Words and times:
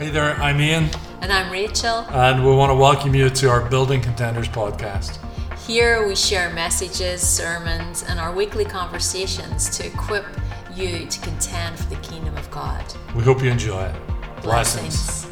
Hey 0.00 0.08
there, 0.08 0.34
I'm 0.36 0.58
Ian, 0.62 0.88
And 1.20 1.30
I'm 1.30 1.52
Rachel. 1.52 2.06
and 2.08 2.42
we 2.42 2.54
want 2.54 2.70
to 2.70 2.74
welcome 2.74 3.14
you 3.14 3.28
to 3.28 3.50
our 3.50 3.68
Building 3.68 4.00
Contenders 4.00 4.48
podcast. 4.48 5.18
Here 5.66 6.08
we 6.08 6.16
share 6.16 6.50
messages, 6.54 7.20
sermons, 7.20 8.02
and 8.08 8.18
our 8.18 8.32
weekly 8.32 8.64
conversations 8.64 9.68
to 9.76 9.86
equip 9.86 10.24
you 10.74 11.06
to 11.06 11.20
contend 11.20 11.78
for 11.78 11.84
the 11.90 11.96
kingdom 11.96 12.34
of 12.38 12.50
God. 12.50 12.82
We 13.14 13.22
hope 13.22 13.42
you 13.42 13.50
enjoy 13.50 13.82
it. 13.84 14.42
Blessings. 14.42 15.26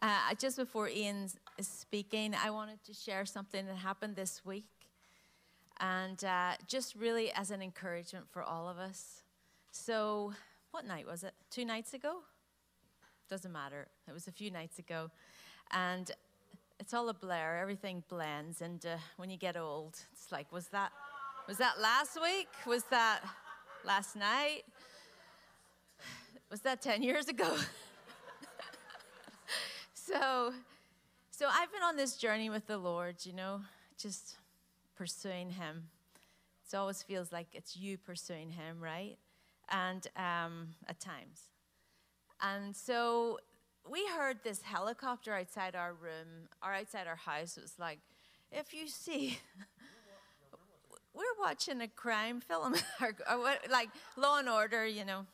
Uh, 0.00 0.34
just 0.38 0.56
before 0.56 0.88
Ian 0.88 1.28
is 1.58 1.68
speaking, 1.68 2.34
I 2.34 2.48
wanted 2.48 2.82
to 2.84 2.94
share 2.94 3.26
something 3.26 3.66
that 3.66 3.76
happened 3.76 4.16
this 4.16 4.42
week. 4.46 4.64
And 5.80 6.24
uh, 6.24 6.52
just 6.66 6.94
really 6.94 7.30
as 7.32 7.50
an 7.50 7.60
encouragement 7.60 8.24
for 8.30 8.42
all 8.42 8.70
of 8.70 8.78
us. 8.78 9.23
So, 9.76 10.32
what 10.70 10.86
night 10.86 11.04
was 11.04 11.24
it? 11.24 11.34
Two 11.50 11.64
nights 11.64 11.94
ago? 11.94 12.20
Doesn't 13.28 13.50
matter. 13.50 13.88
It 14.08 14.12
was 14.12 14.28
a 14.28 14.32
few 14.32 14.52
nights 14.52 14.78
ago. 14.78 15.10
And 15.72 16.12
it's 16.78 16.94
all 16.94 17.08
a 17.08 17.12
blur. 17.12 17.58
Everything 17.60 18.04
blends. 18.08 18.62
And 18.62 18.86
uh, 18.86 18.98
when 19.16 19.30
you 19.30 19.36
get 19.36 19.56
old, 19.56 19.98
it's 20.12 20.30
like, 20.30 20.52
was 20.52 20.68
that, 20.68 20.92
was 21.48 21.58
that 21.58 21.80
last 21.80 22.16
week? 22.22 22.46
Was 22.68 22.84
that 22.84 23.22
last 23.84 24.14
night? 24.14 24.62
Was 26.52 26.60
that 26.60 26.80
10 26.80 27.02
years 27.02 27.26
ago? 27.26 27.52
so 29.94 30.52
so 31.30 31.46
i've 31.50 31.72
been 31.72 31.82
on 31.82 31.96
this 31.96 32.16
journey 32.16 32.50
with 32.50 32.66
the 32.66 32.76
lord 32.76 33.16
you 33.24 33.32
know 33.32 33.60
just 33.98 34.36
pursuing 34.96 35.50
him 35.50 35.84
it 36.70 36.76
always 36.76 37.02
feels 37.02 37.32
like 37.32 37.46
it's 37.54 37.76
you 37.76 37.96
pursuing 37.96 38.50
him 38.50 38.76
right 38.80 39.16
and 39.70 40.06
um, 40.16 40.68
at 40.88 41.00
times 41.00 41.48
and 42.40 42.74
so 42.74 43.38
we 43.90 44.06
heard 44.16 44.38
this 44.42 44.62
helicopter 44.62 45.34
outside 45.34 45.74
our 45.74 45.92
room 45.92 46.48
or 46.62 46.72
outside 46.72 47.06
our 47.06 47.16
house 47.16 47.56
it 47.56 47.62
was 47.62 47.78
like 47.78 47.98
if 48.50 48.72
you 48.72 48.88
see 48.88 49.38
we're 51.14 51.24
watching 51.40 51.80
a 51.80 51.88
crime 51.88 52.40
film 52.40 52.74
or, 53.00 53.14
or 53.30 53.54
like 53.70 53.88
law 54.16 54.38
and 54.38 54.48
order 54.48 54.86
you 54.86 55.04
know 55.04 55.26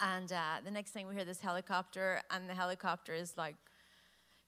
and 0.00 0.32
uh, 0.32 0.56
the 0.64 0.70
next 0.70 0.90
thing 0.90 1.06
we 1.08 1.14
hear 1.14 1.24
this 1.24 1.40
helicopter 1.40 2.20
and 2.30 2.48
the 2.48 2.54
helicopter 2.54 3.14
is 3.14 3.34
like 3.36 3.56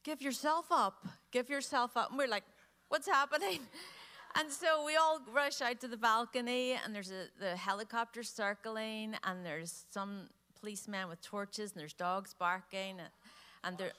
give 0.04 0.22
yourself 0.22 0.66
up, 0.70 1.06
give 1.32 1.50
yourself 1.50 1.96
up. 1.96 2.10
And 2.10 2.18
we're 2.18 2.28
like, 2.28 2.44
what's 2.88 3.06
happening? 3.06 3.60
And 4.38 4.52
so 4.52 4.84
we 4.86 4.94
all 4.94 5.20
rush 5.34 5.60
out 5.60 5.80
to 5.80 5.88
the 5.88 5.96
balcony, 5.96 6.78
and 6.84 6.94
there's 6.94 7.10
a, 7.10 7.26
the 7.40 7.56
helicopter 7.56 8.22
circling, 8.22 9.16
and 9.24 9.44
there's 9.44 9.86
some 9.90 10.28
policemen 10.60 11.08
with 11.08 11.20
torches, 11.22 11.72
and 11.72 11.80
there's 11.80 11.92
dogs 11.92 12.36
barking, 12.38 13.00
and, 13.00 13.08
and 13.64 13.76
there, 13.78 13.90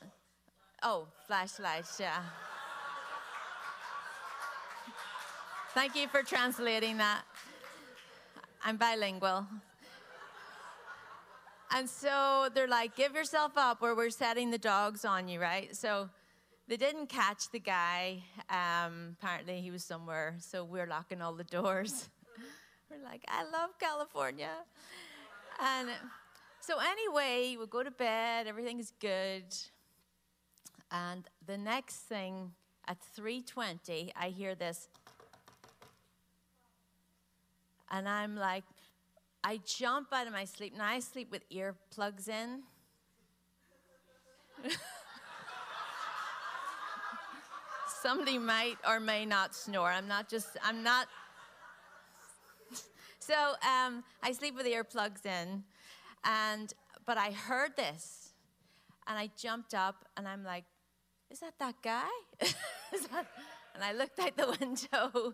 oh, 0.81 1.07
flashlights, 1.27 1.99
yeah. 1.99 2.21
Thank 5.73 5.97
you 5.97 6.07
for 6.07 6.23
translating 6.23 6.97
that. 6.99 7.23
I'm 8.63 8.77
bilingual. 8.77 9.45
And 11.71 11.89
so 11.89 12.47
they're 12.53 12.67
like, 12.67 12.95
give 12.95 13.13
yourself 13.13 13.57
up, 13.57 13.79
or 13.81 13.93
we're 13.93 14.09
setting 14.09 14.51
the 14.51 14.57
dogs 14.57 15.03
on 15.03 15.27
you, 15.27 15.41
right? 15.41 15.75
So 15.75 16.09
they 16.69 16.77
didn't 16.77 17.07
catch 17.07 17.49
the 17.49 17.59
guy. 17.59 18.23
Um, 18.47 19.17
apparently, 19.19 19.59
he 19.59 19.71
was 19.71 19.83
somewhere. 19.83 20.35
So 20.37 20.63
we're 20.63 20.85
locking 20.85 21.19
all 21.19 21.33
the 21.33 21.43
doors. 21.43 22.09
we're 22.91 23.03
like, 23.03 23.25
I 23.27 23.43
love 23.43 23.71
California. 23.79 24.51
And 25.59 25.89
so, 26.59 26.77
anyway, 26.77 27.57
we 27.59 27.65
go 27.65 27.81
to 27.81 27.89
bed, 27.89 28.45
everything's 28.45 28.93
good. 28.99 29.45
And 30.91 31.27
the 31.47 31.57
next 31.57 32.01
thing 32.01 32.51
at 32.87 32.97
3:20, 33.17 34.11
I 34.15 34.29
hear 34.29 34.53
this. 34.53 34.89
And 37.89 38.07
I'm 38.07 38.35
like, 38.35 38.63
I 39.43 39.59
jump 39.65 40.13
out 40.13 40.27
of 40.27 40.33
my 40.33 40.45
sleep. 40.45 40.77
Now 40.77 40.85
I 40.85 40.99
sleep 40.99 41.31
with 41.31 41.49
earplugs 41.49 42.29
in. 42.29 42.61
Somebody 48.01 48.37
might 48.37 48.77
or 48.87 48.99
may 48.99 49.25
not 49.25 49.55
snore. 49.55 49.89
I'm 49.89 50.07
not 50.07 50.29
just, 50.29 50.49
I'm 50.63 50.83
not. 50.83 51.07
So 53.19 53.35
um, 53.35 54.03
I 54.23 54.31
sleep 54.31 54.55
with 54.55 54.65
earplugs 54.65 55.23
in. 55.23 55.63
And, 56.23 56.73
but 57.05 57.17
I 57.17 57.29
heard 57.29 57.75
this. 57.75 58.33
And 59.05 59.19
I 59.19 59.29
jumped 59.37 59.75
up 59.75 60.05
and 60.17 60.27
I'm 60.27 60.43
like, 60.43 60.63
is 61.29 61.39
that 61.41 61.53
that 61.59 61.75
guy? 61.83 62.07
that? 62.39 63.27
And 63.75 63.83
I 63.83 63.93
looked 63.93 64.19
out 64.19 64.35
the 64.35 64.47
window 64.59 65.33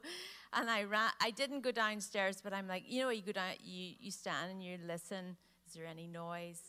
and 0.53 0.69
I 0.69 0.83
ran. 0.83 1.09
I 1.21 1.31
didn't 1.31 1.61
go 1.61 1.71
downstairs, 1.71 2.41
but 2.43 2.53
I'm 2.53 2.67
like, 2.67 2.83
you 2.87 3.03
know, 3.03 3.09
you 3.09 3.21
go 3.21 3.31
down, 3.31 3.53
you, 3.63 3.93
you 3.99 4.11
stand 4.11 4.51
and 4.51 4.63
you 4.63 4.77
listen. 4.85 5.37
Is 5.67 5.73
there 5.73 5.85
any 5.85 6.07
noise? 6.07 6.61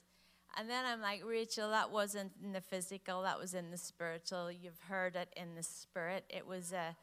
And 0.59 0.71
then 0.71 0.87
I'm 0.87 1.03
like, 1.03 1.23
Rachel, 1.25 1.71
that 1.71 1.91
wasn't 1.91 2.33
in 2.43 2.53
the 2.53 2.63
physical, 2.63 3.23
that 3.23 3.39
was 3.39 3.53
in 3.53 3.71
the 3.71 3.77
spiritual. 3.77 4.51
You've 4.51 4.81
heard 4.89 5.15
it 5.15 5.29
in 5.37 5.55
the 5.55 5.63
spirit. 5.63 6.25
It 6.31 6.47
was 6.47 6.73
a, 6.73 6.97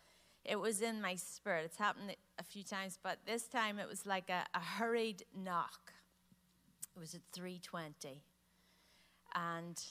it 0.44 0.60
was 0.60 0.82
in 0.82 1.00
my 1.00 1.16
spirit. 1.16 1.66
It's 1.66 1.78
happened 1.78 2.16
a 2.40 2.44
few 2.44 2.64
times, 2.64 2.98
but 3.02 3.20
this 3.28 3.44
time 3.44 3.78
it 3.78 3.88
was 3.88 4.08
like 4.08 4.32
a, 4.32 4.44
a 4.56 4.60
hurried 4.60 5.24
knock. 5.36 5.94
It 6.96 7.00
was 7.00 7.14
at 7.14 7.22
3:20, 7.36 8.22
and 9.36 9.82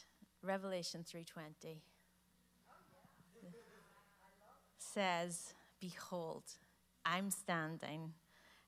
Revelation 0.43 1.05
3:20 1.05 1.79
says, 4.79 5.55
"Behold, 5.81 6.45
I'm 7.05 7.31
standing." 7.31 8.15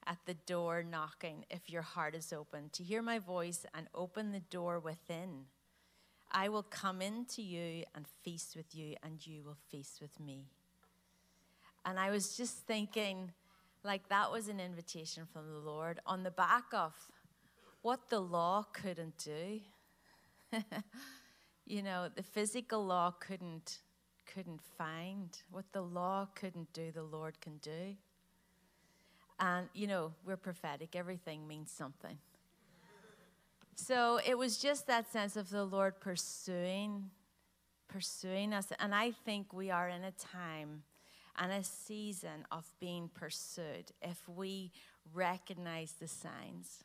At 0.07 0.19
the 0.27 0.35
door 0.35 0.83
knocking 0.83 1.45
if 1.51 1.71
your 1.71 1.83
heart 1.83 2.15
is 2.15 2.33
open, 2.33 2.71
to 2.73 2.83
hear 2.83 3.03
my 3.03 3.19
voice 3.19 3.65
and 3.75 3.87
open 3.95 4.33
the 4.33 4.41
door 4.41 4.79
within. 4.79 5.47
I 6.31 6.49
will 6.49 6.63
come 6.63 7.01
into 7.01 7.43
you 7.43 7.85
and 7.95 8.07
feast 8.23 8.57
with 8.57 8.75
you, 8.75 8.97
and 9.03 9.25
you 9.27 9.45
will 9.45 9.59
feast 9.71 10.01
with 10.01 10.19
me. 10.19 10.47
And 11.85 11.99
I 11.99 12.11
was 12.11 12.37
just 12.37 12.67
thinking, 12.67 13.33
like, 13.85 14.09
that 14.09 14.33
was 14.33 14.49
an 14.49 14.59
invitation 14.59 15.25
from 15.33 15.49
the 15.49 15.59
Lord 15.59 16.01
on 16.07 16.23
the 16.23 16.31
back 16.31 16.65
of 16.73 16.95
what 17.83 18.09
the 18.09 18.21
law 18.21 18.65
couldn't 18.73 19.19
do. 19.19 19.61
you 21.67 21.83
know, 21.83 22.09
the 22.15 22.23
physical 22.23 22.85
law 22.85 23.13
couldn't 23.21 23.79
couldn't 24.33 24.61
find 24.79 25.43
what 25.51 25.65
the 25.73 25.83
law 25.83 26.27
couldn't 26.35 26.73
do 26.73 26.91
the 26.91 27.03
lord 27.03 27.41
can 27.41 27.57
do 27.59 27.95
and, 29.45 29.69
you 29.75 29.87
know, 29.87 30.13
we're 30.25 30.39
prophetic, 30.39 30.97
everything 30.97 31.47
means 31.47 31.71
something. 31.71 32.17
So 33.75 34.19
it 34.27 34.39
was 34.39 34.57
just 34.57 34.87
that 34.87 35.13
sense 35.13 35.37
of 35.37 35.51
the 35.51 35.65
Lord 35.65 36.01
pursuing, 36.01 37.11
pursuing 37.87 38.55
us. 38.55 38.69
And 38.79 38.95
I 38.95 39.11
think 39.11 39.53
we 39.53 39.71
are 39.71 39.89
in 39.89 40.03
a 40.03 40.13
time 40.13 40.85
and 41.39 41.53
a 41.53 41.63
season 41.63 42.47
of 42.51 42.65
being 42.81 43.11
pursued 43.13 43.93
if 44.01 44.27
we 44.29 44.71
recognize 45.13 45.93
the 46.01 46.09
signs, 46.09 46.85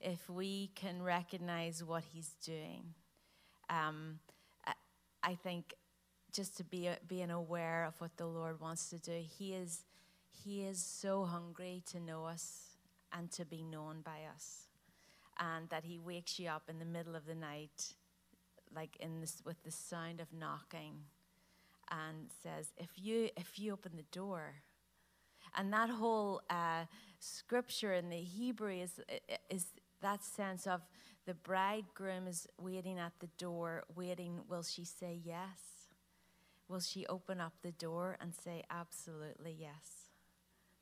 if 0.00 0.30
we 0.30 0.70
can 0.76 1.02
recognize 1.02 1.82
what 1.82 2.04
He's 2.12 2.36
doing. 2.44 2.94
Um, 3.70 4.20
I 5.24 5.34
think 5.34 5.74
just 6.32 6.56
to 6.58 6.64
be 6.64 6.90
being 7.08 7.30
aware 7.30 7.86
of 7.86 8.00
what 8.00 8.16
the 8.18 8.26
Lord 8.26 8.60
wants 8.60 8.88
to 8.90 8.98
do, 8.98 9.20
He 9.20 9.54
is 9.54 9.82
he 10.44 10.64
is 10.64 10.82
so 10.82 11.24
hungry 11.24 11.82
to 11.90 12.00
know 12.00 12.24
us 12.24 12.68
and 13.12 13.30
to 13.32 13.44
be 13.44 13.62
known 13.62 14.00
by 14.04 14.20
us. 14.34 14.66
And 15.40 15.68
that 15.70 15.84
He 15.84 15.98
wakes 15.98 16.38
you 16.38 16.48
up 16.48 16.64
in 16.68 16.78
the 16.78 16.84
middle 16.84 17.14
of 17.14 17.26
the 17.26 17.34
night, 17.34 17.94
like 18.74 18.96
in 19.00 19.20
this, 19.20 19.40
with 19.44 19.62
the 19.62 19.70
sound 19.70 20.20
of 20.20 20.32
knocking, 20.32 21.04
and 21.90 22.28
says, 22.42 22.72
If 22.76 22.90
you, 22.96 23.30
if 23.36 23.58
you 23.58 23.72
open 23.72 23.92
the 23.96 24.04
door, 24.10 24.54
and 25.56 25.72
that 25.72 25.90
whole 25.90 26.42
uh, 26.50 26.84
scripture 27.20 27.94
in 27.94 28.10
the 28.10 28.16
Hebrew 28.16 28.72
is, 28.72 29.00
is 29.48 29.66
that 30.02 30.24
sense 30.24 30.66
of 30.66 30.82
the 31.24 31.34
bridegroom 31.34 32.26
is 32.26 32.46
waiting 32.60 32.98
at 32.98 33.12
the 33.20 33.28
door, 33.38 33.84
waiting, 33.94 34.40
will 34.48 34.62
she 34.62 34.84
say 34.84 35.20
yes? 35.24 35.88
Will 36.68 36.80
she 36.80 37.06
open 37.06 37.40
up 37.40 37.54
the 37.62 37.72
door 37.72 38.16
and 38.20 38.34
say, 38.34 38.62
absolutely 38.70 39.56
yes? 39.58 40.07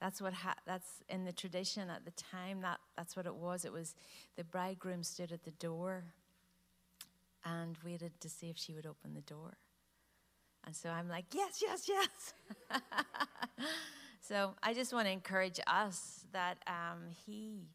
That's 0.00 0.20
what 0.20 0.34
ha- 0.34 0.56
that's 0.66 1.02
in 1.08 1.24
the 1.24 1.32
tradition 1.32 1.88
at 1.88 2.04
the 2.04 2.10
time. 2.12 2.60
That 2.60 2.78
that's 2.96 3.16
what 3.16 3.26
it 3.26 3.34
was. 3.34 3.64
It 3.64 3.72
was 3.72 3.94
the 4.36 4.44
bridegroom 4.44 5.02
stood 5.02 5.32
at 5.32 5.44
the 5.44 5.52
door 5.52 6.04
and 7.44 7.76
waited 7.84 8.20
to 8.20 8.28
see 8.28 8.50
if 8.50 8.58
she 8.58 8.74
would 8.74 8.86
open 8.86 9.14
the 9.14 9.20
door. 9.22 9.56
And 10.64 10.74
so 10.74 10.90
I'm 10.90 11.08
like, 11.08 11.26
yes, 11.32 11.62
yes, 11.62 11.88
yes. 11.88 12.34
so 14.20 14.54
I 14.62 14.74
just 14.74 14.92
want 14.92 15.06
to 15.06 15.12
encourage 15.12 15.60
us 15.66 16.26
that 16.32 16.58
um, 16.66 17.04
he 17.24 17.68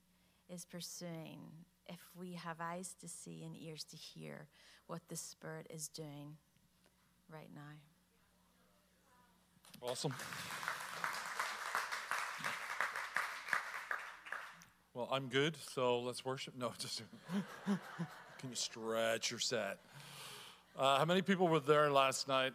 is 0.50 0.66
pursuing 0.66 1.40
if 1.88 2.00
we 2.20 2.34
have 2.34 2.58
eyes 2.60 2.96
to 3.00 3.08
see 3.08 3.44
and 3.46 3.56
ears 3.58 3.86
to 3.86 3.96
hear 3.96 4.48
what 4.88 5.02
the 5.08 5.16
Spirit 5.16 5.68
is 5.70 5.88
doing 5.88 6.36
right 7.32 7.50
now. 7.56 7.62
Awesome. 9.82 10.14
Well, 14.94 15.08
I'm 15.10 15.30
good, 15.30 15.56
so 15.74 16.02
let's 16.02 16.26
worship. 16.26 16.54
No, 16.58 16.74
just 16.80 17.02
can 17.66 18.50
you 18.50 18.56
stretch 18.56 19.32
your 19.32 19.40
set? 19.40 19.78
Uh, 20.78 20.98
how 20.98 21.06
many 21.06 21.22
people 21.22 21.48
were 21.48 21.62
there 21.62 21.90
last 21.90 22.28
night? 22.28 22.52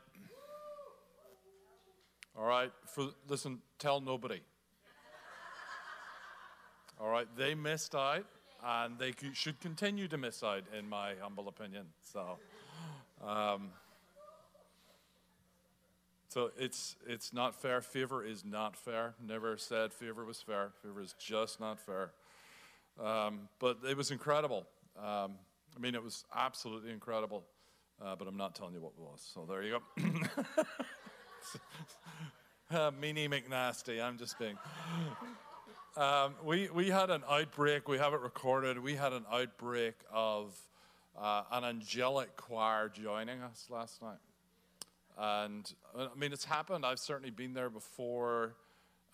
All 2.37 2.45
right, 2.45 2.71
for 2.85 3.09
listen, 3.27 3.61
tell 3.79 4.03
nobody. 4.03 4.41
All 7.01 7.09
right, 7.09 7.27
they 7.39 7.55
missed 7.55 7.95
out, 7.95 8.27
and 8.63 8.99
they 8.99 9.15
should 9.33 9.59
continue 9.61 10.07
to 10.07 10.19
miss 10.19 10.43
out, 10.43 10.65
in 10.79 10.87
my 10.87 11.15
humble 11.23 11.49
opinion. 11.49 11.87
So, 12.03 12.39
um, 13.27 13.71
so 16.37 16.51
it's 16.59 16.97
it's 17.07 17.33
not 17.33 17.55
fair. 17.55 17.81
Fever 17.81 18.23
is 18.23 18.45
not 18.45 18.77
fair. 18.77 19.15
Never 19.27 19.57
said 19.57 19.91
fever 19.91 20.23
was 20.23 20.43
fair. 20.43 20.69
Fever 20.83 21.01
is 21.01 21.15
just 21.19 21.61
not 21.61 21.79
fair. 21.81 22.11
Um, 23.03 23.49
but 23.59 23.79
it 23.89 23.97
was 23.97 24.11
incredible. 24.11 24.67
Um, 24.99 25.37
I 25.75 25.81
mean, 25.81 25.95
it 25.95 26.05
was 26.05 26.27
absolutely 26.35 26.91
incredible. 26.91 27.43
Uh, 28.05 28.17
but 28.17 28.29
I'm 28.29 28.37
not 28.37 28.55
telling 28.55 28.75
you 28.75 28.83
what 28.83 28.93
it 28.99 29.01
was. 29.01 29.27
So 29.33 29.47
there 29.49 29.63
you 29.63 29.81
go. 29.97 30.63
uh, 32.77 32.91
Meanie 33.01 33.31
McNasty. 33.31 34.03
I'm 34.03 34.19
just 34.19 34.39
being. 34.39 34.59
Um, 35.97 36.35
we, 36.45 36.69
we 36.69 36.91
had 36.91 37.09
an 37.09 37.23
outbreak, 37.31 37.89
we 37.89 37.97
have 37.97 38.13
it 38.13 38.21
recorded. 38.21 38.79
We 38.79 38.95
had 38.95 39.15
an 39.15 39.25
outbreak 39.33 39.95
of 40.13 40.55
uh, 41.19 41.45
an 41.51 41.65
angelic 41.65 42.37
choir 42.37 42.91
joining 42.91 43.41
us 43.41 43.69
last 43.71 44.03
night. 44.03 44.19
And 45.17 45.73
uh, 45.97 46.09
I 46.15 46.19
mean, 46.19 46.33
it's 46.33 46.45
happened. 46.45 46.85
I've 46.85 46.99
certainly 46.99 47.31
been 47.31 47.55
there 47.55 47.71
before, 47.71 48.55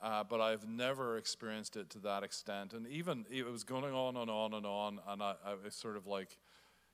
uh, 0.02 0.24
but 0.24 0.40
I've 0.40 0.66
never 0.68 1.16
experienced 1.16 1.76
it 1.76 1.90
to 1.90 1.98
that 2.00 2.22
extent. 2.22 2.72
And 2.72 2.86
even 2.88 3.24
it 3.30 3.46
was 3.46 3.64
going 3.64 3.94
on 3.94 4.16
and 4.16 4.30
on 4.30 4.54
and 4.54 4.66
on. 4.66 4.98
And 5.08 5.22
I, 5.22 5.34
I 5.44 5.68
sort 5.70 5.96
of 5.96 6.06
like, 6.06 6.38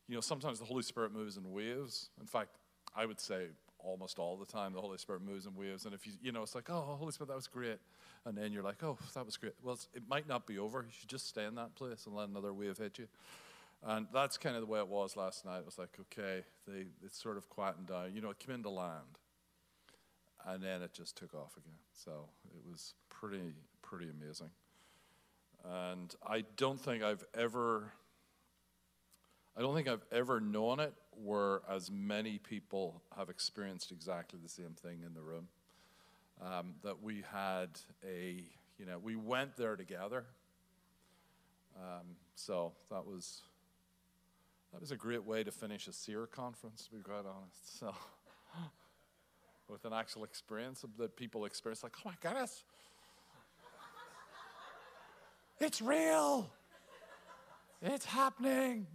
you 0.09 0.15
know, 0.15 0.21
sometimes 0.21 0.59
the 0.59 0.65
Holy 0.65 0.83
Spirit 0.83 1.13
moves 1.13 1.37
in 1.37 1.53
waves. 1.53 2.11
In 2.21 2.27
fact, 2.27 2.57
I 2.95 3.07
would 3.07 3.21
say 3.21 3.47
almost 3.79 4.19
all 4.19 4.37
the 4.37 4.47
time 4.47 4.73
the 4.73 4.81
Holy 4.81 4.99
Spirit 4.99 5.23
moves 5.23 5.47
in 5.47 5.55
waves. 5.55 5.85
And 5.85 5.95
if 5.95 6.07
you, 6.07 6.13
you 6.21 6.33
know, 6.33 6.43
it's 6.43 6.55
like, 6.55 6.69
oh, 6.69 6.97
Holy 6.99 7.13
Spirit, 7.13 7.29
that 7.29 7.37
was 7.37 7.47
great. 7.47 7.79
And 8.25 8.37
then 8.37 8.53
you're 8.53 8.63
like, 8.63 8.83
oh, 8.83 8.99
that 9.15 9.25
was 9.25 9.37
great. 9.37 9.55
Well, 9.63 9.79
it 9.95 10.03
might 10.09 10.29
not 10.29 10.47
be 10.47 10.59
over. 10.59 10.81
You 10.81 10.93
should 10.99 11.09
just 11.09 11.29
stay 11.29 11.45
in 11.45 11.55
that 11.55 11.75
place 11.75 12.07
and 12.07 12.15
let 12.15 12.29
another 12.29 12.53
wave 12.53 12.79
hit 12.79 12.99
you. 12.99 13.07
And 13.87 14.07
that's 14.13 14.37
kind 14.37 14.57
of 14.57 14.63
the 14.63 14.67
way 14.67 14.81
it 14.81 14.89
was 14.89 15.17
last 15.17 15.45
night. 15.45 15.59
It 15.59 15.67
was 15.67 15.79
like, 15.79 15.97
okay, 16.01 16.45
they, 16.67 16.87
it's 17.05 17.21
sort 17.21 17.37
of 17.37 17.49
quietened 17.49 17.87
down. 17.87 18.13
You 18.15 18.21
know, 18.21 18.31
it 18.31 18.39
came 18.39 18.55
into 18.55 18.71
land. 18.71 19.19
And 20.47 20.63
then 20.63 20.83
it 20.83 20.93
just 20.93 21.17
took 21.17 21.35
off 21.35 21.57
again. 21.57 21.79
So 21.93 22.29
it 22.55 22.69
was 22.69 22.95
pretty, 23.09 23.55
pretty 23.83 24.07
amazing. 24.11 24.51
And 25.65 26.15
I 26.27 26.45
don't 26.57 26.81
think 26.81 27.03
I've 27.03 27.25
ever, 27.35 27.93
I 29.57 29.61
don't 29.61 29.75
think 29.75 29.89
I've 29.89 30.05
ever 30.13 30.41
known 30.41 30.81
it 30.81 30.95
where 31.23 31.61
as 31.69 31.91
many 31.91 32.39
people 32.39 33.03
have 33.17 33.29
experienced 33.29 33.91
exactly 33.93 34.39
the 34.43 34.49
same 34.49 34.75
thing 34.81 35.03
in 35.05 35.15
the 35.15 35.21
room. 35.21 35.49
Um, 36.41 36.75
that 36.85 37.03
we 37.03 37.25
had 37.33 37.69
a, 38.07 38.45
you 38.79 38.87
know, 38.87 38.99
we 39.03 39.17
went 39.17 39.57
there 39.57 39.75
together. 39.75 40.25
Um, 41.77 42.17
so 42.37 42.73
that 42.91 43.05
was 43.05 43.43
that 44.73 44.81
was 44.81 44.91
a 44.91 44.97
great 44.97 45.25
way 45.25 45.43
to 45.45 45.51
finish 45.51 45.87
a 45.89 45.93
SEER 45.93 46.27
conference, 46.27 46.85
to 46.85 46.97
be 46.97 47.03
quite 47.03 47.25
honest. 47.27 47.81
So, 49.69 49.73
with 49.73 49.85
an 49.85 49.93
actual 49.93 50.25
experience 50.25 50.83
that 50.97 51.17
people 51.17 51.45
experience, 51.45 51.83
like, 51.83 51.95
oh 51.99 52.09
my 52.09 52.15
goodness, 52.23 52.65
it's 55.61 55.83
real, 55.83 56.51
it's 57.83 58.07
happening. 58.07 58.87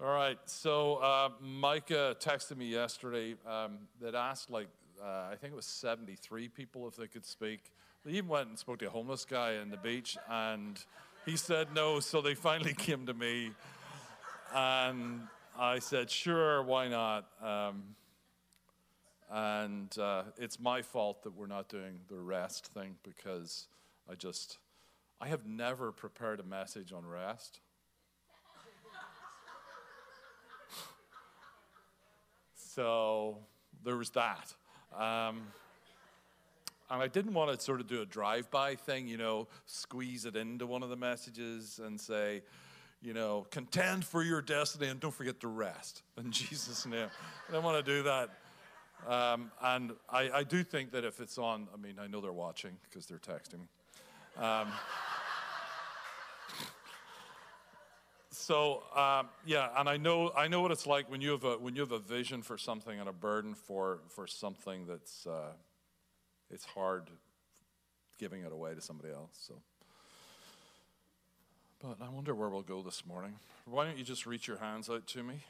All 0.00 0.12
right, 0.12 0.38
so 0.46 0.96
uh, 0.96 1.30
Micah 1.40 2.16
texted 2.20 2.56
me 2.56 2.66
yesterday 2.66 3.36
um, 3.46 3.78
that 4.00 4.14
asked, 4.14 4.50
like, 4.50 4.68
uh, 5.02 5.28
I 5.30 5.36
think 5.40 5.52
it 5.52 5.56
was 5.56 5.66
73 5.66 6.48
people 6.48 6.88
if 6.88 6.96
they 6.96 7.06
could 7.06 7.24
speak. 7.24 7.72
They 8.04 8.12
even 8.12 8.28
went 8.28 8.48
and 8.48 8.58
spoke 8.58 8.78
to 8.80 8.86
a 8.86 8.90
homeless 8.90 9.24
guy 9.24 9.56
on 9.58 9.70
the 9.70 9.76
beach, 9.76 10.16
and 10.28 10.84
he 11.24 11.36
said 11.36 11.68
no, 11.74 12.00
so 12.00 12.20
they 12.20 12.34
finally 12.34 12.74
came 12.78 13.06
to 13.06 13.14
me. 13.14 13.52
And 14.54 15.22
I 15.58 15.78
said, 15.78 16.10
sure, 16.10 16.62
why 16.62 16.88
not? 16.88 17.26
Um, 17.42 17.94
and 19.30 19.96
uh, 19.98 20.24
it's 20.36 20.60
my 20.60 20.82
fault 20.82 21.22
that 21.24 21.34
we're 21.34 21.46
not 21.46 21.68
doing 21.68 21.98
the 22.08 22.18
rest 22.18 22.66
thing 22.68 22.96
because 23.02 23.68
I 24.10 24.14
just, 24.14 24.58
I 25.20 25.28
have 25.28 25.46
never 25.46 25.90
prepared 25.92 26.40
a 26.40 26.44
message 26.44 26.92
on 26.92 27.06
rest. 27.06 27.60
so 32.54 33.38
there 33.82 33.96
was 33.96 34.10
that. 34.10 34.52
Um, 34.96 35.42
and 36.90 37.02
I 37.02 37.08
didn't 37.08 37.34
want 37.34 37.56
to 37.56 37.64
sort 37.64 37.80
of 37.80 37.86
do 37.86 38.02
a 38.02 38.06
drive 38.06 38.50
by 38.50 38.74
thing, 38.74 39.08
you 39.08 39.16
know, 39.16 39.48
squeeze 39.66 40.26
it 40.26 40.36
into 40.36 40.66
one 40.66 40.82
of 40.82 40.90
the 40.90 40.96
messages 40.96 41.80
and 41.82 42.00
say, 42.00 42.42
you 43.02 43.14
know, 43.14 43.46
contend 43.50 44.04
for 44.04 44.22
your 44.22 44.40
destiny 44.42 44.88
and 44.88 45.00
don't 45.00 45.14
forget 45.14 45.40
to 45.40 45.48
rest 45.48 46.02
in 46.18 46.30
Jesus' 46.30 46.86
name. 46.86 47.08
I 47.48 47.52
don't 47.52 47.64
want 47.64 47.84
to 47.84 47.92
do 47.92 48.02
that. 48.04 48.30
Um, 49.06 49.50
and 49.62 49.92
I, 50.08 50.30
I, 50.30 50.44
do 50.44 50.64
think 50.64 50.92
that 50.92 51.04
if 51.04 51.20
it's 51.20 51.36
on, 51.36 51.68
I 51.74 51.76
mean, 51.76 51.96
I 52.00 52.06
know 52.06 52.22
they're 52.22 52.32
watching 52.32 52.70
because 52.88 53.04
they're 53.04 53.18
texting 53.18 53.58
me. 53.58 53.66
Um, 54.42 54.68
so 58.30 58.82
um, 58.96 59.28
yeah, 59.44 59.68
and 59.76 59.90
I 59.90 59.98
know 59.98 60.32
I 60.34 60.48
know 60.48 60.62
what 60.62 60.70
it's 60.70 60.86
like 60.86 61.10
when 61.10 61.20
you 61.20 61.32
have 61.32 61.44
a 61.44 61.58
when 61.58 61.74
you 61.74 61.82
have 61.82 61.92
a 61.92 61.98
vision 61.98 62.40
for 62.40 62.56
something 62.56 62.98
and 62.98 63.06
a 63.06 63.12
burden 63.12 63.54
for 63.54 63.98
for 64.08 64.26
something 64.26 64.86
that's 64.86 65.26
uh, 65.26 65.52
it's 66.54 66.64
hard 66.64 67.10
giving 68.18 68.42
it 68.42 68.52
away 68.52 68.74
to 68.74 68.80
somebody 68.80 69.12
else. 69.12 69.32
So, 69.46 69.54
but 71.82 71.96
I 72.00 72.08
wonder 72.08 72.34
where 72.34 72.48
we'll 72.48 72.62
go 72.62 72.80
this 72.80 73.04
morning. 73.04 73.34
Why 73.66 73.84
don't 73.84 73.98
you 73.98 74.04
just 74.04 74.24
reach 74.24 74.46
your 74.46 74.58
hands 74.58 74.88
out 74.88 75.06
to 75.08 75.22
me 75.22 75.40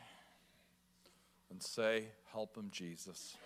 and 1.51 1.63
say, 1.63 2.07
"Help 2.33 2.57
him, 2.57 2.71
Jesus." 2.73 3.37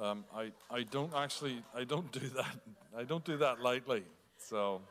Um, 0.00 0.24
I 0.34 0.52
I 0.70 0.82
don't 0.82 1.14
actually 1.14 1.62
I 1.74 1.84
don't 1.84 2.10
do 2.12 2.28
that 2.28 2.56
I 2.96 3.04
don't 3.04 3.24
do 3.24 3.38
that 3.38 3.60
lightly. 3.60 4.02
So. 4.38 4.82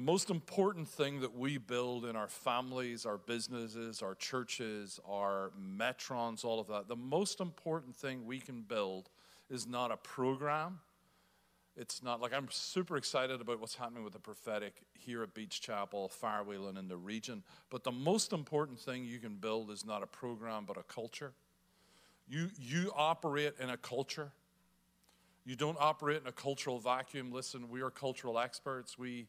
The 0.00 0.06
most 0.06 0.30
important 0.30 0.88
thing 0.88 1.20
that 1.20 1.36
we 1.36 1.58
build 1.58 2.06
in 2.06 2.16
our 2.16 2.26
families, 2.26 3.04
our 3.04 3.18
businesses, 3.18 4.00
our 4.00 4.14
churches, 4.14 4.98
our 5.06 5.50
metrons, 5.60 6.42
all 6.42 6.58
of 6.58 6.68
that, 6.68 6.88
the 6.88 6.96
most 6.96 7.38
important 7.38 7.94
thing 7.94 8.24
we 8.24 8.40
can 8.40 8.62
build 8.62 9.10
is 9.50 9.66
not 9.66 9.90
a 9.90 9.98
program. 9.98 10.78
It's 11.76 12.02
not 12.02 12.22
like 12.22 12.32
I'm 12.32 12.48
super 12.50 12.96
excited 12.96 13.42
about 13.42 13.60
what's 13.60 13.74
happening 13.74 14.02
with 14.02 14.14
the 14.14 14.18
prophetic 14.18 14.72
here 14.94 15.22
at 15.22 15.34
Beach 15.34 15.60
Chapel, 15.60 16.10
Firewheel, 16.10 16.70
and 16.70 16.78
in 16.78 16.88
the 16.88 16.96
region. 16.96 17.42
But 17.68 17.84
the 17.84 17.92
most 17.92 18.32
important 18.32 18.80
thing 18.80 19.04
you 19.04 19.18
can 19.18 19.34
build 19.34 19.70
is 19.70 19.84
not 19.84 20.02
a 20.02 20.06
program, 20.06 20.64
but 20.66 20.78
a 20.78 20.82
culture. 20.84 21.34
You, 22.26 22.48
you 22.58 22.90
operate 22.96 23.52
in 23.60 23.68
a 23.68 23.76
culture. 23.76 24.32
You 25.44 25.56
don't 25.56 25.76
operate 25.78 26.22
in 26.22 26.26
a 26.26 26.32
cultural 26.32 26.78
vacuum. 26.78 27.30
Listen, 27.30 27.68
we 27.68 27.82
are 27.82 27.90
cultural 27.90 28.38
experts. 28.38 28.98
We 28.98 29.26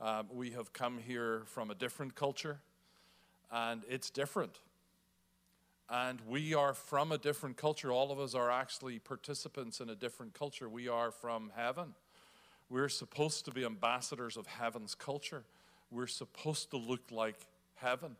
um, 0.00 0.28
we 0.32 0.50
have 0.50 0.72
come 0.72 0.98
here 0.98 1.42
from 1.44 1.70
a 1.70 1.74
different 1.74 2.14
culture, 2.14 2.58
and 3.52 3.82
it's 3.88 4.08
different. 4.08 4.60
And 5.90 6.20
we 6.26 6.54
are 6.54 6.72
from 6.72 7.12
a 7.12 7.18
different 7.18 7.56
culture. 7.56 7.92
All 7.92 8.10
of 8.10 8.18
us 8.18 8.34
are 8.34 8.50
actually 8.50 8.98
participants 8.98 9.80
in 9.80 9.90
a 9.90 9.94
different 9.94 10.34
culture. 10.34 10.68
We 10.68 10.88
are 10.88 11.10
from 11.10 11.52
heaven. 11.54 11.94
We're 12.70 12.88
supposed 12.88 13.44
to 13.46 13.50
be 13.50 13.64
ambassadors 13.64 14.36
of 14.36 14.46
heaven's 14.46 14.94
culture. 14.94 15.42
We're 15.90 16.06
supposed 16.06 16.70
to 16.70 16.76
look 16.76 17.10
like 17.10 17.36
heaven. 17.74 18.16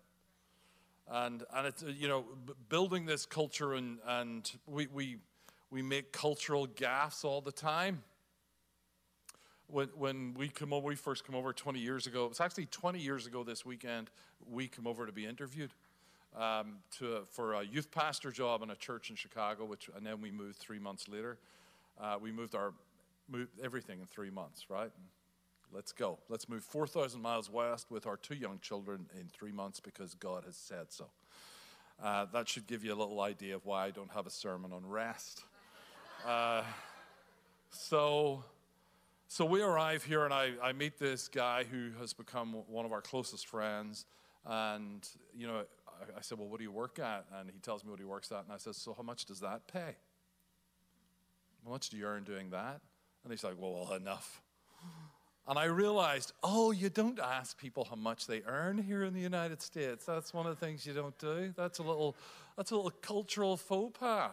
And, 1.08 1.44
and 1.54 1.66
it's, 1.66 1.82
you 1.82 2.08
know, 2.08 2.24
building 2.68 3.06
this 3.06 3.24
culture, 3.24 3.74
and, 3.74 3.98
and 4.06 4.50
we, 4.66 4.86
we, 4.88 5.16
we 5.70 5.80
make 5.80 6.12
cultural 6.12 6.66
gaffes 6.66 7.24
all 7.24 7.40
the 7.40 7.52
time 7.52 8.02
when, 9.72 9.88
when 9.96 10.34
we 10.34 10.48
come 10.48 10.72
over, 10.72 10.86
we 10.86 10.96
first 10.96 11.24
come 11.24 11.34
over 11.34 11.52
20 11.52 11.78
years 11.78 12.06
ago, 12.06 12.24
it 12.24 12.28
was 12.28 12.40
actually 12.40 12.66
20 12.66 12.98
years 12.98 13.26
ago 13.26 13.44
this 13.44 13.64
weekend, 13.64 14.10
we 14.50 14.68
come 14.68 14.86
over 14.86 15.06
to 15.06 15.12
be 15.12 15.26
interviewed. 15.26 15.70
um, 16.36 16.76
to 16.98 17.22
for 17.30 17.54
a 17.54 17.62
youth 17.62 17.90
pastor 17.90 18.30
job 18.30 18.62
in 18.62 18.70
a 18.70 18.76
church 18.76 19.10
in 19.10 19.16
Chicago, 19.16 19.64
which 19.64 19.90
and 19.96 20.06
then 20.06 20.20
we 20.20 20.30
moved 20.30 20.58
three 20.58 20.78
months 20.78 21.08
later. 21.08 21.38
Uh, 22.00 22.16
we 22.20 22.32
moved 22.32 22.54
our 22.54 22.72
moved 23.28 23.50
everything 23.62 24.00
in 24.00 24.06
three 24.06 24.30
months, 24.30 24.66
right? 24.68 24.90
Let's 25.72 25.92
go. 25.92 26.18
Let's 26.28 26.48
move 26.48 26.64
4,000 26.64 27.22
miles 27.22 27.48
west 27.48 27.92
with 27.92 28.04
our 28.06 28.16
two 28.16 28.34
young 28.34 28.58
children 28.60 29.06
in 29.14 29.28
three 29.28 29.52
months 29.52 29.78
because 29.78 30.14
God 30.14 30.44
has 30.44 30.56
said 30.56 30.86
so. 30.88 31.06
Uh, 32.02 32.26
that 32.32 32.48
should 32.48 32.66
give 32.66 32.84
you 32.84 32.92
a 32.92 32.98
little 32.98 33.20
idea 33.20 33.54
of 33.54 33.64
why 33.66 33.86
I 33.86 33.90
don't 33.90 34.10
have 34.10 34.26
a 34.26 34.30
sermon 34.30 34.72
on 34.72 34.84
rest. 34.84 35.44
Uh, 36.26 36.62
so, 37.70 38.42
so 39.32 39.44
we 39.44 39.62
arrive 39.62 40.02
here, 40.02 40.24
and 40.24 40.34
I, 40.34 40.54
I 40.60 40.72
meet 40.72 40.98
this 40.98 41.28
guy 41.28 41.62
who 41.62 41.90
has 42.00 42.12
become 42.12 42.52
one 42.66 42.84
of 42.84 42.90
our 42.90 43.00
closest 43.00 43.46
friends. 43.46 44.04
And, 44.44 45.08
you 45.38 45.46
know, 45.46 45.62
I, 45.86 46.18
I 46.18 46.20
said, 46.20 46.36
Well, 46.36 46.48
what 46.48 46.58
do 46.58 46.64
you 46.64 46.72
work 46.72 46.98
at? 46.98 47.26
And 47.38 47.48
he 47.48 47.60
tells 47.60 47.84
me 47.84 47.92
what 47.92 48.00
he 48.00 48.04
works 48.04 48.32
at. 48.32 48.42
And 48.42 48.52
I 48.52 48.56
said, 48.56 48.74
So, 48.74 48.92
how 48.92 49.04
much 49.04 49.26
does 49.26 49.38
that 49.38 49.68
pay? 49.68 49.94
How 51.64 51.70
much 51.70 51.90
do 51.90 51.96
you 51.96 52.06
earn 52.06 52.24
doing 52.24 52.50
that? 52.50 52.80
And 53.22 53.32
he's 53.32 53.44
like, 53.44 53.54
Well, 53.56 53.92
enough. 53.92 54.42
And 55.46 55.60
I 55.60 55.66
realized, 55.66 56.32
oh, 56.42 56.72
you 56.72 56.88
don't 56.88 57.20
ask 57.20 57.56
people 57.56 57.86
how 57.88 57.96
much 57.96 58.26
they 58.26 58.42
earn 58.46 58.78
here 58.78 59.04
in 59.04 59.14
the 59.14 59.20
United 59.20 59.62
States. 59.62 60.04
That's 60.04 60.34
one 60.34 60.46
of 60.46 60.58
the 60.58 60.66
things 60.66 60.84
you 60.84 60.92
don't 60.92 61.16
do. 61.18 61.54
That's 61.56 61.78
a 61.78 61.84
little, 61.84 62.16
that's 62.56 62.72
a 62.72 62.76
little 62.76 62.90
cultural 62.90 63.56
faux 63.56 63.96
pas. 63.96 64.32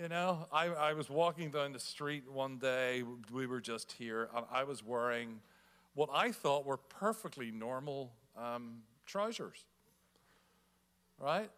You 0.00 0.08
know, 0.08 0.48
I, 0.52 0.66
I 0.66 0.92
was 0.92 1.08
walking 1.08 1.50
down 1.50 1.72
the 1.72 1.78
street 1.78 2.24
one 2.28 2.58
day, 2.58 3.04
we 3.32 3.46
were 3.46 3.60
just 3.60 3.92
here, 3.92 4.28
and 4.34 4.44
I 4.50 4.64
was 4.64 4.84
wearing 4.84 5.38
what 5.94 6.08
I 6.12 6.32
thought 6.32 6.66
were 6.66 6.78
perfectly 6.78 7.52
normal 7.52 8.10
um, 8.36 8.78
trousers. 9.06 9.64
Right? 11.20 11.48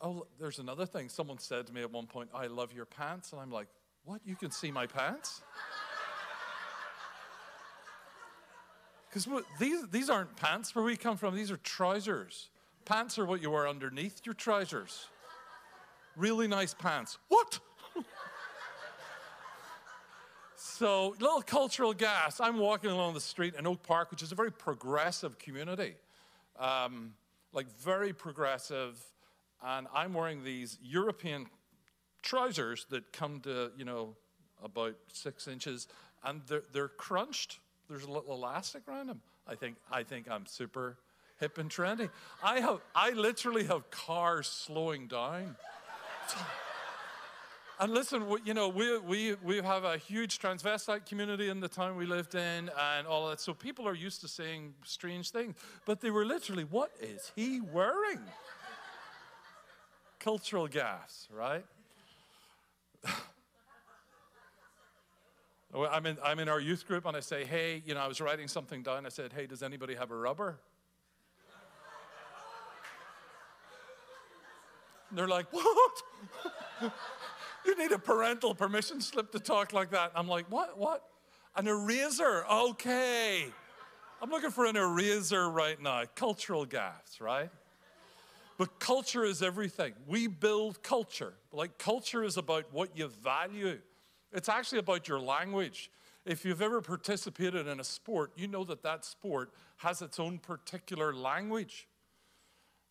Oh, 0.00 0.26
there's 0.40 0.58
another 0.58 0.86
thing. 0.86 1.10
Someone 1.10 1.38
said 1.38 1.66
to 1.66 1.72
me 1.74 1.82
at 1.82 1.90
one 1.90 2.06
point, 2.06 2.30
I 2.34 2.46
love 2.46 2.72
your 2.72 2.86
pants. 2.86 3.32
And 3.32 3.42
I'm 3.42 3.50
like, 3.50 3.68
what? 4.04 4.22
You 4.24 4.36
can 4.36 4.50
see 4.50 4.70
my 4.70 4.86
pants? 4.86 5.42
Because 9.12 9.28
these, 9.60 9.86
these 9.88 10.08
aren't 10.08 10.34
pants 10.36 10.74
where 10.74 10.82
we 10.82 10.96
come 10.96 11.18
from, 11.18 11.36
these 11.36 11.50
are 11.50 11.58
trousers. 11.58 12.48
Pants 12.86 13.18
are 13.18 13.26
what 13.26 13.42
you 13.42 13.50
wear 13.50 13.68
underneath 13.68 14.22
your 14.24 14.34
trousers. 14.34 15.06
Really 16.16 16.48
nice 16.48 16.72
pants. 16.72 17.18
What? 17.28 17.60
So, 20.82 21.14
little 21.20 21.42
cultural 21.42 21.94
gas. 21.94 22.40
I'm 22.40 22.58
walking 22.58 22.90
along 22.90 23.14
the 23.14 23.20
street 23.20 23.54
in 23.56 23.68
Oak 23.68 23.84
Park, 23.84 24.10
which 24.10 24.20
is 24.20 24.32
a 24.32 24.34
very 24.34 24.50
progressive 24.50 25.38
community. 25.38 25.94
Um, 26.58 27.14
like, 27.52 27.68
very 27.78 28.12
progressive. 28.12 29.00
And 29.64 29.86
I'm 29.94 30.12
wearing 30.12 30.42
these 30.42 30.78
European 30.82 31.46
trousers 32.20 32.84
that 32.90 33.12
come 33.12 33.38
to, 33.42 33.70
you 33.76 33.84
know, 33.84 34.16
about 34.60 34.96
six 35.12 35.46
inches, 35.46 35.86
and 36.24 36.42
they're, 36.48 36.64
they're 36.72 36.88
crunched 36.88 37.60
there's 37.88 38.02
a 38.02 38.10
little 38.10 38.34
elastic 38.34 38.82
around 38.88 39.08
them. 39.08 39.20
I 39.46 39.54
think, 39.54 39.76
I 39.90 40.02
think 40.02 40.28
I'm 40.28 40.46
super 40.46 40.96
hip 41.38 41.58
and 41.58 41.70
trendy. 41.70 42.10
I, 42.42 42.58
have, 42.58 42.80
I 42.92 43.10
literally 43.10 43.64
have 43.66 43.88
cars 43.92 44.48
slowing 44.48 45.06
down. 45.06 45.54
And 47.82 47.92
listen, 47.92 48.28
we, 48.28 48.38
you 48.44 48.54
know, 48.54 48.68
we, 48.68 48.96
we, 48.98 49.34
we 49.42 49.56
have 49.56 49.82
a 49.82 49.96
huge 49.96 50.38
transvestite 50.38 51.04
community 51.04 51.48
in 51.48 51.58
the 51.58 51.66
town 51.66 51.96
we 51.96 52.06
lived 52.06 52.36
in 52.36 52.70
and 52.80 53.08
all 53.08 53.28
that. 53.28 53.40
So 53.40 53.52
people 53.52 53.88
are 53.88 53.94
used 53.94 54.20
to 54.20 54.28
saying 54.28 54.74
strange 54.84 55.30
things. 55.30 55.56
But 55.84 56.00
they 56.00 56.10
were 56.10 56.24
literally, 56.24 56.62
what 56.62 56.92
is 57.00 57.32
he 57.34 57.60
wearing? 57.60 58.20
Cultural 60.20 60.68
gas, 60.68 61.26
right? 61.34 61.64
I'm 65.74 66.06
in, 66.06 66.18
I'm 66.24 66.38
in 66.38 66.48
our 66.48 66.60
youth 66.60 66.86
group 66.86 67.04
and 67.04 67.16
I 67.16 67.20
say, 67.20 67.44
hey, 67.44 67.82
you 67.84 67.94
know, 67.94 68.00
I 68.00 68.06
was 68.06 68.20
writing 68.20 68.46
something 68.46 68.84
down. 68.84 69.06
I 69.06 69.08
said, 69.08 69.32
hey, 69.32 69.46
does 69.46 69.64
anybody 69.64 69.96
have 69.96 70.12
a 70.12 70.16
rubber? 70.16 70.60
And 75.10 75.18
they're 75.18 75.26
like, 75.26 75.52
what? 75.52 76.02
you 77.64 77.76
need 77.76 77.92
a 77.92 77.98
parental 77.98 78.54
permission 78.54 79.00
slip 79.00 79.32
to 79.32 79.38
talk 79.38 79.72
like 79.72 79.90
that. 79.90 80.12
I'm 80.14 80.28
like, 80.28 80.46
what? 80.50 80.78
What? 80.78 81.02
An 81.56 81.66
eraser? 81.66 82.44
Okay. 82.50 83.46
I'm 84.20 84.30
looking 84.30 84.50
for 84.50 84.66
an 84.66 84.76
eraser 84.76 85.50
right 85.50 85.80
now. 85.80 86.04
Cultural 86.14 86.64
gaps, 86.64 87.20
right? 87.20 87.50
But 88.56 88.78
culture 88.78 89.24
is 89.24 89.42
everything. 89.42 89.94
We 90.06 90.28
build 90.28 90.82
culture. 90.82 91.34
Like, 91.52 91.78
culture 91.78 92.22
is 92.22 92.36
about 92.36 92.72
what 92.72 92.96
you 92.96 93.08
value. 93.08 93.78
It's 94.32 94.48
actually 94.48 94.78
about 94.78 95.08
your 95.08 95.18
language. 95.18 95.90
If 96.24 96.44
you've 96.44 96.62
ever 96.62 96.80
participated 96.80 97.66
in 97.66 97.80
a 97.80 97.84
sport, 97.84 98.32
you 98.36 98.46
know 98.46 98.62
that 98.64 98.82
that 98.84 99.04
sport 99.04 99.52
has 99.78 100.02
its 100.02 100.20
own 100.20 100.38
particular 100.38 101.12
language, 101.12 101.88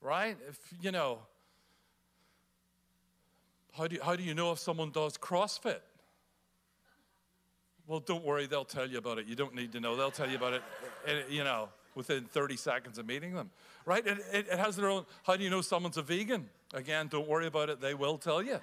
right? 0.01 0.37
If, 0.49 0.59
you 0.81 0.91
know, 0.91 1.19
how 3.71 3.87
do 3.87 3.95
you, 3.95 4.01
how 4.01 4.15
do 4.15 4.23
you 4.23 4.33
know 4.33 4.51
if 4.51 4.59
someone 4.59 4.91
does 4.91 5.17
CrossFit? 5.17 5.79
Well, 7.87 7.99
don't 7.99 8.23
worry, 8.23 8.45
they'll 8.47 8.63
tell 8.63 8.87
you 8.87 8.97
about 8.97 9.17
it. 9.17 9.25
You 9.25 9.35
don't 9.35 9.55
need 9.55 9.71
to 9.73 9.79
know. 9.79 9.95
They'll 9.95 10.11
tell 10.11 10.29
you 10.29 10.37
about 10.37 10.53
it, 10.53 10.61
eh, 11.07 11.21
you 11.29 11.43
know, 11.43 11.69
within 11.95 12.23
30 12.25 12.55
seconds 12.55 12.97
of 12.97 13.05
meeting 13.05 13.33
them, 13.33 13.49
right? 13.85 14.05
It, 14.05 14.19
it, 14.31 14.47
it 14.51 14.59
has 14.59 14.75
their 14.75 14.89
own, 14.89 15.05
how 15.23 15.35
do 15.35 15.43
you 15.43 15.49
know 15.49 15.61
someone's 15.61 15.97
a 15.97 16.01
vegan? 16.01 16.49
Again, 16.73 17.07
don't 17.07 17.27
worry 17.27 17.47
about 17.47 17.69
it. 17.69 17.81
They 17.81 17.93
will 17.93 18.17
tell 18.17 18.41
you. 18.41 18.59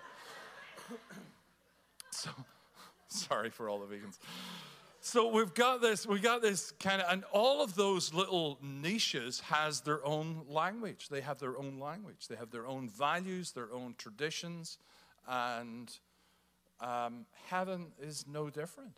so, 2.11 2.31
Sorry 3.09 3.51
for 3.51 3.69
all 3.69 3.81
the 3.81 3.87
vegans. 3.87 4.19
So 5.01 5.29
we've 5.29 5.55
got 5.55 5.81
this, 5.81 6.07
we 6.07 6.21
got 6.21 6.43
this 6.43 6.73
kind 6.73 7.01
of, 7.01 7.11
and 7.11 7.25
all 7.33 7.63
of 7.63 7.75
those 7.75 8.13
little 8.13 8.59
niches 8.63 9.41
has 9.41 9.81
their 9.81 10.05
own 10.05 10.43
language. 10.49 11.09
They 11.09 11.23
have 11.23 11.39
their 11.39 11.57
own 11.57 11.79
language. 11.79 12.29
They 12.29 12.37
have 12.37 12.51
their 12.51 12.67
own 12.67 12.89
values, 12.89 13.53
their 13.53 13.73
own 13.73 13.95
traditions, 13.97 14.77
and 15.29 15.93
um, 16.81 17.27
heaven 17.47 17.89
is 18.01 18.25
no 18.27 18.51
different. 18.51 18.97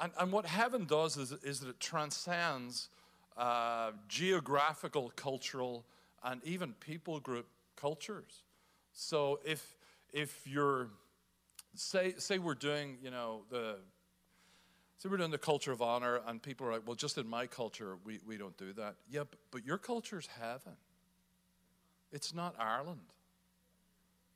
And, 0.00 0.12
and 0.18 0.32
what 0.32 0.46
heaven 0.46 0.84
does 0.86 1.16
is, 1.16 1.32
is 1.42 1.60
that 1.60 1.68
it 1.68 1.80
transcends 1.80 2.88
uh, 3.36 3.90
geographical, 4.08 5.12
cultural, 5.16 5.84
and 6.24 6.40
even 6.44 6.72
people 6.80 7.20
group 7.20 7.46
cultures. 7.76 8.42
So 8.92 9.40
if 9.44 9.76
if 10.12 10.46
you're 10.46 10.88
say, 11.74 12.14
say 12.18 12.38
we're 12.38 12.54
doing, 12.54 12.98
you 13.02 13.10
know, 13.10 13.42
the, 13.50 13.76
say 14.98 15.08
we're 15.08 15.16
doing 15.16 15.30
the 15.30 15.38
culture 15.38 15.72
of 15.72 15.80
honor, 15.80 16.20
and 16.26 16.42
people 16.42 16.66
are 16.66 16.72
like, 16.72 16.82
well, 16.86 16.96
just 16.96 17.18
in 17.18 17.28
my 17.28 17.46
culture, 17.46 17.96
we, 18.04 18.18
we 18.26 18.36
don't 18.36 18.56
do 18.56 18.72
that. 18.74 18.96
Yeah, 19.10 19.20
but, 19.30 19.38
but 19.50 19.66
your 19.66 19.78
culture's 19.78 20.28
heaven. 20.40 20.76
It's 22.10 22.34
not 22.34 22.54
Ireland, 22.58 23.00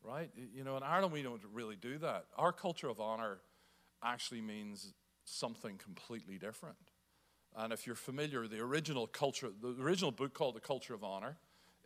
right? 0.05 0.31
You 0.55 0.65
know, 0.65 0.77
in 0.77 0.83
Ireland, 0.83 1.13
we 1.13 1.23
don't 1.23 1.41
really 1.53 1.77
do 1.77 1.99
that. 1.99 2.27
Our 2.37 2.53
culture 2.53 2.89
of 2.89 3.01
honor 3.01 3.39
actually 4.03 4.41
means 4.41 4.95
something 5.25 5.79
completely 5.79 6.39
different. 6.39 6.77
And 7.57 7.73
if 7.73 7.87
you're 7.87 7.95
familiar, 7.95 8.49
the 8.49 8.61
original 8.61 9.07
culture, 9.07 9.51
the 9.61 9.77
original 9.81 10.11
book 10.11 10.35
called 10.35 10.57
The 10.57 10.61
Culture 10.61 10.95
of 10.95 11.05
Honor 11.05 11.37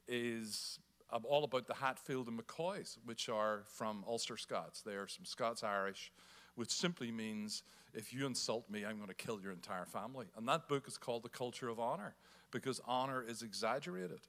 is 0.08 0.78
all 1.24 1.44
about 1.44 1.66
the 1.66 1.74
Hatfield 1.74 2.28
and 2.28 2.40
McCoys, 2.40 2.96
which 3.04 3.28
are 3.28 3.64
from 3.66 4.04
Ulster 4.06 4.36
Scots. 4.36 4.82
They 4.82 4.94
are 4.94 5.08
some 5.08 5.24
Scots 5.24 5.62
Irish, 5.62 6.12
which 6.54 6.70
simply 6.70 7.10
means 7.10 7.62
if 7.94 8.12
you 8.12 8.26
insult 8.26 8.70
me, 8.70 8.84
I'm 8.84 8.96
going 8.96 9.08
to 9.08 9.14
kill 9.14 9.40
your 9.40 9.52
entire 9.52 9.86
family. 9.86 10.26
And 10.36 10.48
that 10.48 10.68
book 10.68 10.86
is 10.86 10.96
called 10.96 11.22
The 11.22 11.28
Culture 11.28 11.68
of 11.68 11.80
Honor 11.80 12.14
because 12.50 12.80
honor 12.86 13.24
is 13.26 13.42
exaggerated. 13.42 14.20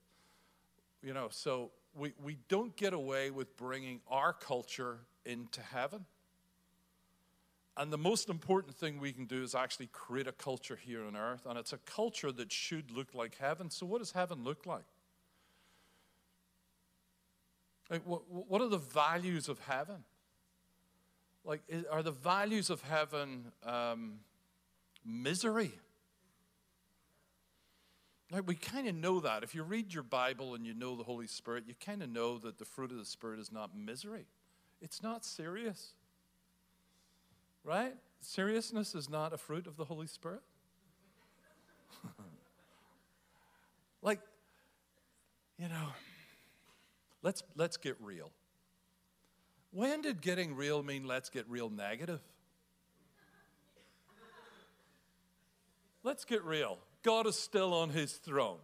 You 1.03 1.13
know, 1.13 1.27
so 1.29 1.71
we, 1.97 2.13
we 2.23 2.37
don't 2.47 2.75
get 2.75 2.93
away 2.93 3.31
with 3.31 3.57
bringing 3.57 4.01
our 4.07 4.33
culture 4.33 4.99
into 5.25 5.61
heaven. 5.61 6.05
And 7.75 7.93
the 7.93 7.97
most 7.97 8.29
important 8.29 8.75
thing 8.75 8.99
we 8.99 9.11
can 9.11 9.25
do 9.25 9.43
is 9.43 9.53
actually 9.53 9.87
create 9.87 10.27
a 10.27 10.31
culture 10.31 10.75
here 10.75 11.05
on 11.05 11.15
earth. 11.15 11.45
And 11.45 11.59
it's 11.59 11.73
a 11.73 11.77
culture 11.77 12.31
that 12.31 12.51
should 12.51 12.91
look 12.91 13.13
like 13.13 13.37
heaven. 13.39 13.69
So, 13.69 13.85
what 13.85 13.99
does 13.99 14.11
heaven 14.11 14.43
look 14.43 14.65
like? 14.65 14.85
Like, 17.89 18.01
what, 18.05 18.23
what 18.29 18.61
are 18.61 18.67
the 18.67 18.77
values 18.77 19.47
of 19.47 19.59
heaven? 19.59 20.03
Like, 21.45 21.61
are 21.91 22.03
the 22.03 22.11
values 22.11 22.69
of 22.69 22.81
heaven 22.81 23.51
um, 23.63 24.19
misery? 25.05 25.71
Like, 28.31 28.45
we 28.45 28.55
kind 28.55 28.87
of 28.87 28.95
know 28.95 29.21
that. 29.21 29.43
If 29.43 29.55
you 29.55 29.63
read 29.63 29.93
your 29.93 30.03
Bible 30.03 30.53
and 30.53 30.65
you 30.65 30.73
know 30.73 30.95
the 30.95 31.03
Holy 31.03 31.27
Spirit, 31.27 31.63
you 31.65 31.73
kind 31.79 32.03
of 32.03 32.09
know 32.09 32.37
that 32.39 32.57
the 32.57 32.65
fruit 32.65 32.91
of 32.91 32.97
the 32.97 33.05
Spirit 33.05 33.39
is 33.39 33.51
not 33.51 33.77
misery. 33.77 34.25
It's 34.81 35.01
not 35.01 35.23
serious. 35.23 35.93
Right? 37.63 37.93
Seriousness 38.19 38.95
is 38.95 39.09
not 39.09 39.31
a 39.31 39.37
fruit 39.37 39.65
of 39.65 39.77
the 39.77 39.85
Holy 39.85 40.07
Spirit. 40.07 40.41
like, 44.01 44.19
you 45.57 45.69
know, 45.69 45.87
let's, 47.23 47.43
let's 47.55 47.77
get 47.77 47.95
real. 48.01 48.31
When 49.71 50.01
did 50.01 50.21
getting 50.21 50.55
real 50.55 50.83
mean 50.83 51.05
let's 51.05 51.29
get 51.29 51.47
real 51.49 51.69
negative? 51.69 52.21
Let's 56.03 56.25
get 56.25 56.43
real. 56.43 56.77
God 57.07 57.25
is 57.25 57.37
still 57.37 57.73
on 57.73 57.91
his 57.91 58.11
throne. 58.11 58.57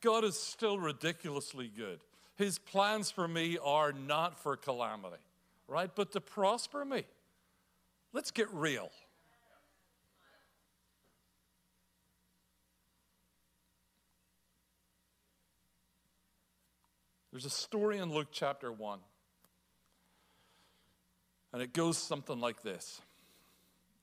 God 0.00 0.24
is 0.24 0.34
still 0.34 0.78
ridiculously 0.78 1.70
good. 1.76 2.00
His 2.36 2.58
plans 2.58 3.10
for 3.10 3.28
me 3.28 3.58
are 3.62 3.92
not 3.92 4.42
for 4.42 4.56
calamity, 4.56 5.22
right? 5.68 5.90
But 5.94 6.12
to 6.12 6.22
prosper 6.22 6.86
me. 6.86 7.04
Let's 8.14 8.30
get 8.30 8.50
real. 8.54 8.88
There's 17.30 17.44
a 17.44 17.50
story 17.50 17.98
in 17.98 18.10
Luke 18.10 18.28
chapter 18.32 18.72
1, 18.72 19.00
and 21.52 21.60
it 21.60 21.74
goes 21.74 21.98
something 21.98 22.40
like 22.40 22.62
this. 22.62 23.02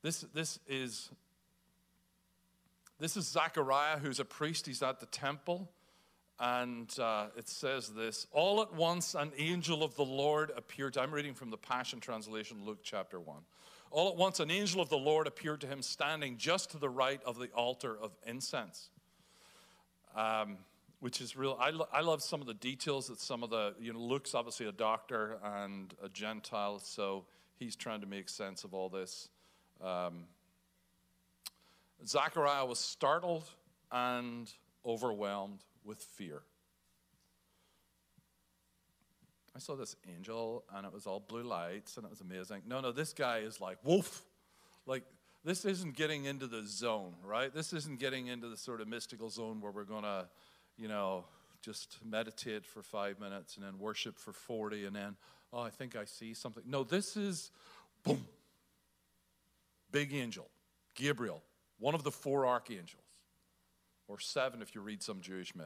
This, 0.04 0.24
this 0.32 0.60
is 0.68 1.10
this 3.00 3.18
is 3.18 3.28
Zechariah, 3.28 3.98
who's 4.00 4.20
a 4.20 4.26
priest. 4.26 4.66
He's 4.66 4.84
at 4.84 5.00
the 5.00 5.06
temple. 5.08 5.70
And 6.40 6.94
uh, 7.00 7.28
it 7.38 7.48
says 7.48 7.90
this 7.90 8.28
All 8.32 8.62
at 8.62 8.74
once, 8.74 9.16
an 9.16 9.32
angel 9.38 9.84
of 9.84 9.96
the 9.96 10.06
Lord 10.06 10.52
appeared. 10.56 10.98
I'm 10.98 11.12
reading 11.12 11.34
from 11.34 11.50
the 11.50 11.58
Passion 11.58 12.00
Translation, 12.00 12.66
Luke 12.66 12.80
chapter 12.84 13.20
1. 13.20 13.38
All 13.92 14.10
at 14.10 14.18
once, 14.18 14.40
an 14.40 14.50
angel 14.50 14.82
of 14.82 14.90
the 14.90 14.98
Lord 14.98 15.28
appeared 15.28 15.62
to 15.62 15.68
him, 15.68 15.82
standing 15.82 16.38
just 16.38 16.72
to 16.72 16.78
the 16.78 16.90
right 16.90 17.22
of 17.26 17.38
the 17.38 17.48
altar 17.50 17.96
of 17.96 18.12
incense. 18.26 18.90
Um, 20.16 20.58
which 21.00 21.20
is 21.20 21.36
real. 21.36 21.58
I, 21.60 21.72
lo- 21.72 21.90
I 21.92 22.00
love 22.00 22.24
some 22.24 22.40
of 22.40 22.48
the 22.48 22.54
details 22.54 23.08
that 23.08 23.20
some 23.20 23.44
of 23.44 23.50
the, 23.50 23.76
you 23.78 23.92
know, 23.92 24.00
Luke's 24.00 24.34
obviously 24.34 24.68
a 24.68 24.72
doctor 24.72 25.38
and 25.44 25.94
a 26.02 26.08
Gentile, 26.08 26.80
so 26.80 27.26
he's 27.60 27.76
trying 27.76 28.00
to 28.02 28.08
make 28.08 28.30
sense 28.30 28.64
of 28.64 28.74
all 28.74 28.88
this. 28.88 29.28
Um, 29.82 30.24
Zachariah 32.08 32.66
was 32.66 32.80
startled 32.80 33.50
and 33.92 34.52
overwhelmed 34.86 35.64
with 35.84 36.02
fear. 36.02 36.42
I 39.56 39.60
saw 39.60 39.76
this 39.76 39.96
angel 40.16 40.64
and 40.74 40.86
it 40.86 40.92
was 40.92 41.06
all 41.06 41.20
blue 41.20 41.44
lights 41.44 41.98
and 41.98 42.06
it 42.06 42.10
was 42.10 42.22
amazing. 42.22 42.64
No, 42.68 42.80
no, 42.82 42.92
this 42.92 43.14
guy 43.14 43.40
is 43.40 43.62
like, 43.62 43.78
woof. 43.84 44.24
Like, 44.86 45.04
this 45.46 45.66
isn't 45.66 45.96
getting 45.96 46.26
into 46.26 46.48
the 46.48 46.64
zone, 46.66 47.14
right? 47.24 47.54
This 47.54 47.74
isn't 47.74 48.00
getting 48.00 48.28
into 48.28 48.50
the 48.50 48.58
sort 48.58 48.82
of 48.82 48.88
mystical 48.88 49.30
zone 49.30 49.62
where 49.62 49.72
we're 49.72 49.84
going 49.84 50.04
to, 50.04 50.28
you 50.78 50.88
know, 50.88 51.26
just 51.62 52.00
meditate 52.04 52.66
for 52.66 52.82
five 52.82 53.20
minutes 53.20 53.56
and 53.56 53.66
then 53.66 53.78
worship 53.78 54.18
for 54.18 54.34
40 54.34 54.86
and 54.86 54.96
then, 54.96 55.16
oh, 55.52 55.60
I 55.60 55.70
think 55.70 55.96
I 55.96 56.06
see 56.06 56.34
something. 56.34 56.64
No, 56.66 56.84
this 56.84 57.16
is, 57.16 57.52
boom, 58.04 58.26
big 59.92 60.14
angel, 60.14 60.48
Gabriel, 60.96 61.42
one 61.84 61.94
of 61.94 62.04
the 62.04 62.12
four 62.12 62.46
archangels, 62.46 63.04
or 64.08 64.18
seven 64.18 64.62
if 64.62 64.74
you 64.74 64.80
read 64.80 65.04
some 65.04 65.20
Jewish 65.20 65.54
myth. 65.54 65.66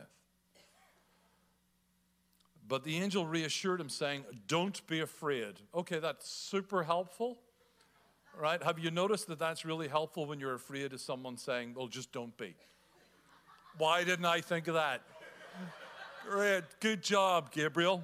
But 2.68 2.84
the 2.84 2.98
angel 2.98 3.28
reassured 3.28 3.80
him, 3.80 3.88
saying, 3.88 4.26
Don't 4.48 4.86
be 4.88 5.00
afraid. 5.02 5.60
Okay, 5.76 6.00
that's 6.00 6.28
super 6.28 6.82
helpful, 6.82 7.38
right? 8.36 8.62
Have 8.64 8.80
you 8.80 8.90
noticed 8.90 9.28
that 9.28 9.38
that's 9.38 9.64
really 9.64 9.88
helpful 9.88 10.26
when 10.26 10.40
you're 10.40 10.56
afraid 10.56 10.92
of 10.92 11.00
someone 11.00 11.38
saying, 11.38 11.76
Well, 11.76 11.88
just 11.88 12.12
don't 12.12 12.36
be? 12.36 12.56
Why 13.78 14.04
didn't 14.04 14.26
I 14.26 14.42
think 14.42 14.68
of 14.68 14.74
that? 14.74 15.04
Great, 16.28 16.64
good 16.80 17.04
job, 17.04 17.52
Gabriel. 17.52 18.02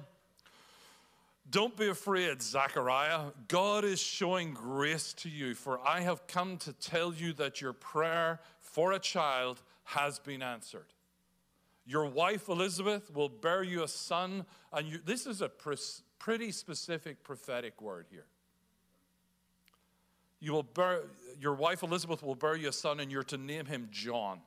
Don't 1.50 1.76
be 1.76 1.88
afraid, 1.88 2.40
Zachariah. 2.40 3.30
God 3.48 3.84
is 3.84 4.00
showing 4.00 4.54
grace 4.54 5.12
to 5.14 5.28
you, 5.28 5.54
for 5.54 5.78
I 5.86 6.00
have 6.00 6.26
come 6.26 6.56
to 6.58 6.72
tell 6.72 7.12
you 7.12 7.32
that 7.34 7.60
your 7.60 7.74
prayer 7.74 8.40
for 8.60 8.92
a 8.92 8.98
child 8.98 9.62
has 9.84 10.18
been 10.18 10.42
answered. 10.42 10.86
Your 11.86 12.06
wife 12.06 12.48
Elizabeth 12.48 13.14
will 13.14 13.28
bear 13.28 13.62
you 13.62 13.82
a 13.82 13.88
son, 13.88 14.46
and 14.72 14.88
you, 14.88 15.00
this 15.04 15.26
is 15.26 15.42
a 15.42 15.50
pretty 16.18 16.50
specific 16.50 17.22
prophetic 17.22 17.82
word 17.82 18.06
here. 18.10 18.24
You 20.40 20.52
will 20.52 20.62
bear, 20.62 21.02
your 21.38 21.54
wife 21.54 21.82
Elizabeth 21.82 22.22
will 22.22 22.34
bear 22.34 22.56
you 22.56 22.70
a 22.70 22.72
son, 22.72 23.00
and 23.00 23.12
you're 23.12 23.22
to 23.24 23.36
name 23.36 23.66
him 23.66 23.88
John. 23.90 24.40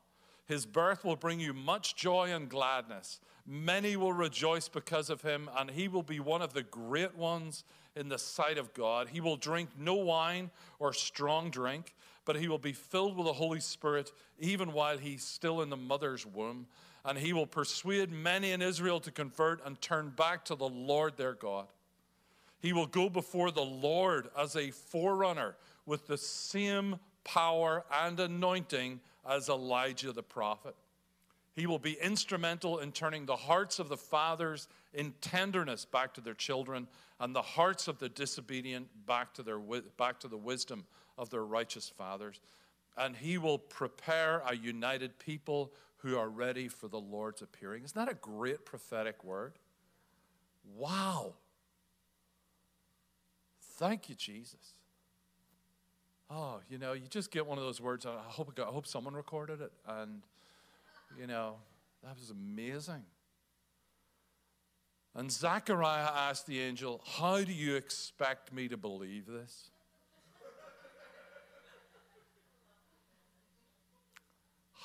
His 0.47 0.65
birth 0.65 1.03
will 1.05 1.15
bring 1.15 1.39
you 1.39 1.53
much 1.53 1.95
joy 1.95 2.31
and 2.31 2.49
gladness. 2.49 3.19
Many 3.49 3.95
will 3.95 4.11
rejoice 4.11 4.67
because 4.67 5.09
of 5.09 5.21
him, 5.21 5.49
and 5.57 5.71
he 5.71 5.87
will 5.87 6.03
be 6.03 6.19
one 6.19 6.41
of 6.41 6.51
the 6.51 6.63
great 6.63 7.15
ones 7.15 7.63
in 7.95 8.09
the 8.09 8.17
sight 8.17 8.57
of 8.57 8.73
God. 8.73 9.07
He 9.07 9.21
will 9.21 9.37
drink 9.37 9.69
no 9.79 9.93
wine 9.95 10.51
or 10.79 10.91
strong 10.91 11.49
drink, 11.49 11.95
but 12.25 12.35
he 12.35 12.49
will 12.49 12.57
be 12.57 12.73
filled 12.73 13.15
with 13.15 13.25
the 13.25 13.31
Holy 13.31 13.61
Spirit 13.61 14.11
even 14.37 14.73
while 14.73 14.97
he's 14.97 15.23
still 15.23 15.61
in 15.61 15.69
the 15.69 15.77
mother's 15.77 16.25
womb. 16.25 16.67
And 17.05 17.17
he 17.17 17.31
will 17.31 17.47
persuade 17.47 18.11
many 18.11 18.51
in 18.51 18.61
Israel 18.61 18.99
to 18.99 19.11
convert 19.11 19.65
and 19.65 19.79
turn 19.79 20.09
back 20.09 20.43
to 20.45 20.55
the 20.55 20.67
Lord 20.67 21.15
their 21.15 21.33
God. 21.33 21.67
He 22.59 22.73
will 22.73 22.85
go 22.85 23.09
before 23.09 23.51
the 23.51 23.63
Lord 23.63 24.27
as 24.37 24.57
a 24.57 24.71
forerunner 24.71 25.55
with 25.85 26.05
the 26.07 26.17
same 26.17 26.99
power 27.23 27.85
and 27.93 28.19
anointing 28.19 28.99
as 29.25 29.47
Elijah 29.47 30.11
the 30.11 30.23
prophet. 30.23 30.75
He 31.57 31.65
will 31.65 31.79
be 31.79 31.97
instrumental 31.99 32.77
in 32.77 32.91
turning 32.91 33.25
the 33.25 33.35
hearts 33.35 33.79
of 33.79 33.89
the 33.89 33.97
fathers 33.97 34.67
in 34.93 35.15
tenderness 35.21 35.85
back 35.85 36.13
to 36.13 36.21
their 36.21 36.35
children 36.35 36.87
and 37.19 37.35
the 37.35 37.41
hearts 37.41 37.87
of 37.87 37.97
the 37.97 38.09
disobedient 38.09 38.89
back 39.07 39.33
to, 39.33 39.41
their, 39.41 39.57
back 39.97 40.19
to 40.19 40.27
the 40.27 40.37
wisdom 40.37 40.85
of 41.17 41.31
their 41.31 41.43
righteous 41.43 41.89
fathers. 41.89 42.39
And 42.95 43.15
he 43.15 43.39
will 43.39 43.57
prepare 43.57 44.43
a 44.47 44.55
united 44.55 45.17
people 45.17 45.73
who 45.97 46.15
are 46.15 46.29
ready 46.29 46.67
for 46.67 46.87
the 46.87 46.99
Lord's 46.99 47.41
appearing. 47.41 47.83
Isn't 47.83 48.05
that 48.05 48.11
a 48.11 48.17
great 48.17 48.63
prophetic 48.63 49.23
word? 49.23 49.53
Wow. 50.75 51.33
Thank 53.77 54.09
you, 54.09 54.15
Jesus. 54.15 54.75
Oh, 56.29 56.59
you 56.69 56.77
know, 56.77 56.93
you 56.93 57.07
just 57.09 57.31
get 57.31 57.47
one 57.47 57.57
of 57.57 57.63
those 57.63 57.81
words. 57.81 58.05
I 58.05 58.19
hope, 58.27 58.53
I 58.59 58.69
hope 58.69 58.85
someone 58.85 59.15
recorded 59.15 59.59
it. 59.59 59.71
And 59.87 60.21
you 61.19 61.27
know, 61.27 61.55
that 62.03 62.15
was 62.17 62.29
amazing. 62.29 63.03
And 65.15 65.31
Zechariah 65.31 66.11
asked 66.15 66.45
the 66.45 66.59
angel, 66.59 67.01
How 67.05 67.43
do 67.43 67.51
you 67.51 67.75
expect 67.75 68.53
me 68.53 68.67
to 68.67 68.77
believe 68.77 69.25
this? 69.25 69.71